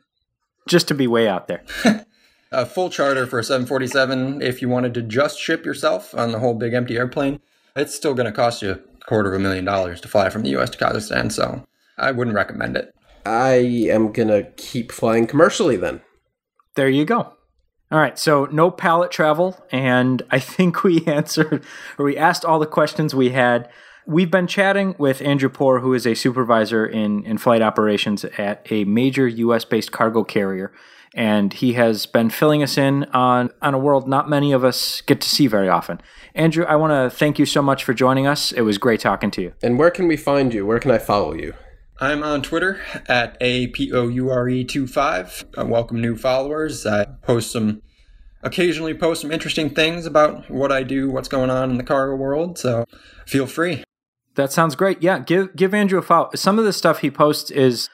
just 0.67 0.87
to 0.87 0.93
be 0.93 1.07
way 1.07 1.27
out 1.27 1.47
there. 1.47 1.63
A 2.51 2.65
full 2.65 2.89
charter 2.89 3.25
for 3.27 3.39
a 3.39 3.43
747, 3.43 4.41
if 4.41 4.61
you 4.61 4.69
wanted 4.69 4.93
to 4.93 5.01
just 5.01 5.39
ship 5.39 5.65
yourself 5.65 6.15
on 6.15 6.31
the 6.31 6.39
whole 6.39 6.53
big 6.53 6.73
empty 6.73 6.97
airplane, 6.97 7.39
it's 7.75 7.93
still 7.93 8.13
going 8.13 8.25
to 8.25 8.31
cost 8.31 8.61
you 8.61 8.71
a 8.71 9.05
quarter 9.05 9.33
of 9.33 9.39
a 9.39 9.43
million 9.43 9.65
dollars 9.65 9.99
to 10.01 10.07
fly 10.07 10.29
from 10.29 10.43
the 10.43 10.49
US 10.57 10.69
to 10.71 10.77
Kazakhstan. 10.77 11.31
So 11.31 11.65
I 11.97 12.11
wouldn't 12.11 12.35
recommend 12.35 12.77
it. 12.77 12.93
I 13.25 13.55
am 13.89 14.13
gonna 14.13 14.43
keep 14.55 14.91
flying 14.91 15.27
commercially 15.27 15.75
then. 15.75 16.01
There 16.75 16.87
you 16.87 17.03
go. 17.03 17.33
All 17.89 17.99
right, 17.99 18.17
so 18.17 18.45
no 18.45 18.69
pallet 18.71 19.11
travel, 19.11 19.65
and 19.71 20.21
I 20.29 20.39
think 20.39 20.83
we 20.83 21.05
answered 21.07 21.65
or 21.97 22.05
we 22.05 22.17
asked 22.17 22.45
all 22.45 22.59
the 22.59 22.65
questions 22.65 23.13
we 23.13 23.31
had. 23.31 23.69
We've 24.05 24.31
been 24.31 24.47
chatting 24.47 24.95
with 24.97 25.21
Andrew 25.21 25.49
Poor, 25.49 25.79
who 25.79 25.93
is 25.93 26.07
a 26.07 26.15
supervisor 26.15 26.85
in, 26.85 27.25
in 27.25 27.37
flight 27.37 27.61
operations 27.61 28.23
at 28.37 28.65
a 28.71 28.85
major 28.85 29.27
US 29.27 29.65
based 29.65 29.91
cargo 29.91 30.23
carrier, 30.23 30.71
and 31.17 31.51
he 31.51 31.73
has 31.73 32.05
been 32.05 32.29
filling 32.29 32.63
us 32.63 32.77
in 32.77 33.03
on, 33.05 33.49
on 33.61 33.73
a 33.73 33.79
world 33.79 34.07
not 34.07 34.29
many 34.29 34.53
of 34.53 34.63
us 34.63 35.01
get 35.01 35.19
to 35.19 35.27
see 35.27 35.47
very 35.47 35.67
often. 35.67 35.99
Andrew, 36.35 36.63
I 36.63 36.75
want 36.75 36.91
to 36.91 37.09
thank 37.13 37.39
you 37.39 37.45
so 37.47 37.63
much 37.63 37.83
for 37.83 37.95
joining 37.95 38.27
us. 38.27 38.51
It 38.51 38.61
was 38.61 38.77
great 38.77 38.99
talking 38.99 39.31
to 39.31 39.41
you. 39.41 39.53
And 39.63 39.79
where 39.79 39.89
can 39.89 40.07
we 40.07 40.15
find 40.15 40.53
you? 40.53 40.63
Where 40.65 40.79
can 40.79 40.91
I 40.91 40.99
follow 40.99 41.33
you? 41.33 41.55
I'm 41.99 42.21
on 42.21 42.43
Twitter 42.43 42.79
at 43.07 43.39
APOURE25. 43.41 45.45
I 45.57 45.63
welcome 45.63 45.99
new 45.99 46.15
followers. 46.15 46.85
I 46.85 47.05
post 47.23 47.51
some, 47.51 47.81
occasionally 48.43 48.93
post 48.93 49.21
some 49.21 49.31
interesting 49.31 49.71
things 49.71 50.05
about 50.05 50.51
what 50.51 50.71
I 50.71 50.83
do, 50.83 51.09
what's 51.09 51.27
going 51.27 51.49
on 51.49 51.71
in 51.71 51.77
the 51.77 51.83
cargo 51.83 52.15
world. 52.15 52.59
So 52.59 52.85
feel 53.25 53.47
free. 53.47 53.83
That 54.35 54.53
sounds 54.53 54.75
great. 54.75 55.01
Yeah, 55.01 55.17
give 55.17 55.55
give 55.55 55.73
Andrew 55.73 55.97
a 55.97 56.03
follow. 56.03 56.29
Some 56.35 56.59
of 56.59 56.65
the 56.65 56.71
stuff 56.71 56.99
he 56.99 57.09
posts 57.09 57.49
is 57.49 57.89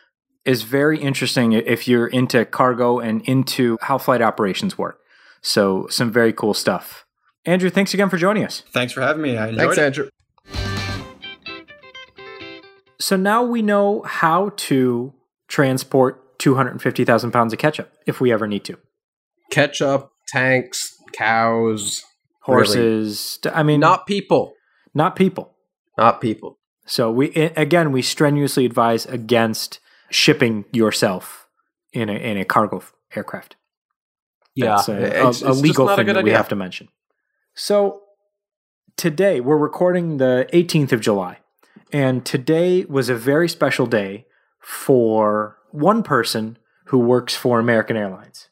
is 0.45 0.63
very 0.63 0.99
interesting 0.99 1.53
if 1.53 1.88
you're 1.88 2.08
into 2.08 2.45
cargo 2.45 2.99
and 2.99 3.21
into 3.23 3.77
how 3.82 3.97
flight 3.97 4.21
operations 4.21 4.77
work. 4.77 4.99
So 5.41 5.88
some 5.89 6.12
very 6.12 6.34
cool 6.34 6.53
stuff. 6.53 7.06
Andrew, 7.45 7.69
thanks 7.69 7.93
again 7.93 8.10
for 8.10 8.17
joining 8.17 8.45
us. 8.45 8.63
Thanks 8.71 8.93
for 8.93 9.01
having 9.01 9.21
me. 9.21 9.38
I 9.38 9.49
enjoyed 9.49 9.75
Thanks, 9.75 9.77
it. 9.77 9.84
Andrew. 9.84 10.10
So 12.99 13.17
now 13.17 13.43
we 13.43 13.62
know 13.62 14.01
how 14.03 14.51
to 14.56 15.13
transport 15.47 16.39
250,000 16.39 17.32
pounds 17.32 17.51
of 17.51 17.60
ketchup 17.60 17.91
if 18.06 18.21
we 18.21 18.32
ever 18.32 18.47
need 18.47 18.63
to. 18.65 18.77
Ketchup, 19.51 20.10
tanks, 20.29 20.82
cows, 21.13 22.01
Horses, 22.43 23.39
I 23.53 23.63
mean, 23.63 23.79
not 23.79 24.06
people. 24.06 24.53
not 24.93 25.15
people. 25.15 25.53
Not 25.97 26.19
people. 26.19 26.58
So 26.86 27.10
we 27.10 27.32
again 27.34 27.93
we 27.93 28.01
strenuously 28.01 28.65
advise 28.65 29.06
against 29.06 29.79
shipping 30.13 30.65
yourself 30.71 31.47
in 31.91 32.10
a 32.10 32.13
in 32.13 32.38
a 32.38 32.45
cargo 32.45 32.78
f- 32.78 32.93
aircraft. 33.15 33.56
That's 34.76 34.89
a, 34.89 34.93
a- 34.93 35.06
it's- 35.06 35.41
a 35.41 35.49
it's 35.49 35.62
legal 35.62 35.86
not 35.86 35.93
a 35.93 35.95
thing 35.97 36.06
good 36.08 36.15
that 36.17 36.23
we 36.23 36.32
have 36.38 36.49
to 36.49 36.56
mention. 36.56 36.89
So 37.56 38.02
today 38.97 39.39
we're 39.41 39.58
recording 39.58 40.17
the 40.17 40.47
18th 40.54 40.91
of 40.91 41.02
July, 41.02 41.39
and 41.91 42.26
today 42.26 42.86
was 42.86 43.10
a 43.10 43.15
very 43.15 43.49
special 43.49 43.86
day 43.86 44.26
for 44.62 45.58
one 45.71 46.04
person 46.04 46.58
who 46.88 46.99
works 46.99 47.36
for 47.36 47.60
American 47.60 47.97
Airlines. 47.97 48.49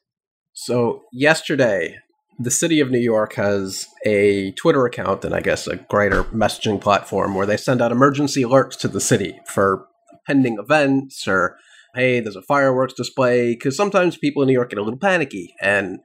So 0.53 1.03
yesterday, 1.11 1.97
the 2.39 2.51
city 2.51 2.79
of 2.79 2.89
New 2.89 2.99
York 2.99 3.33
has 3.35 3.87
a 4.05 4.51
Twitter 4.53 4.85
account 4.85 5.23
and 5.23 5.33
I 5.35 5.41
guess 5.41 5.67
a 5.67 5.75
greater 5.75 6.23
messaging 6.25 6.81
platform 6.81 7.35
where 7.35 7.45
they 7.45 7.57
send 7.57 7.81
out 7.81 7.91
emergency 7.91 8.41
alerts 8.43 8.77
to 8.79 8.87
the 8.87 9.01
city 9.01 9.39
for 9.47 9.87
pending 10.25 10.57
events 10.59 11.27
or 11.27 11.57
hey, 11.93 12.19
there's 12.19 12.35
a 12.35 12.41
fireworks 12.41 12.93
display 12.93 13.53
because 13.53 13.75
sometimes 13.75 14.17
people 14.17 14.41
in 14.41 14.47
New 14.47 14.53
York 14.53 14.69
get 14.69 14.79
a 14.79 14.83
little 14.83 14.99
panicky 14.99 15.53
and 15.61 15.99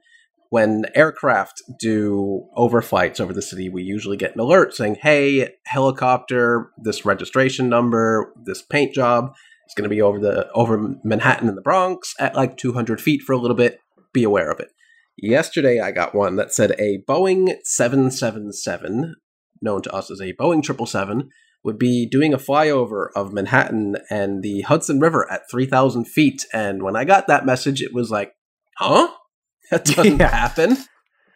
when 0.49 0.85
aircraft 0.95 1.61
do 1.79 2.47
overflights 2.55 3.19
over 3.19 3.33
the 3.33 3.41
city, 3.41 3.69
we 3.69 3.83
usually 3.83 4.17
get 4.17 4.33
an 4.33 4.39
alert 4.39 4.73
saying, 4.73 4.95
"Hey, 4.95 5.55
helicopter, 5.65 6.71
this 6.77 7.05
registration 7.05 7.69
number, 7.69 8.33
this 8.45 8.61
paint 8.61 8.93
job 8.93 9.33
is 9.67 9.73
going 9.75 9.89
to 9.89 9.93
be 9.93 10.01
over 10.01 10.19
the 10.19 10.49
over 10.53 10.95
Manhattan 11.03 11.49
and 11.49 11.57
the 11.57 11.61
Bronx 11.61 12.13
at 12.19 12.35
like 12.35 12.57
200 12.57 13.01
feet 13.01 13.21
for 13.21 13.33
a 13.33 13.37
little 13.37 13.57
bit. 13.57 13.79
Be 14.13 14.23
aware 14.23 14.49
of 14.49 14.59
it." 14.59 14.69
Yesterday, 15.17 15.79
I 15.79 15.91
got 15.91 16.15
one 16.15 16.35
that 16.35 16.53
said 16.53 16.71
a 16.79 17.03
Boeing 17.07 17.55
777, 17.63 19.15
known 19.61 19.81
to 19.81 19.91
us 19.91 20.11
as 20.11 20.21
a 20.21 20.33
Boeing 20.33 20.63
777, 20.63 21.29
would 21.67 21.77
be 21.77 22.07
doing 22.07 22.33
a 22.33 22.37
flyover 22.39 23.09
of 23.15 23.31
Manhattan 23.31 23.97
and 24.09 24.41
the 24.41 24.61
Hudson 24.61 24.99
River 24.99 25.31
at 25.31 25.47
3,000 25.51 26.05
feet. 26.05 26.45
And 26.51 26.81
when 26.81 26.95
I 26.95 27.03
got 27.05 27.27
that 27.27 27.45
message, 27.45 27.83
it 27.83 27.93
was 27.93 28.09
like, 28.09 28.33
huh? 28.77 29.09
That 29.69 29.85
doesn't 29.85 30.17
Yeah. 30.19 30.29
happen. 30.29 30.77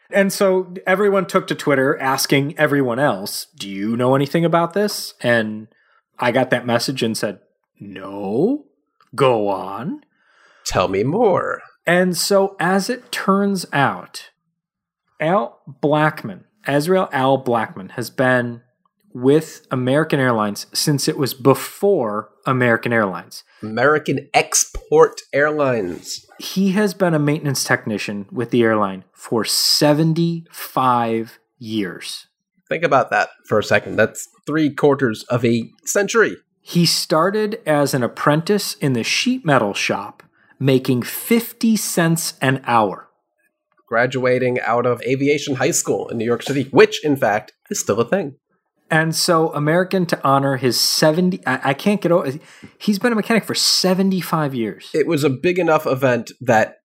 And 0.09 0.31
so 0.33 0.73
everyone 0.87 1.25
took 1.27 1.47
to 1.47 1.55
Twitter 1.55 1.97
asking 1.99 2.57
everyone 2.57 2.97
else, 2.99 3.45
"Do 3.57 3.69
you 3.69 3.95
know 3.97 4.15
anything 4.15 4.43
about 4.45 4.73
this?" 4.73 5.13
And 5.21 5.67
I 6.17 6.31
got 6.31 6.49
that 6.49 6.65
message 6.65 7.03
and 7.03 7.17
said, 7.17 7.39
"No." 7.79 8.65
Go 9.15 9.49
on. 9.49 10.01
Tell 10.65 10.87
me 10.87 11.03
more. 11.03 11.61
And 11.85 12.15
so, 12.17 12.55
as 12.59 12.89
it 12.89 13.11
turns 13.11 13.65
out, 13.73 14.29
Al 15.19 15.59
Blackman, 15.67 16.45
Azriel 16.67 17.09
Al 17.11 17.37
Blackman, 17.37 17.89
has 17.89 18.09
been 18.09 18.61
with 19.13 19.65
American 19.71 20.19
Airlines 20.19 20.67
since 20.73 21.07
it 21.07 21.17
was 21.17 21.33
before 21.33 22.29
American 22.45 22.93
Airlines. 22.93 23.43
American 23.61 24.29
Export 24.33 25.21
Airlines. 25.33 26.25
He 26.39 26.71
has 26.71 26.93
been 26.93 27.13
a 27.13 27.19
maintenance 27.19 27.63
technician 27.63 28.27
with 28.31 28.51
the 28.51 28.63
airline 28.63 29.03
for 29.13 29.43
75 29.45 31.39
years. 31.59 32.27
Think 32.67 32.83
about 32.83 33.09
that 33.11 33.29
for 33.47 33.59
a 33.59 33.63
second. 33.63 33.97
That's 33.97 34.27
three 34.45 34.69
quarters 34.69 35.23
of 35.23 35.43
a 35.43 35.69
century. 35.83 36.37
He 36.61 36.85
started 36.85 37.59
as 37.65 37.93
an 37.93 38.03
apprentice 38.03 38.75
in 38.75 38.93
the 38.93 39.03
sheet 39.03 39.45
metal 39.45 39.73
shop, 39.73 40.23
making 40.59 41.01
50 41.01 41.75
cents 41.75 42.35
an 42.41 42.61
hour. 42.65 43.09
Graduating 43.87 44.59
out 44.61 44.85
of 44.85 45.01
aviation 45.01 45.55
high 45.55 45.71
school 45.71 46.07
in 46.07 46.17
New 46.17 46.25
York 46.25 46.43
City, 46.43 46.63
which 46.71 47.03
in 47.03 47.17
fact 47.17 47.51
is 47.69 47.79
still 47.79 47.99
a 47.99 48.05
thing. 48.05 48.35
And 48.91 49.15
so, 49.15 49.53
American 49.53 50.05
to 50.07 50.19
honor 50.21 50.57
his 50.57 50.79
70, 50.79 51.47
I, 51.47 51.69
I 51.69 51.73
can't 51.73 52.01
get 52.01 52.11
over, 52.11 52.33
he's 52.77 52.99
been 52.99 53.13
a 53.13 53.15
mechanic 53.15 53.45
for 53.45 53.55
75 53.55 54.53
years. 54.53 54.91
It 54.93 55.07
was 55.07 55.23
a 55.23 55.29
big 55.29 55.57
enough 55.57 55.87
event 55.87 56.31
that 56.41 56.75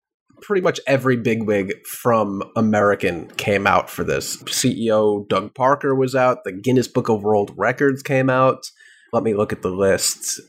pretty 0.40 0.62
much 0.62 0.78
every 0.86 1.16
bigwig 1.16 1.72
from 1.84 2.44
American 2.54 3.28
came 3.36 3.66
out 3.66 3.90
for 3.90 4.04
this. 4.04 4.40
CEO 4.44 5.26
Doug 5.28 5.54
Parker 5.54 5.96
was 5.96 6.14
out, 6.14 6.44
the 6.44 6.52
Guinness 6.52 6.86
Book 6.86 7.08
of 7.08 7.24
World 7.24 7.52
Records 7.56 8.04
came 8.04 8.30
out. 8.30 8.62
Let 9.12 9.24
me 9.24 9.34
look 9.34 9.52
at 9.52 9.62
the 9.62 9.70
list. 9.70 10.40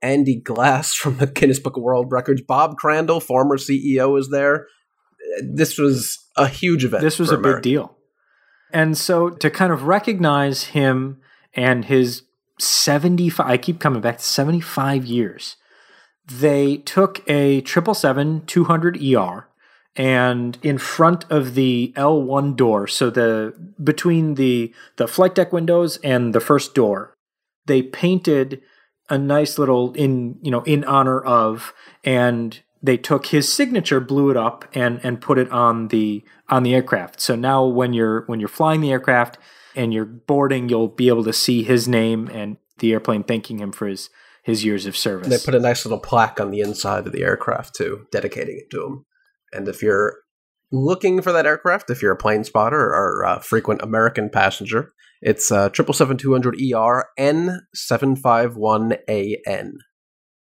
Andy 0.00 0.36
Glass 0.36 0.94
from 0.94 1.16
the 1.16 1.26
Guinness 1.26 1.58
Book 1.58 1.76
of 1.76 1.82
World 1.82 2.12
Records, 2.12 2.40
Bob 2.40 2.76
Crandall, 2.76 3.18
former 3.18 3.58
CEO, 3.58 4.12
was 4.12 4.30
there. 4.30 4.68
This 5.42 5.76
was 5.76 6.18
a 6.36 6.46
huge 6.46 6.84
event. 6.84 7.02
This 7.02 7.18
was 7.18 7.32
a 7.32 7.38
big 7.38 7.62
deal. 7.62 7.96
And 8.74 8.98
so 8.98 9.30
to 9.30 9.50
kind 9.50 9.72
of 9.72 9.84
recognize 9.84 10.64
him 10.64 11.20
and 11.54 11.84
his 11.84 12.22
75, 12.58 13.46
I 13.46 13.56
keep 13.56 13.78
coming 13.78 14.00
back 14.00 14.18
to 14.18 14.24
75 14.24 15.06
years, 15.06 15.56
they 16.26 16.78
took 16.78 17.20
a 17.30 17.64
777 17.64 18.46
200 18.46 19.02
ER 19.02 19.48
and 19.96 20.58
in 20.62 20.78
front 20.78 21.24
of 21.30 21.54
the 21.54 21.92
L1 21.96 22.56
door, 22.56 22.88
so 22.88 23.10
the 23.10 23.54
between 23.82 24.34
the 24.34 24.74
the 24.96 25.06
flight 25.06 25.36
deck 25.36 25.52
windows 25.52 25.98
and 25.98 26.34
the 26.34 26.40
first 26.40 26.74
door, 26.74 27.16
they 27.66 27.80
painted 27.80 28.60
a 29.08 29.18
nice 29.18 29.56
little 29.56 29.92
in 29.92 30.38
you 30.42 30.50
know 30.50 30.62
in 30.62 30.82
honor 30.84 31.20
of 31.20 31.72
and 32.02 32.60
they 32.84 32.96
took 32.96 33.26
his 33.26 33.50
signature 33.50 34.00
blew 34.00 34.30
it 34.30 34.36
up 34.36 34.64
and 34.74 35.00
and 35.02 35.20
put 35.20 35.38
it 35.38 35.50
on 35.50 35.88
the 35.88 36.22
on 36.48 36.62
the 36.62 36.74
aircraft 36.74 37.20
so 37.20 37.34
now 37.34 37.64
when 37.64 37.92
you're 37.92 38.24
when 38.26 38.40
you're 38.40 38.48
flying 38.48 38.80
the 38.80 38.92
aircraft 38.92 39.38
and 39.74 39.94
you're 39.94 40.04
boarding 40.04 40.68
you'll 40.68 40.88
be 40.88 41.08
able 41.08 41.24
to 41.24 41.32
see 41.32 41.62
his 41.62 41.88
name 41.88 42.28
and 42.28 42.56
the 42.78 42.92
airplane 42.92 43.22
thanking 43.22 43.58
him 43.58 43.72
for 43.72 43.86
his 43.86 44.10
his 44.44 44.64
years 44.64 44.86
of 44.86 44.96
service 44.96 45.28
They 45.28 45.38
put 45.38 45.54
a 45.54 45.60
nice 45.60 45.84
little 45.84 45.98
plaque 45.98 46.38
on 46.38 46.50
the 46.50 46.60
inside 46.60 47.06
of 47.06 47.12
the 47.12 47.22
aircraft 47.22 47.74
too, 47.74 48.06
dedicating 48.12 48.58
it 48.58 48.70
to 48.70 48.84
him. 48.84 49.06
And 49.52 49.66
if 49.68 49.82
you're 49.82 50.18
looking 50.70 51.22
for 51.22 51.32
that 51.32 51.46
aircraft, 51.46 51.88
if 51.88 52.02
you're 52.02 52.12
a 52.12 52.16
plane 52.16 52.44
spotter 52.44 52.78
or 52.78 53.22
a 53.22 53.40
frequent 53.40 53.80
American 53.82 54.28
passenger, 54.28 54.92
it's 55.22 55.50
uh, 55.50 55.70
777-200ER 55.70 57.04
N751AN. 57.18 59.70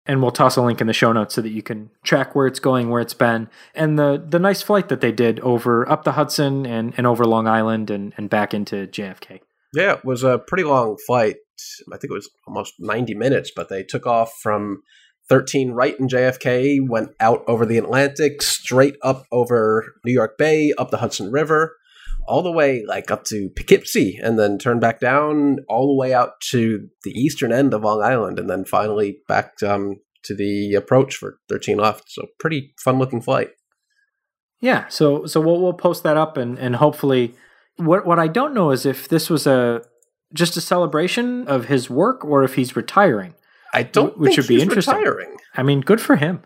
And 0.06 0.20
we'll 0.20 0.32
toss 0.32 0.56
a 0.56 0.62
link 0.62 0.80
in 0.80 0.86
the 0.86 0.92
show 0.92 1.12
notes 1.12 1.34
so 1.34 1.40
that 1.42 1.50
you 1.50 1.62
can 1.62 1.90
track 2.02 2.34
where 2.34 2.46
it's 2.46 2.58
going, 2.58 2.90
where 2.90 3.00
it's 3.00 3.14
been, 3.14 3.48
and 3.74 3.98
the 3.98 4.22
the 4.26 4.38
nice 4.38 4.62
flight 4.62 4.88
that 4.88 5.00
they 5.00 5.12
did 5.12 5.40
over 5.40 5.88
up 5.88 6.04
the 6.04 6.12
Hudson 6.12 6.66
and, 6.66 6.92
and 6.96 7.06
over 7.06 7.24
Long 7.24 7.46
Island 7.46 7.90
and, 7.90 8.12
and 8.16 8.28
back 8.28 8.52
into 8.52 8.86
JFK. 8.86 9.40
Yeah, 9.74 9.94
it 9.94 10.04
was 10.04 10.22
a 10.22 10.38
pretty 10.38 10.64
long 10.64 10.96
flight. 11.06 11.36
I 11.92 11.96
think 11.96 12.10
it 12.10 12.14
was 12.14 12.28
almost 12.46 12.74
90 12.78 13.14
minutes, 13.14 13.52
but 13.54 13.68
they 13.68 13.82
took 13.84 14.06
off 14.06 14.34
from 14.42 14.82
13 15.28 15.70
right 15.70 15.98
in 15.98 16.08
JFK, 16.08 16.78
went 16.86 17.10
out 17.20 17.42
over 17.46 17.64
the 17.64 17.78
Atlantic, 17.78 18.42
straight 18.42 18.96
up 19.02 19.24
over 19.30 19.94
New 20.04 20.12
York 20.12 20.36
Bay, 20.36 20.72
up 20.76 20.90
the 20.90 20.98
Hudson 20.98 21.30
River, 21.30 21.76
all 22.26 22.42
the 22.42 22.52
way 22.52 22.84
like 22.86 23.10
up 23.10 23.24
to 23.24 23.50
Poughkeepsie, 23.56 24.18
and 24.22 24.38
then 24.38 24.58
turn 24.58 24.80
back 24.80 25.00
down 25.00 25.58
all 25.68 25.86
the 25.88 25.98
way 26.00 26.14
out 26.14 26.40
to 26.50 26.88
the 27.04 27.10
eastern 27.10 27.52
end 27.52 27.74
of 27.74 27.82
Long 27.82 28.02
Island, 28.02 28.38
and 28.38 28.48
then 28.48 28.64
finally 28.64 29.18
back 29.28 29.62
um, 29.62 29.96
to 30.24 30.34
the 30.34 30.74
approach 30.74 31.16
for 31.16 31.38
13 31.48 31.78
left. 31.78 32.04
So 32.08 32.26
pretty 32.38 32.74
fun 32.82 32.98
looking 32.98 33.20
flight. 33.20 33.50
Yeah, 34.60 34.86
so 34.88 35.26
so 35.26 35.40
we'll 35.40 35.60
we'll 35.60 35.72
post 35.72 36.04
that 36.04 36.16
up 36.16 36.36
and 36.36 36.58
and 36.58 36.76
hopefully 36.76 37.34
what 37.76 38.06
what 38.06 38.18
I 38.18 38.28
don't 38.28 38.54
know 38.54 38.70
is 38.70 38.86
if 38.86 39.08
this 39.08 39.28
was 39.28 39.46
a 39.46 39.82
just 40.32 40.56
a 40.56 40.60
celebration 40.60 41.46
of 41.48 41.66
his 41.66 41.90
work 41.90 42.24
or 42.24 42.44
if 42.44 42.54
he's 42.54 42.76
retiring. 42.76 43.34
I 43.74 43.82
don't 43.82 44.16
Which 44.18 44.36
think 44.36 44.36
would 44.38 44.48
be 44.48 44.62
interesting. 44.62 44.96
retiring. 44.96 45.36
I 45.54 45.62
mean, 45.62 45.80
good 45.80 46.00
for 46.00 46.16
him. 46.16 46.42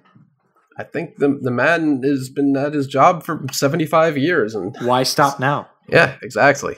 I 0.79 0.85
think 0.85 1.17
the 1.17 1.39
the 1.41 1.51
man 1.51 2.03
has 2.03 2.29
been 2.29 2.57
at 2.57 2.75
his 2.75 2.87
job 2.87 3.23
for 3.23 3.45
75 3.51 4.19
years 4.19 4.55
and 4.55 4.77
Why 4.83 5.03
stop 5.03 5.41
now? 5.41 5.69
Yeah, 5.89 6.17
exactly. 6.23 6.77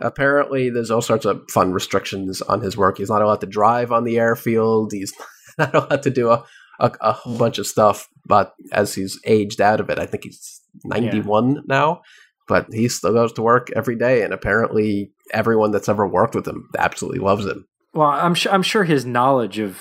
Apparently, 0.00 0.70
there's 0.70 0.90
all 0.90 1.02
sorts 1.02 1.24
of 1.24 1.42
fun 1.50 1.72
restrictions 1.72 2.42
on 2.42 2.60
his 2.60 2.76
work. 2.76 2.98
He's 2.98 3.10
not 3.10 3.22
allowed 3.22 3.40
to 3.40 3.46
drive 3.46 3.92
on 3.92 4.04
the 4.04 4.18
airfield. 4.18 4.92
He's 4.92 5.12
not 5.58 5.74
allowed 5.74 6.02
to 6.02 6.10
do 6.10 6.30
a, 6.30 6.44
a, 6.80 6.92
a 7.00 7.12
whole 7.12 7.38
bunch 7.38 7.58
of 7.58 7.66
stuff. 7.66 8.08
But 8.26 8.54
as 8.72 8.94
he's 8.94 9.20
aged 9.24 9.60
out 9.60 9.80
of 9.80 9.90
it, 9.90 9.98
I 9.98 10.06
think 10.06 10.24
he's 10.24 10.60
91 10.84 11.62
now. 11.66 12.02
But 12.46 12.66
he 12.72 12.88
still 12.88 13.12
goes 13.12 13.32
to 13.34 13.42
work 13.42 13.70
every 13.74 13.96
day, 13.96 14.22
and 14.22 14.34
apparently, 14.34 15.12
everyone 15.32 15.70
that's 15.70 15.88
ever 15.88 16.06
worked 16.06 16.34
with 16.34 16.46
him 16.46 16.68
absolutely 16.78 17.20
loves 17.20 17.46
him. 17.46 17.66
Well, 17.94 18.08
I'm 18.08 18.34
sure 18.34 18.52
I'm 18.52 18.62
sure 18.62 18.84
his 18.84 19.06
knowledge 19.06 19.58
of 19.58 19.80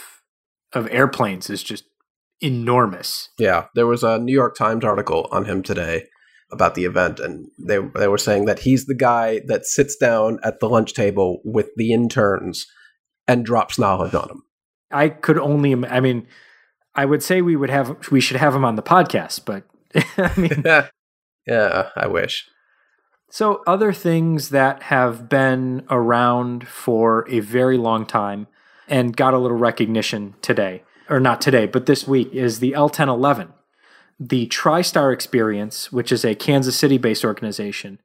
of 0.72 0.88
airplanes 0.92 1.50
is 1.50 1.62
just 1.62 1.84
enormous. 2.44 3.30
Yeah, 3.38 3.66
there 3.76 3.88
was 3.88 4.04
a 4.04 4.20
New 4.20 4.34
York 4.34 4.56
Times 4.56 4.84
article 4.84 5.28
on 5.32 5.46
him 5.46 5.64
today 5.64 6.06
about 6.52 6.76
the 6.76 6.86
event, 6.86 7.20
and 7.20 7.48
they 7.58 7.80
they 7.96 8.08
were 8.08 8.18
saying 8.18 8.46
that 8.46 8.60
he's 8.60 8.86
the 8.86 8.96
guy 8.96 9.42
that 9.48 9.66
sits 9.66 9.96
down 9.96 10.40
at 10.44 10.60
the 10.60 10.70
lunch 10.70 10.94
table 10.94 11.42
with 11.44 11.70
the 11.76 11.94
interns 11.94 12.66
and 13.28 13.46
drops 13.46 13.80
knowledge 13.80 14.14
on 14.14 14.28
them. 14.28 14.44
I 14.92 15.10
could 15.10 15.38
only 15.38 15.74
I 15.88 16.00
mean 16.00 16.28
I 16.94 17.06
would 17.06 17.24
say 17.24 17.42
we 17.42 17.56
would 17.56 17.72
have 17.72 18.12
we 18.12 18.22
should 18.22 18.38
have 18.38 18.54
him 18.54 18.66
on 18.66 18.76
the 18.76 18.84
podcast, 18.84 19.46
but 19.46 19.64
I 20.18 20.40
mean 20.40 20.64
yeah, 21.48 21.90
I 21.96 22.08
wish. 22.08 22.48
So, 23.34 23.64
other 23.66 23.92
things 23.94 24.50
that 24.50 24.84
have 24.84 25.28
been 25.28 25.88
around 25.90 26.68
for 26.68 27.28
a 27.28 27.40
very 27.40 27.80
long 27.80 28.06
time 28.06 28.46
and 28.88 29.18
got 29.18 29.34
a 29.34 29.40
little 29.40 29.58
recognition 29.58 30.36
today, 30.44 30.84
or 31.10 31.20
not 31.20 31.42
today, 31.42 31.66
but 31.66 31.86
this 31.86 32.08
week, 32.08 32.34
is 32.34 32.60
the 32.60 32.72
L1011. 32.72 33.52
The 34.20 34.48
TriStar 34.48 35.14
Experience, 35.14 35.92
which 35.92 36.12
is 36.12 36.24
a 36.24 36.36
Kansas 36.36 36.78
City 36.78 36.98
based 36.98 37.26
organization, 37.26 38.00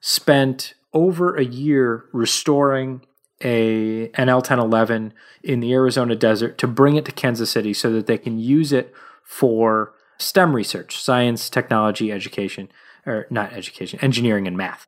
spent 0.00 0.74
over 0.92 1.36
a 1.36 1.44
year 1.44 2.04
restoring 2.12 3.02
a 3.42 4.10
an 4.14 4.28
L1011 4.28 5.12
in 5.42 5.60
the 5.60 5.72
Arizona 5.72 6.16
desert 6.16 6.58
to 6.58 6.66
bring 6.66 6.96
it 6.96 7.04
to 7.04 7.12
Kansas 7.12 7.50
City 7.50 7.72
so 7.72 7.92
that 7.92 8.06
they 8.06 8.18
can 8.18 8.38
use 8.38 8.72
it 8.72 8.92
for 9.24 9.92
STEM 10.18 10.54
research, 10.54 11.00
science, 11.00 11.48
technology, 11.48 12.10
education, 12.10 12.68
or 13.06 13.26
not 13.30 13.52
education, 13.52 13.98
engineering 14.00 14.46
and 14.46 14.56
math. 14.56 14.86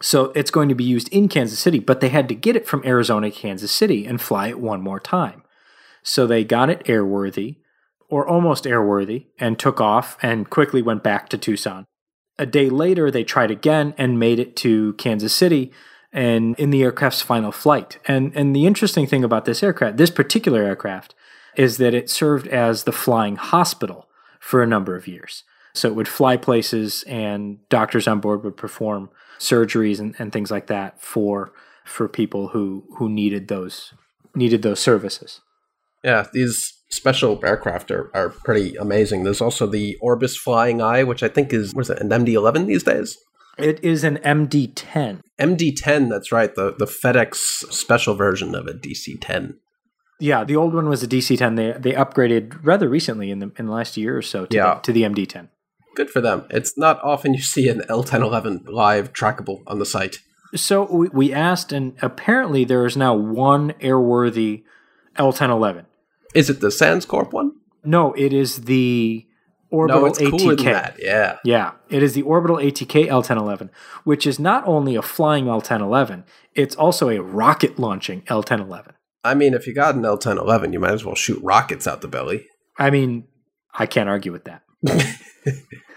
So 0.00 0.32
it's 0.34 0.50
going 0.50 0.68
to 0.68 0.74
be 0.74 0.84
used 0.84 1.08
in 1.08 1.28
Kansas 1.28 1.58
City, 1.58 1.78
but 1.78 2.00
they 2.00 2.08
had 2.08 2.28
to 2.28 2.34
get 2.34 2.56
it 2.56 2.66
from 2.66 2.82
Arizona 2.84 3.30
to 3.30 3.36
Kansas 3.36 3.72
City 3.72 4.06
and 4.06 4.20
fly 4.20 4.48
it 4.48 4.60
one 4.60 4.80
more 4.80 5.00
time. 5.00 5.42
So 6.02 6.26
they 6.26 6.44
got 6.44 6.70
it 6.70 6.84
airworthy 6.84 7.56
or 8.08 8.26
almost 8.26 8.64
airworthy 8.64 9.26
and 9.38 9.58
took 9.58 9.80
off 9.80 10.16
and 10.22 10.50
quickly 10.50 10.82
went 10.82 11.02
back 11.02 11.28
to 11.28 11.38
Tucson. 11.38 11.86
A 12.38 12.46
day 12.46 12.70
later, 12.70 13.10
they 13.10 13.24
tried 13.24 13.50
again 13.50 13.94
and 13.98 14.18
made 14.18 14.38
it 14.38 14.56
to 14.56 14.94
Kansas 14.94 15.34
City 15.34 15.72
and 16.12 16.58
in 16.58 16.70
the 16.70 16.82
aircraft's 16.82 17.22
final 17.22 17.52
flight. 17.52 17.98
And 18.06 18.32
and 18.34 18.54
the 18.54 18.66
interesting 18.66 19.06
thing 19.06 19.22
about 19.22 19.44
this 19.44 19.62
aircraft, 19.62 19.96
this 19.96 20.10
particular 20.10 20.62
aircraft, 20.62 21.14
is 21.56 21.76
that 21.76 21.94
it 21.94 22.10
served 22.10 22.48
as 22.48 22.84
the 22.84 22.92
flying 22.92 23.36
hospital 23.36 24.08
for 24.40 24.62
a 24.62 24.66
number 24.66 24.96
of 24.96 25.06
years. 25.06 25.44
So 25.74 25.88
it 25.88 25.94
would 25.94 26.08
fly 26.08 26.36
places 26.36 27.04
and 27.04 27.58
doctors 27.68 28.08
on 28.08 28.20
board 28.20 28.42
would 28.42 28.56
perform 28.56 29.10
surgeries 29.38 30.00
and, 30.00 30.16
and 30.18 30.32
things 30.32 30.50
like 30.50 30.66
that 30.66 31.00
for 31.00 31.52
for 31.84 32.08
people 32.08 32.48
who 32.48 32.84
who 32.96 33.08
needed 33.08 33.48
those 33.48 33.94
needed 34.34 34.62
those 34.62 34.80
services. 34.80 35.40
Yeah, 36.02 36.26
these 36.32 36.72
special 36.90 37.40
aircraft 37.44 37.90
are, 37.90 38.10
are 38.14 38.30
pretty 38.30 38.74
amazing. 38.76 39.24
There's 39.24 39.40
also 39.40 39.66
the 39.66 39.96
Orbis 40.00 40.36
Flying 40.36 40.80
Eye, 40.82 41.04
which 41.04 41.22
I 41.22 41.28
think 41.28 41.52
is 41.52 41.74
was 41.74 41.90
it 41.90 42.00
an 42.00 42.08
MD-11 42.10 42.66
these 42.66 42.82
days? 42.84 43.16
It 43.58 43.82
is 43.84 44.04
an 44.04 44.16
MD-10. 44.18 45.20
MD-10, 45.38 46.08
that's 46.08 46.32
right, 46.32 46.54
the 46.54 46.74
the 46.78 46.86
FedEx 46.86 47.34
special 47.36 48.14
version 48.14 48.54
of 48.54 48.66
a 48.66 48.72
DC-10. 48.72 49.54
Yeah, 50.18 50.44
the 50.44 50.56
old 50.56 50.74
one 50.74 50.88
was 50.88 51.02
a 51.02 51.08
DC-10. 51.08 51.56
They 51.56 51.72
they 51.78 51.96
upgraded 51.96 52.58
rather 52.62 52.88
recently 52.88 53.30
in 53.30 53.38
the 53.40 53.52
in 53.58 53.66
the 53.66 53.72
last 53.72 53.96
year 53.96 54.16
or 54.16 54.22
so 54.22 54.46
to, 54.46 54.56
Yeah. 54.56 54.74
the, 54.76 54.80
to 54.82 54.92
the 54.92 55.02
MD-10. 55.02 55.48
Good 55.96 56.10
for 56.10 56.20
them. 56.20 56.46
It's 56.50 56.78
not 56.78 57.02
often 57.02 57.34
you 57.34 57.42
see 57.42 57.68
an 57.68 57.80
L1011 57.88 58.68
live 58.70 59.12
trackable 59.12 59.62
on 59.66 59.78
the 59.80 59.86
site. 59.86 60.18
So 60.54 60.84
we, 60.90 61.08
we 61.08 61.32
asked, 61.32 61.72
and 61.72 61.94
apparently 62.00 62.64
there 62.64 62.86
is 62.86 62.96
now 62.96 63.14
one 63.14 63.72
airworthy 63.80 64.62
L1011. 65.18 65.86
Is 66.34 66.48
it 66.50 66.60
the 66.60 66.68
Sandscorp 66.68 67.32
one? 67.32 67.52
No, 67.84 68.12
it 68.14 68.32
is 68.32 68.62
the 68.62 69.26
orbital 69.70 70.00
no, 70.02 70.06
it's 70.06 70.18
ATK. 70.18 70.30
cooler 70.30 70.54
than 70.56 70.64
that. 70.66 70.96
Yeah. 70.98 71.38
Yeah, 71.44 71.72
it 71.88 72.02
is 72.02 72.12
the 72.14 72.22
orbital 72.22 72.56
ATK 72.56 73.08
L1011, 73.08 73.70
which 74.04 74.26
is 74.26 74.38
not 74.38 74.66
only 74.66 74.96
a 74.96 75.02
flying 75.02 75.46
L1011, 75.46 76.24
it's 76.54 76.76
also 76.76 77.08
a 77.08 77.20
rocket 77.20 77.78
launching 77.78 78.22
L1011. 78.22 78.92
I 79.22 79.34
mean, 79.34 79.54
if 79.54 79.66
you 79.66 79.74
got 79.74 79.94
an 79.94 80.02
L1011, 80.02 80.72
you 80.72 80.80
might 80.80 80.92
as 80.92 81.04
well 81.04 81.14
shoot 81.14 81.40
rockets 81.42 81.86
out 81.86 82.00
the 82.00 82.08
belly. 82.08 82.46
I 82.78 82.90
mean, 82.90 83.24
I 83.74 83.86
can't 83.86 84.08
argue 84.08 84.32
with 84.32 84.44
that. 84.44 84.62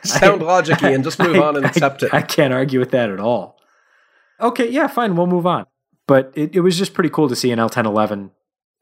Sound 0.03 0.41
logicy 0.41 0.93
and 0.93 1.03
just 1.03 1.19
move 1.19 1.37
on 1.41 1.55
and 1.55 1.65
I- 1.65 1.69
accept 1.69 2.03
it. 2.03 2.13
I 2.13 2.21
can't 2.21 2.53
argue 2.53 2.79
with 2.79 2.91
that 2.91 3.09
at 3.09 3.19
all. 3.19 3.57
Okay, 4.41 4.69
yeah, 4.69 4.87
fine, 4.87 5.15
we'll 5.15 5.27
move 5.27 5.47
on. 5.47 5.65
But 6.07 6.33
it, 6.35 6.55
it 6.55 6.59
was 6.59 6.77
just 6.77 6.93
pretty 6.93 7.09
cool 7.09 7.29
to 7.29 7.35
see 7.35 7.51
an 7.51 7.59
L1011 7.59 8.31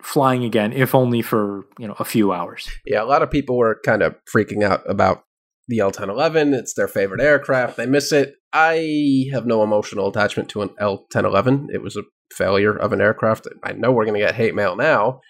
flying 0.02 0.44
again, 0.44 0.74
if 0.74 0.94
only 0.96 1.22
for 1.22 1.66
you 1.78 1.88
know 1.88 1.96
a 2.00 2.06
few 2.06 2.32
hours. 2.32 2.70
Yeah, 2.86 3.04
a 3.04 3.06
lot 3.06 3.22
of 3.22 3.32
people 3.32 3.58
were 3.58 3.80
kind 3.86 4.02
of 4.02 4.16
freaking 4.34 4.64
out 4.64 4.82
about 4.90 5.24
the 5.68 5.80
L1011. 5.80 6.54
It's 6.54 6.74
their 6.74 6.88
favorite 6.88 7.22
aircraft. 7.22 7.78
They 7.78 7.86
miss 7.86 8.12
it. 8.12 8.36
I 8.54 9.28
have 9.32 9.46
no 9.46 9.64
emotional 9.64 10.10
attachment 10.10 10.50
to 10.50 10.62
an 10.62 10.70
L1011. 10.82 11.68
It 11.74 11.82
was 11.82 11.96
a 11.96 12.04
failure 12.34 12.76
of 12.76 12.94
an 12.94 13.02
aircraft. 13.02 13.48
I 13.64 13.74
know 13.74 13.92
we're 13.92 14.06
going 14.06 14.20
to 14.20 14.26
get 14.26 14.36
hate 14.36 14.56
mail 14.56 14.76
now, 14.76 15.22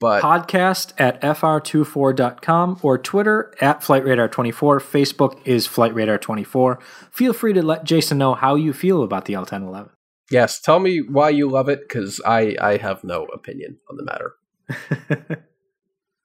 but 0.00 0.22
Podcast 0.22 0.94
at 0.98 1.20
fr24.com 1.20 2.80
or 2.82 2.96
Twitter 2.96 3.52
at 3.60 3.82
FlightRadar24. 3.82 4.80
Facebook 4.80 5.38
is 5.44 5.68
FlightRadar24. 5.68 6.80
Feel 7.12 7.32
free 7.34 7.52
to 7.52 7.62
let 7.62 7.84
Jason 7.84 8.16
know 8.16 8.34
how 8.34 8.54
you 8.54 8.72
feel 8.72 9.02
about 9.02 9.26
the 9.26 9.34
L1011. 9.34 9.90
Yes, 10.30 10.60
tell 10.60 10.78
me 10.78 11.00
why 11.00 11.30
you 11.30 11.48
love 11.48 11.68
it 11.68 11.80
because 11.80 12.20
I, 12.26 12.56
I 12.60 12.76
have 12.76 13.04
no 13.04 13.24
opinion 13.26 13.78
on 13.90 13.96
the 13.96 14.04
matter. 14.04 15.46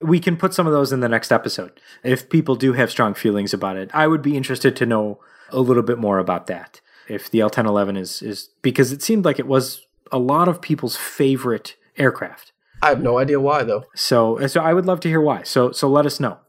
we 0.02 0.20
can 0.20 0.38
put 0.38 0.54
some 0.54 0.68
of 0.68 0.74
those 0.74 0.94
in 0.94 1.00
the 1.00 1.10
next 1.10 1.32
episode 1.32 1.80
if 2.04 2.30
people 2.30 2.56
do 2.56 2.74
have 2.74 2.92
strong 2.92 3.14
feelings 3.14 3.54
about 3.54 3.78
it. 3.78 3.90
I 3.94 4.08
would 4.08 4.22
be 4.22 4.38
interested 4.38 4.76
to 4.78 4.86
know 4.86 5.20
a 5.50 5.60
little 5.60 5.84
bit 5.84 5.98
more 5.98 6.20
about 6.20 6.48
that. 6.48 6.82
If 7.08 7.30
the 7.30 7.40
L1011 7.40 7.98
is 7.98 8.22
is 8.22 8.50
because 8.62 8.92
it 8.92 9.04
seemed 9.04 9.26
like 9.26 9.38
it 9.38 9.48
was 9.48 9.86
a 10.12 10.18
lot 10.18 10.48
of 10.48 10.62
people's 10.62 10.96
favorite 10.96 11.76
aircraft. 11.98 12.52
I 12.82 12.90
have 12.90 13.02
no 13.02 13.20
idea 13.20 13.40
why 13.40 13.64
though. 13.64 13.86
So 13.96 14.46
so 14.48 14.62
I 14.62 14.74
would 14.74 14.86
love 14.86 15.00
to 15.02 15.10
hear 15.10 15.22
why. 15.22 15.44
So 15.44 15.72
so 15.72 15.88
let 15.88 16.06
us 16.06 16.20
know. 16.20 16.40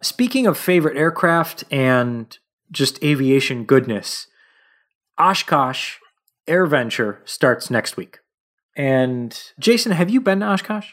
Speaking 0.00 0.46
of 0.46 0.56
favorite 0.56 0.96
aircraft 0.96 1.64
and 1.70 2.36
just 2.70 3.02
aviation 3.02 3.64
goodness, 3.64 4.28
Oshkosh 5.18 5.96
AirVenture 6.48 7.18
starts 7.24 7.70
next 7.70 7.96
week. 7.96 8.18
And 8.76 9.40
Jason, 9.58 9.92
have 9.92 10.10
you 10.10 10.20
been 10.20 10.40
to 10.40 10.46
Oshkosh? 10.46 10.88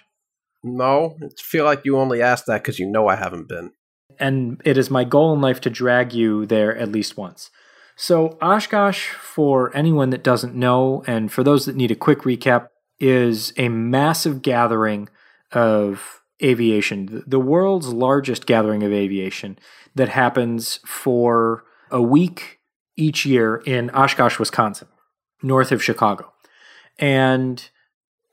No, 0.64 1.16
I 1.24 1.28
feel 1.40 1.66
like 1.66 1.82
you 1.86 1.98
only 1.98 2.22
asked 2.22 2.46
that 2.48 2.64
because 2.64 2.80
you 2.80 2.86
know 2.90 3.08
I 3.08 3.16
haven't 3.16 3.48
been. 3.48 3.72
and 4.20 4.62
it 4.64 4.78
is 4.78 4.90
my 4.90 5.04
goal 5.04 5.34
in 5.34 5.42
life 5.42 5.60
to 5.62 5.70
drag 5.70 6.14
you 6.14 6.46
there 6.46 6.76
at 6.78 6.92
least 6.92 7.18
once. 7.18 7.52
So, 7.98 8.38
Oshkosh, 8.42 9.08
for 9.10 9.76
anyone 9.76 10.10
that 10.10 10.24
doesn't 10.24 10.56
know, 10.56 11.04
and 11.08 11.32
for 11.32 11.44
those 11.44 11.66
that 11.66 11.76
need 11.76 11.92
a 11.92 11.96
quick 11.96 12.20
recap, 12.20 12.68
is 13.00 13.54
a 13.58 13.70
massive 13.70 14.42
gathering 14.42 15.10
of 15.52 16.22
aviation, 16.44 17.24
the 17.26 17.40
world's 17.40 17.90
largest 17.94 18.46
gathering 18.46 18.84
of 18.84 18.92
aviation 18.92 19.58
that 19.96 20.10
happens 20.10 20.80
for 20.86 21.64
a 21.92 22.02
week 22.02 22.60
each 22.98 23.26
year 23.26 23.58
in 23.66 23.90
Oshkosh, 23.92 24.40
Wisconsin, 24.40 24.88
north 25.42 25.72
of 25.72 25.84
Chicago. 25.84 26.32
And 27.00 27.68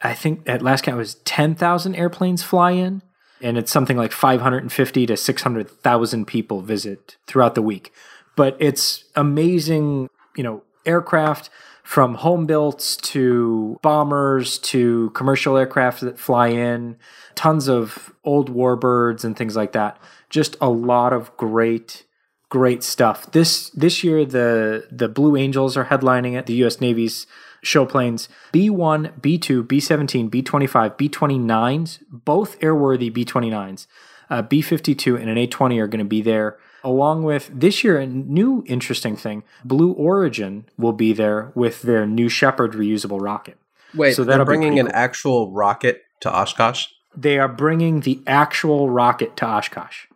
I 0.00 0.14
think 0.14 0.48
at 0.48 0.62
last 0.62 0.84
count 0.84 0.98
was 0.98 1.16
10,000 1.16 1.94
airplanes 1.94 2.42
fly 2.42 2.72
in 2.72 3.03
and 3.42 3.59
it's 3.59 3.72
something 3.72 3.96
like 3.96 4.12
550 4.12 5.07
to 5.07 5.16
600,000 5.16 6.26
people 6.26 6.61
visit 6.61 7.16
throughout 7.26 7.55
the 7.55 7.62
week. 7.62 7.92
But 8.36 8.57
it's 8.61 9.05
amazing, 9.16 10.09
you 10.36 10.44
know, 10.44 10.62
aircraft 10.86 11.50
from 11.82 12.14
home 12.14 12.46
built 12.46 12.98
to 13.03 13.78
bombers 13.82 14.59
to 14.59 15.11
commercial 15.11 15.57
aircraft 15.57 16.00
that 16.03 16.18
fly 16.18 16.48
in, 16.48 16.96
tons 17.34 17.68
of 17.68 18.14
old 18.24 18.55
warbirds 18.55 19.24
and 19.24 19.36
things 19.36 19.57
like 19.57 19.72
that. 19.72 19.98
Just 20.30 20.57
a 20.61 20.70
lot 20.70 21.12
of 21.12 21.36
great 21.36 22.05
great 22.53 22.82
stuff. 22.82 23.32
This 23.32 23.70
this 23.70 24.05
year 24.05 24.26
the 24.26 24.86
the 24.90 25.09
Blue 25.09 25.36
Angels 25.36 25.74
are 25.74 25.86
headlining 25.86 26.38
it, 26.38 26.44
the 26.44 26.53
US 26.64 26.82
Navy's 26.82 27.26
show 27.62 27.86
planes. 27.86 28.28
B1, 28.53 29.20
B2, 29.20 29.66
B17, 29.66 30.28
B25, 30.28 30.98
B29s, 30.98 32.00
both 32.11 32.61
airworthy 32.61 33.11
B29s, 33.11 33.86
uh, 34.28 34.42
B52 34.42 35.18
and 35.18 35.30
an 35.30 35.36
A20 35.36 35.80
are 35.80 35.86
going 35.86 36.05
to 36.05 36.05
be 36.05 36.20
there. 36.20 36.59
Along 36.84 37.22
with 37.22 37.50
this 37.55 37.82
year, 37.82 37.98
a 37.98 38.07
new 38.07 38.62
interesting 38.66 39.16
thing 39.16 39.44
Blue 39.64 39.92
Origin 39.92 40.66
will 40.76 40.92
be 40.92 41.14
there 41.14 41.53
with 41.55 41.80
their 41.80 42.05
new 42.07 42.28
Shepard 42.28 42.72
reusable 42.74 43.22
rocket. 43.22 43.57
Wait, 43.94 44.14
So 44.14 44.24
they're 44.24 44.44
bringing 44.44 44.78
an 44.78 44.88
cool. 44.88 44.94
actual 44.94 45.53
rocket 45.53 46.03
to 46.20 46.30
Oshkosh? 46.30 46.88
They 47.16 47.38
are 47.38 47.48
bringing 47.48 48.00
the 48.00 48.20
actual 48.26 48.90
rocket 48.90 49.38
to 49.38 49.46
Oshkosh. 49.46 50.07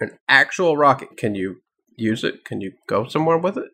An 0.00 0.18
actual 0.28 0.76
rocket. 0.76 1.16
Can 1.16 1.34
you 1.34 1.62
use 1.96 2.24
it? 2.24 2.44
Can 2.44 2.60
you 2.60 2.72
go 2.86 3.06
somewhere 3.06 3.38
with 3.38 3.56
it? 3.56 3.70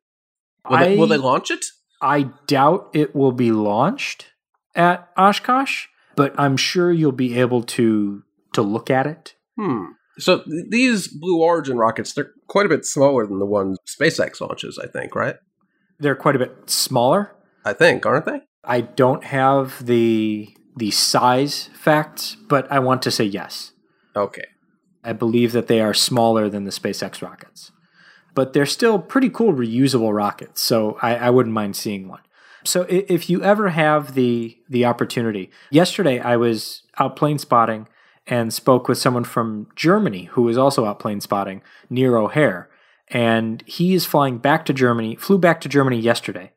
Will, 0.68 0.78
they, 0.78 0.96
will 0.96 1.06
they 1.06 1.18
launch 1.18 1.50
it? 1.50 1.64
I 2.00 2.30
doubt 2.46 2.90
it 2.92 3.14
will 3.14 3.32
be 3.32 3.52
launched 3.52 4.32
at 4.74 5.08
Oshkosh, 5.16 5.86
but 6.16 6.34
I'm 6.38 6.56
sure 6.56 6.90
you'll 6.92 7.12
be 7.12 7.38
able 7.38 7.62
to 7.62 8.22
to 8.54 8.62
look 8.62 8.88
at 8.90 9.06
it. 9.06 9.34
Hmm. 9.58 9.84
So 10.18 10.42
th- 10.42 10.66
these 10.68 11.08
Blue 11.08 11.42
Origin 11.42 11.76
rockets, 11.76 12.12
they're 12.12 12.30
quite 12.46 12.66
a 12.66 12.68
bit 12.68 12.84
smaller 12.84 13.26
than 13.26 13.40
the 13.40 13.46
ones 13.46 13.78
SpaceX 13.86 14.40
launches, 14.40 14.78
I 14.78 14.86
think, 14.86 15.14
right? 15.14 15.36
They're 15.98 16.14
quite 16.14 16.36
a 16.36 16.38
bit 16.38 16.70
smaller. 16.70 17.34
I 17.64 17.72
think, 17.72 18.06
aren't 18.06 18.26
they? 18.26 18.42
I 18.62 18.80
don't 18.82 19.24
have 19.24 19.84
the 19.84 20.54
the 20.76 20.90
size 20.90 21.70
facts, 21.74 22.36
but 22.48 22.70
I 22.70 22.78
want 22.78 23.02
to 23.02 23.10
say 23.10 23.24
yes. 23.24 23.72
Okay. 24.16 24.44
I 25.04 25.12
believe 25.12 25.52
that 25.52 25.66
they 25.66 25.80
are 25.80 25.94
smaller 25.94 26.48
than 26.48 26.64
the 26.64 26.70
SpaceX 26.70 27.22
rockets, 27.22 27.72
but 28.34 28.52
they're 28.52 28.66
still 28.66 28.98
pretty 28.98 29.28
cool 29.28 29.52
reusable 29.52 30.14
rockets. 30.14 30.62
So 30.62 30.98
I, 31.02 31.16
I 31.16 31.30
wouldn't 31.30 31.54
mind 31.54 31.76
seeing 31.76 32.08
one. 32.08 32.20
So 32.64 32.86
if 32.88 33.28
you 33.28 33.42
ever 33.42 33.68
have 33.68 34.14
the 34.14 34.56
the 34.68 34.86
opportunity, 34.86 35.50
yesterday 35.70 36.18
I 36.18 36.36
was 36.36 36.82
out 36.98 37.14
plane 37.14 37.38
spotting 37.38 37.88
and 38.26 38.54
spoke 38.54 38.88
with 38.88 38.96
someone 38.96 39.24
from 39.24 39.68
Germany 39.76 40.24
who 40.32 40.42
was 40.42 40.56
also 40.56 40.86
out 40.86 40.98
plane 40.98 41.20
spotting 41.20 41.60
near 41.90 42.16
O'Hare, 42.16 42.70
and 43.08 43.62
he 43.66 43.94
is 43.94 44.06
flying 44.06 44.38
back 44.38 44.64
to 44.64 44.72
Germany. 44.72 45.14
Flew 45.14 45.36
back 45.36 45.60
to 45.60 45.68
Germany 45.68 45.98
yesterday. 45.98 46.52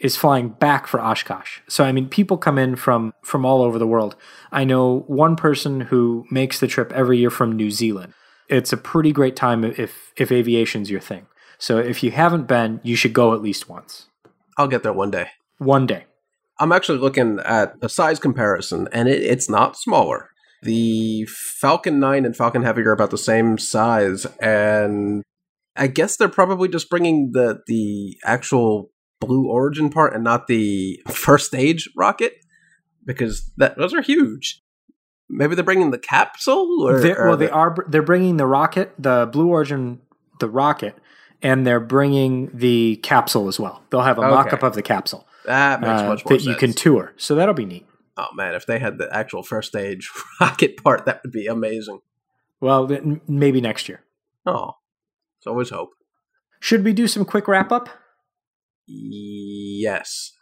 Is 0.00 0.16
flying 0.16 0.48
back 0.48 0.86
for 0.86 0.98
Oshkosh. 0.98 1.60
So 1.68 1.84
I 1.84 1.92
mean, 1.92 2.08
people 2.08 2.38
come 2.38 2.56
in 2.58 2.74
from 2.76 3.12
from 3.22 3.44
all 3.44 3.60
over 3.60 3.78
the 3.78 3.86
world. 3.86 4.16
I 4.50 4.64
know 4.64 5.00
one 5.06 5.36
person 5.36 5.82
who 5.82 6.24
makes 6.30 6.58
the 6.58 6.66
trip 6.66 6.90
every 6.92 7.18
year 7.18 7.30
from 7.30 7.52
New 7.52 7.70
Zealand. 7.70 8.14
It's 8.48 8.72
a 8.72 8.78
pretty 8.78 9.12
great 9.12 9.36
time 9.36 9.62
if 9.62 10.12
if 10.16 10.32
aviation's 10.32 10.90
your 10.90 11.00
thing. 11.00 11.26
So 11.58 11.76
if 11.76 12.02
you 12.02 12.10
haven't 12.12 12.48
been, 12.48 12.80
you 12.82 12.96
should 12.96 13.12
go 13.12 13.34
at 13.34 13.42
least 13.42 13.68
once. 13.68 14.08
I'll 14.56 14.68
get 14.68 14.82
there 14.82 14.94
one 14.94 15.10
day. 15.10 15.28
One 15.58 15.86
day. 15.86 16.06
I'm 16.58 16.72
actually 16.72 16.98
looking 16.98 17.38
at 17.44 17.74
a 17.82 17.88
size 17.88 18.18
comparison, 18.18 18.88
and 18.92 19.08
it, 19.08 19.22
it's 19.22 19.48
not 19.48 19.76
smaller. 19.76 20.30
The 20.62 21.26
Falcon 21.26 22.00
9 22.00 22.26
and 22.26 22.36
Falcon 22.36 22.62
Heavy 22.62 22.82
are 22.82 22.92
about 22.92 23.10
the 23.10 23.18
same 23.18 23.56
size, 23.56 24.26
and 24.40 25.22
I 25.76 25.86
guess 25.86 26.16
they're 26.16 26.28
probably 26.28 26.68
just 26.68 26.90
bringing 26.90 27.30
the 27.32 27.62
the 27.66 28.18
actual 28.24 28.90
Blue 29.20 29.46
Origin 29.46 29.90
part 29.90 30.14
and 30.14 30.24
not 30.24 30.46
the 30.46 31.00
first 31.08 31.46
stage 31.46 31.88
rocket 31.96 32.34
because 33.04 33.50
that 33.58 33.76
those 33.76 33.94
are 33.94 34.00
huge. 34.02 34.62
Maybe 35.28 35.54
they're 35.54 35.62
bringing 35.64 35.92
the 35.92 35.98
capsule, 35.98 36.82
or, 36.82 36.98
They're- 37.00 37.16
or 37.16 37.28
well, 37.28 37.36
they 37.36 37.46
the- 37.46 37.52
are. 37.52 37.76
They're 37.86 38.02
bringing 38.02 38.36
the 38.36 38.46
rocket, 38.46 38.92
the 38.98 39.28
Blue 39.30 39.46
Origin, 39.48 40.00
the 40.40 40.48
rocket, 40.48 40.96
and 41.40 41.64
they're 41.66 41.78
bringing 41.78 42.50
the 42.52 42.96
capsule 43.04 43.46
as 43.46 43.60
well. 43.60 43.82
They'll 43.90 44.00
have 44.00 44.18
a 44.18 44.22
Okay. 44.22 44.30
mock-up 44.30 44.62
of 44.64 44.74
the 44.74 44.82
capsule 44.82 45.26
That 45.44 45.80
makes 45.80 46.00
uh, 46.02 46.06
much 46.08 46.24
more 46.24 46.30
that 46.36 46.40
sense. 46.42 46.46
you 46.46 46.54
can 46.56 46.72
tour. 46.72 47.12
So 47.16 47.34
that'll 47.36 47.54
be 47.54 47.66
neat. 47.66 47.86
oh 48.16 48.26
man, 48.34 48.54
if 48.54 48.66
they 48.66 48.78
had 48.80 48.98
the 48.98 49.08
actual 49.16 49.42
first 49.42 49.68
stage 49.68 50.10
rocket 50.40 50.82
part, 50.82 51.04
that 51.06 51.22
would 51.22 51.32
be 51.32 51.46
amazing. 51.46 52.00
Well, 52.60 52.88
maybe 53.28 53.60
next 53.60 53.88
year. 53.88 54.00
Oh, 54.44 54.72
it's 55.38 55.46
always 55.46 55.70
hope. 55.70 55.90
Should 56.58 56.84
we 56.84 56.92
do 56.92 57.06
some 57.06 57.24
quick 57.24 57.46
wrap 57.48 57.70
up? 57.72 57.88
Yes. 58.90 60.32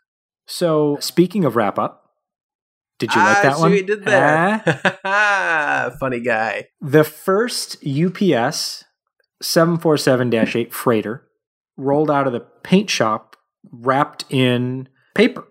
So, 0.46 0.96
speaking 1.00 1.44
of 1.44 1.56
wrap 1.56 1.78
up, 1.78 2.10
did 2.98 3.14
you 3.14 3.20
like 3.20 3.38
ah, 3.38 3.42
that 3.42 3.56
see 3.56 3.62
one? 3.62 3.70
We 3.70 3.82
did 3.82 4.04
that. 4.04 4.64
there. 4.64 4.96
Eh? 5.04 5.90
Funny 6.00 6.20
guy. 6.20 6.68
the 6.80 7.04
first 7.04 7.76
UPS 7.86 8.84
747 9.40 10.34
8 10.34 10.74
freighter 10.74 11.24
rolled 11.76 12.10
out 12.10 12.26
of 12.26 12.32
the 12.32 12.40
paint 12.40 12.90
shop 12.90 13.36
wrapped 13.70 14.24
in 14.30 14.88
paper. 15.14 15.46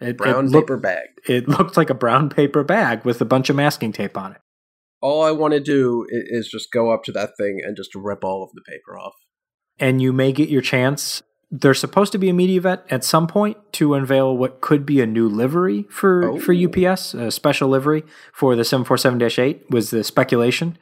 It, 0.00 0.16
Brown 0.16 0.46
it 0.46 0.50
looked, 0.50 0.66
paper 0.68 0.76
bag. 0.78 1.08
It 1.28 1.48
looked 1.48 1.76
like 1.76 1.90
a 1.90 1.94
brown 1.94 2.30
paper 2.30 2.64
bag 2.64 3.04
with 3.04 3.20
a 3.20 3.26
bunch 3.26 3.50
of 3.50 3.56
masking 3.56 3.92
tape 3.92 4.16
on 4.16 4.32
it. 4.32 4.40
All 5.02 5.22
I 5.22 5.30
want 5.30 5.52
to 5.54 5.60
do 5.60 6.06
is 6.10 6.48
just 6.48 6.72
go 6.72 6.90
up 6.90 7.04
to 7.04 7.12
that 7.12 7.30
thing 7.38 7.60
and 7.64 7.76
just 7.76 7.94
rip 7.94 8.24
all 8.24 8.42
of 8.42 8.50
the 8.54 8.62
paper 8.66 8.98
off. 8.98 9.14
and 9.78 10.02
you 10.02 10.12
may 10.12 10.32
get 10.32 10.48
your 10.48 10.62
chance. 10.62 11.22
There's 11.50 11.80
supposed 11.80 12.12
to 12.12 12.18
be 12.18 12.28
a 12.28 12.34
media 12.34 12.58
event 12.58 12.82
at 12.90 13.04
some 13.04 13.26
point 13.26 13.56
to 13.72 13.94
unveil 13.94 14.36
what 14.36 14.60
could 14.60 14.86
be 14.86 15.00
a 15.00 15.06
new 15.06 15.28
livery 15.28 15.84
for, 15.90 16.38
for 16.38 16.54
Oh. 16.54 16.64
UPS, 16.64 17.14
a 17.14 17.30
special 17.30 17.68
livery 17.68 18.04
for 18.32 18.54
the 18.54 18.62
747-8 18.62 19.68
was 19.70 19.90
the 19.90 20.04
speculation. 20.04 20.78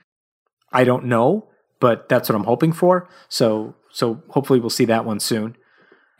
I 0.70 0.84
don't 0.84 1.06
know, 1.06 1.48
but 1.80 2.08
that's 2.10 2.28
what 2.28 2.36
I'm 2.36 2.44
hoping 2.44 2.72
for. 2.72 3.08
So 3.28 3.74
so 3.90 4.22
hopefully 4.28 4.60
we'll 4.60 4.70
see 4.70 4.84
that 4.84 5.04
one 5.04 5.20
soon. 5.20 5.56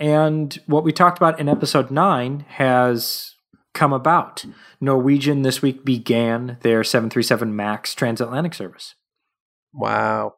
And 0.01 0.59
what 0.67 0.85
we 0.85 0.93
talked 0.93 1.19
about 1.19 1.39
in 1.39 1.49
episode 1.49 1.91
9 1.91 2.47
has 2.49 3.35
come 3.75 3.93
about. 3.93 4.45
Norwegian 4.81 5.43
this 5.43 5.61
week 5.61 5.85
began 5.85 6.57
their 6.63 6.83
737 6.83 7.55
MAX 7.55 7.95
transatlantic 7.95 8.55
service. 8.55 8.95
Wow. 9.73 10.35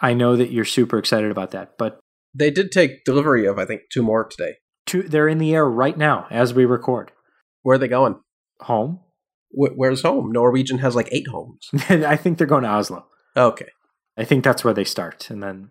I 0.00 0.14
know 0.14 0.36
that 0.36 0.50
you're 0.50 0.64
super 0.64 0.96
excited 0.98 1.30
about 1.30 1.50
that, 1.50 1.76
but 1.76 2.00
They 2.38 2.50
did 2.50 2.70
take 2.70 3.04
delivery 3.04 3.46
of, 3.46 3.58
I 3.58 3.64
think, 3.64 3.82
two 3.92 4.02
more 4.02 4.24
today. 4.24 4.54
two, 4.86 5.02
they're 5.02 5.28
in 5.28 5.38
the 5.38 5.54
air 5.54 5.68
right 5.68 5.96
now 5.96 6.26
as 6.30 6.54
we 6.54 6.64
record. 6.64 7.10
Where 7.62 7.74
are 7.74 7.78
they 7.78 7.88
going? 7.88 8.20
Home? 8.60 9.00
Wh- 9.50 9.76
where's 9.76 10.02
home? 10.02 10.30
Norwegian 10.32 10.78
has 10.78 10.94
like 10.94 11.08
eight 11.12 11.28
homes. 11.28 11.68
I 11.88 12.16
think 12.16 12.38
they're 12.38 12.46
going 12.46 12.62
to 12.62 12.70
Oslo. 12.70 13.06
Okay. 13.36 13.68
I 14.16 14.24
think 14.24 14.44
that's 14.44 14.64
where 14.64 14.74
they 14.74 14.84
start, 14.84 15.30
and 15.30 15.42
then 15.42 15.70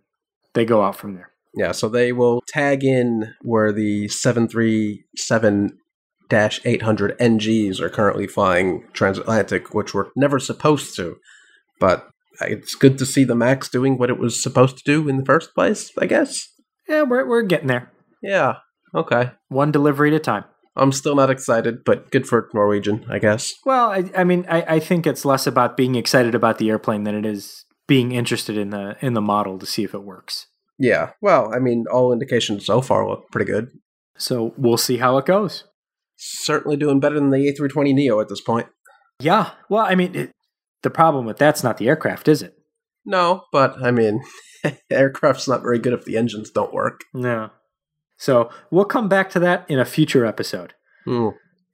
they 0.53 0.65
go 0.65 0.83
out 0.83 0.95
from 0.95 1.15
there. 1.15 1.31
Yeah, 1.55 1.71
so 1.71 1.89
they 1.89 2.11
will 2.13 2.43
tag 2.47 2.83
in 2.83 3.33
where 3.41 3.71
the 3.71 4.07
737 4.09 5.79
800 6.31 7.17
NGs 7.19 7.79
are 7.79 7.89
currently 7.89 8.27
flying 8.27 8.83
transatlantic, 8.93 9.73
which 9.73 9.93
were 9.93 10.11
never 10.15 10.39
supposed 10.39 10.95
to. 10.97 11.17
But 11.79 12.09
it's 12.41 12.75
good 12.75 12.97
to 12.99 13.05
see 13.05 13.23
the 13.23 13.35
MAX 13.35 13.69
doing 13.69 13.97
what 13.97 14.09
it 14.09 14.19
was 14.19 14.41
supposed 14.41 14.77
to 14.77 14.83
do 14.83 15.07
in 15.09 15.17
the 15.17 15.25
first 15.25 15.55
place, 15.55 15.91
I 15.97 16.05
guess. 16.05 16.47
Yeah, 16.87 17.03
we're 17.03 17.27
we're 17.27 17.41
getting 17.43 17.67
there, 17.67 17.91
Yeah, 18.21 18.55
okay. 18.95 19.31
one 19.49 19.71
delivery 19.71 20.09
at 20.09 20.15
a 20.15 20.19
time. 20.19 20.45
I'm 20.75 20.91
still 20.91 21.15
not 21.15 21.29
excited, 21.31 21.83
but 21.83 22.11
good 22.11 22.27
for 22.27 22.49
Norwegian, 22.53 23.03
I 23.09 23.17
guess. 23.19 23.53
Well, 23.65 23.89
I, 23.89 24.11
I 24.15 24.23
mean, 24.23 24.45
I, 24.47 24.75
I 24.75 24.79
think 24.79 25.07
it's 25.07 25.25
less 25.25 25.47
about 25.47 25.75
being 25.75 25.95
excited 25.95 26.35
about 26.35 26.59
the 26.59 26.69
airplane 26.69 27.03
than 27.03 27.15
it 27.15 27.25
is 27.25 27.65
being 27.87 28.11
interested 28.11 28.57
in 28.57 28.69
the 28.69 28.95
in 29.01 29.13
the 29.13 29.21
model 29.21 29.57
to 29.59 29.65
see 29.65 29.83
if 29.83 29.93
it 29.93 30.03
works. 30.03 30.47
Yeah, 30.79 31.11
well, 31.21 31.51
I 31.53 31.59
mean, 31.59 31.85
all 31.91 32.13
indications 32.13 32.65
so 32.67 32.81
far 32.81 33.07
look 33.07 33.23
pretty 33.31 33.51
good. 33.51 33.69
So 34.17 34.53
we'll 34.57 34.77
see 34.77 34.97
how 34.97 35.17
it 35.17 35.25
goes. 35.25 35.63
Certainly 36.17 36.77
doing 36.77 36.99
better 36.99 37.15
than 37.15 37.29
the 37.31 37.37
A320 37.37 37.93
Neo 37.93 38.19
at 38.19 38.29
this 38.29 38.41
point. 38.41 38.67
Yeah. 39.19 39.51
Well, 39.69 39.85
I 39.85 39.95
mean, 39.95 40.15
it, 40.15 40.31
the 40.83 40.89
problem 40.89 41.25
with 41.25 41.37
that's 41.37 41.63
not 41.63 41.77
the 41.77 41.87
aircraft, 41.87 42.27
is 42.27 42.41
it? 42.41 42.53
No, 43.07 43.45
but 43.51 43.81
I 43.81 43.89
mean, 43.91 44.21
aircraft's 44.91 45.47
not 45.47 45.61
very 45.63 45.79
good 45.79 45.93
if 45.93 46.03
the 46.05 46.17
engines 46.17 46.51
don't 46.51 46.73
work. 46.73 47.05
No. 47.13 47.49
So 48.17 48.49
we'll 48.69 48.85
come 48.85 49.07
back 49.07 49.29
to 49.31 49.39
that 49.39 49.65
in 49.69 49.79
a 49.79 49.85
future 49.85 50.25
episode. 50.25 50.73
Hmm. 51.05 51.29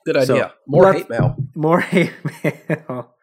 Good 0.06 0.16
So, 0.28 0.34
idea. 0.36 0.54
More 0.68 0.84
let's- 0.84 0.98
hate 1.00 1.10
mail. 1.10 1.36
More 1.56 1.80
hate 1.94 2.12
mail. 2.70 3.16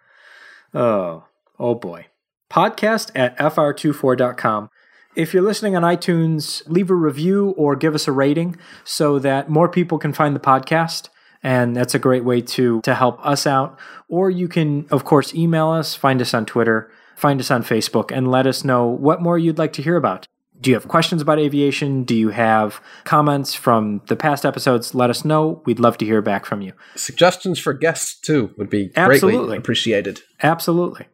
Oh, 0.74 1.24
oh 1.58 1.74
boy. 1.74 2.06
Podcast 2.50 3.10
at 3.14 3.36
fr24.com. 3.38 4.70
If 5.16 5.34
you're 5.34 5.42
listening 5.42 5.76
on 5.76 5.82
iTunes, 5.82 6.62
leave 6.68 6.90
a 6.90 6.94
review 6.94 7.50
or 7.56 7.74
give 7.76 7.94
us 7.94 8.06
a 8.08 8.12
rating 8.12 8.56
so 8.84 9.18
that 9.18 9.48
more 9.48 9.68
people 9.68 9.98
can 9.98 10.12
find 10.12 10.34
the 10.34 10.40
podcast. 10.40 11.08
And 11.42 11.74
that's 11.76 11.94
a 11.94 11.98
great 11.98 12.24
way 12.24 12.40
to, 12.42 12.80
to 12.82 12.94
help 12.94 13.24
us 13.24 13.46
out. 13.46 13.78
Or 14.08 14.30
you 14.30 14.46
can, 14.46 14.86
of 14.90 15.04
course, 15.04 15.34
email 15.34 15.70
us, 15.70 15.94
find 15.94 16.20
us 16.20 16.34
on 16.34 16.44
Twitter, 16.46 16.90
find 17.20 17.40
us 17.40 17.50
on 17.50 17.62
Facebook, 17.62 18.10
and 18.10 18.30
let 18.30 18.46
us 18.46 18.64
know 18.64 18.86
what 18.86 19.20
more 19.20 19.38
you'd 19.38 19.58
like 19.58 19.72
to 19.74 19.82
hear 19.82 19.96
about. 19.96 20.26
Do 20.60 20.70
you 20.70 20.76
have 20.76 20.88
questions 20.88 21.22
about 21.22 21.38
aviation? 21.38 22.04
Do 22.04 22.14
you 22.14 22.30
have 22.30 22.82
comments 23.04 23.54
from 23.54 24.02
the 24.08 24.16
past 24.16 24.44
episodes? 24.44 24.94
Let 24.94 25.08
us 25.08 25.24
know. 25.24 25.62
We'd 25.64 25.80
love 25.80 25.96
to 25.98 26.04
hear 26.04 26.20
back 26.20 26.44
from 26.44 26.60
you. 26.60 26.72
Suggestions 26.96 27.58
for 27.58 27.72
guests, 27.72 28.18
too, 28.20 28.54
would 28.58 28.68
be 28.68 28.90
Absolutely. 28.94 29.38
greatly 29.38 29.56
appreciated. 29.56 30.20
Absolutely. 30.42 31.08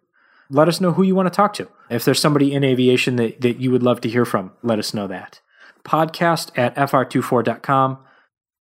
Let 0.50 0.68
us 0.68 0.80
know 0.80 0.92
who 0.92 1.02
you 1.02 1.14
want 1.14 1.26
to 1.26 1.36
talk 1.36 1.52
to. 1.54 1.68
If 1.90 2.04
there's 2.04 2.20
somebody 2.20 2.54
in 2.54 2.64
aviation 2.64 3.16
that, 3.16 3.40
that 3.40 3.60
you 3.60 3.70
would 3.70 3.82
love 3.82 4.00
to 4.02 4.08
hear 4.08 4.24
from, 4.24 4.52
let 4.62 4.78
us 4.78 4.94
know 4.94 5.06
that. 5.06 5.40
Podcast 5.84 6.50
at 6.56 6.74
fr24.com. 6.74 7.98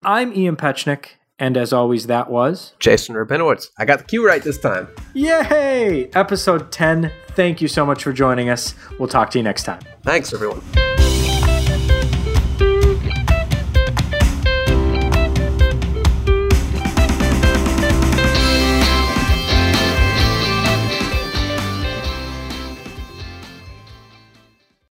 I'm 0.02 0.32
Ian 0.32 0.56
Petchenik, 0.56 1.06
and 1.40 1.56
as 1.56 1.72
always, 1.72 2.06
that 2.06 2.30
was 2.30 2.74
Jason 2.78 3.16
Rabinowitz. 3.16 3.70
I 3.78 3.84
got 3.84 3.98
the 3.98 4.04
cue 4.04 4.24
right 4.24 4.42
this 4.42 4.58
time. 4.58 4.88
Yay! 5.14 6.10
Episode 6.14 6.70
10. 6.70 7.10
Thank 7.30 7.60
you 7.60 7.66
so 7.66 7.84
much 7.84 8.04
for 8.04 8.12
joining 8.12 8.50
us. 8.50 8.74
We'll 8.98 9.08
talk 9.08 9.30
to 9.30 9.38
you 9.38 9.42
next 9.42 9.64
time. 9.64 9.80
Thanks, 10.04 10.32
everyone. 10.32 10.60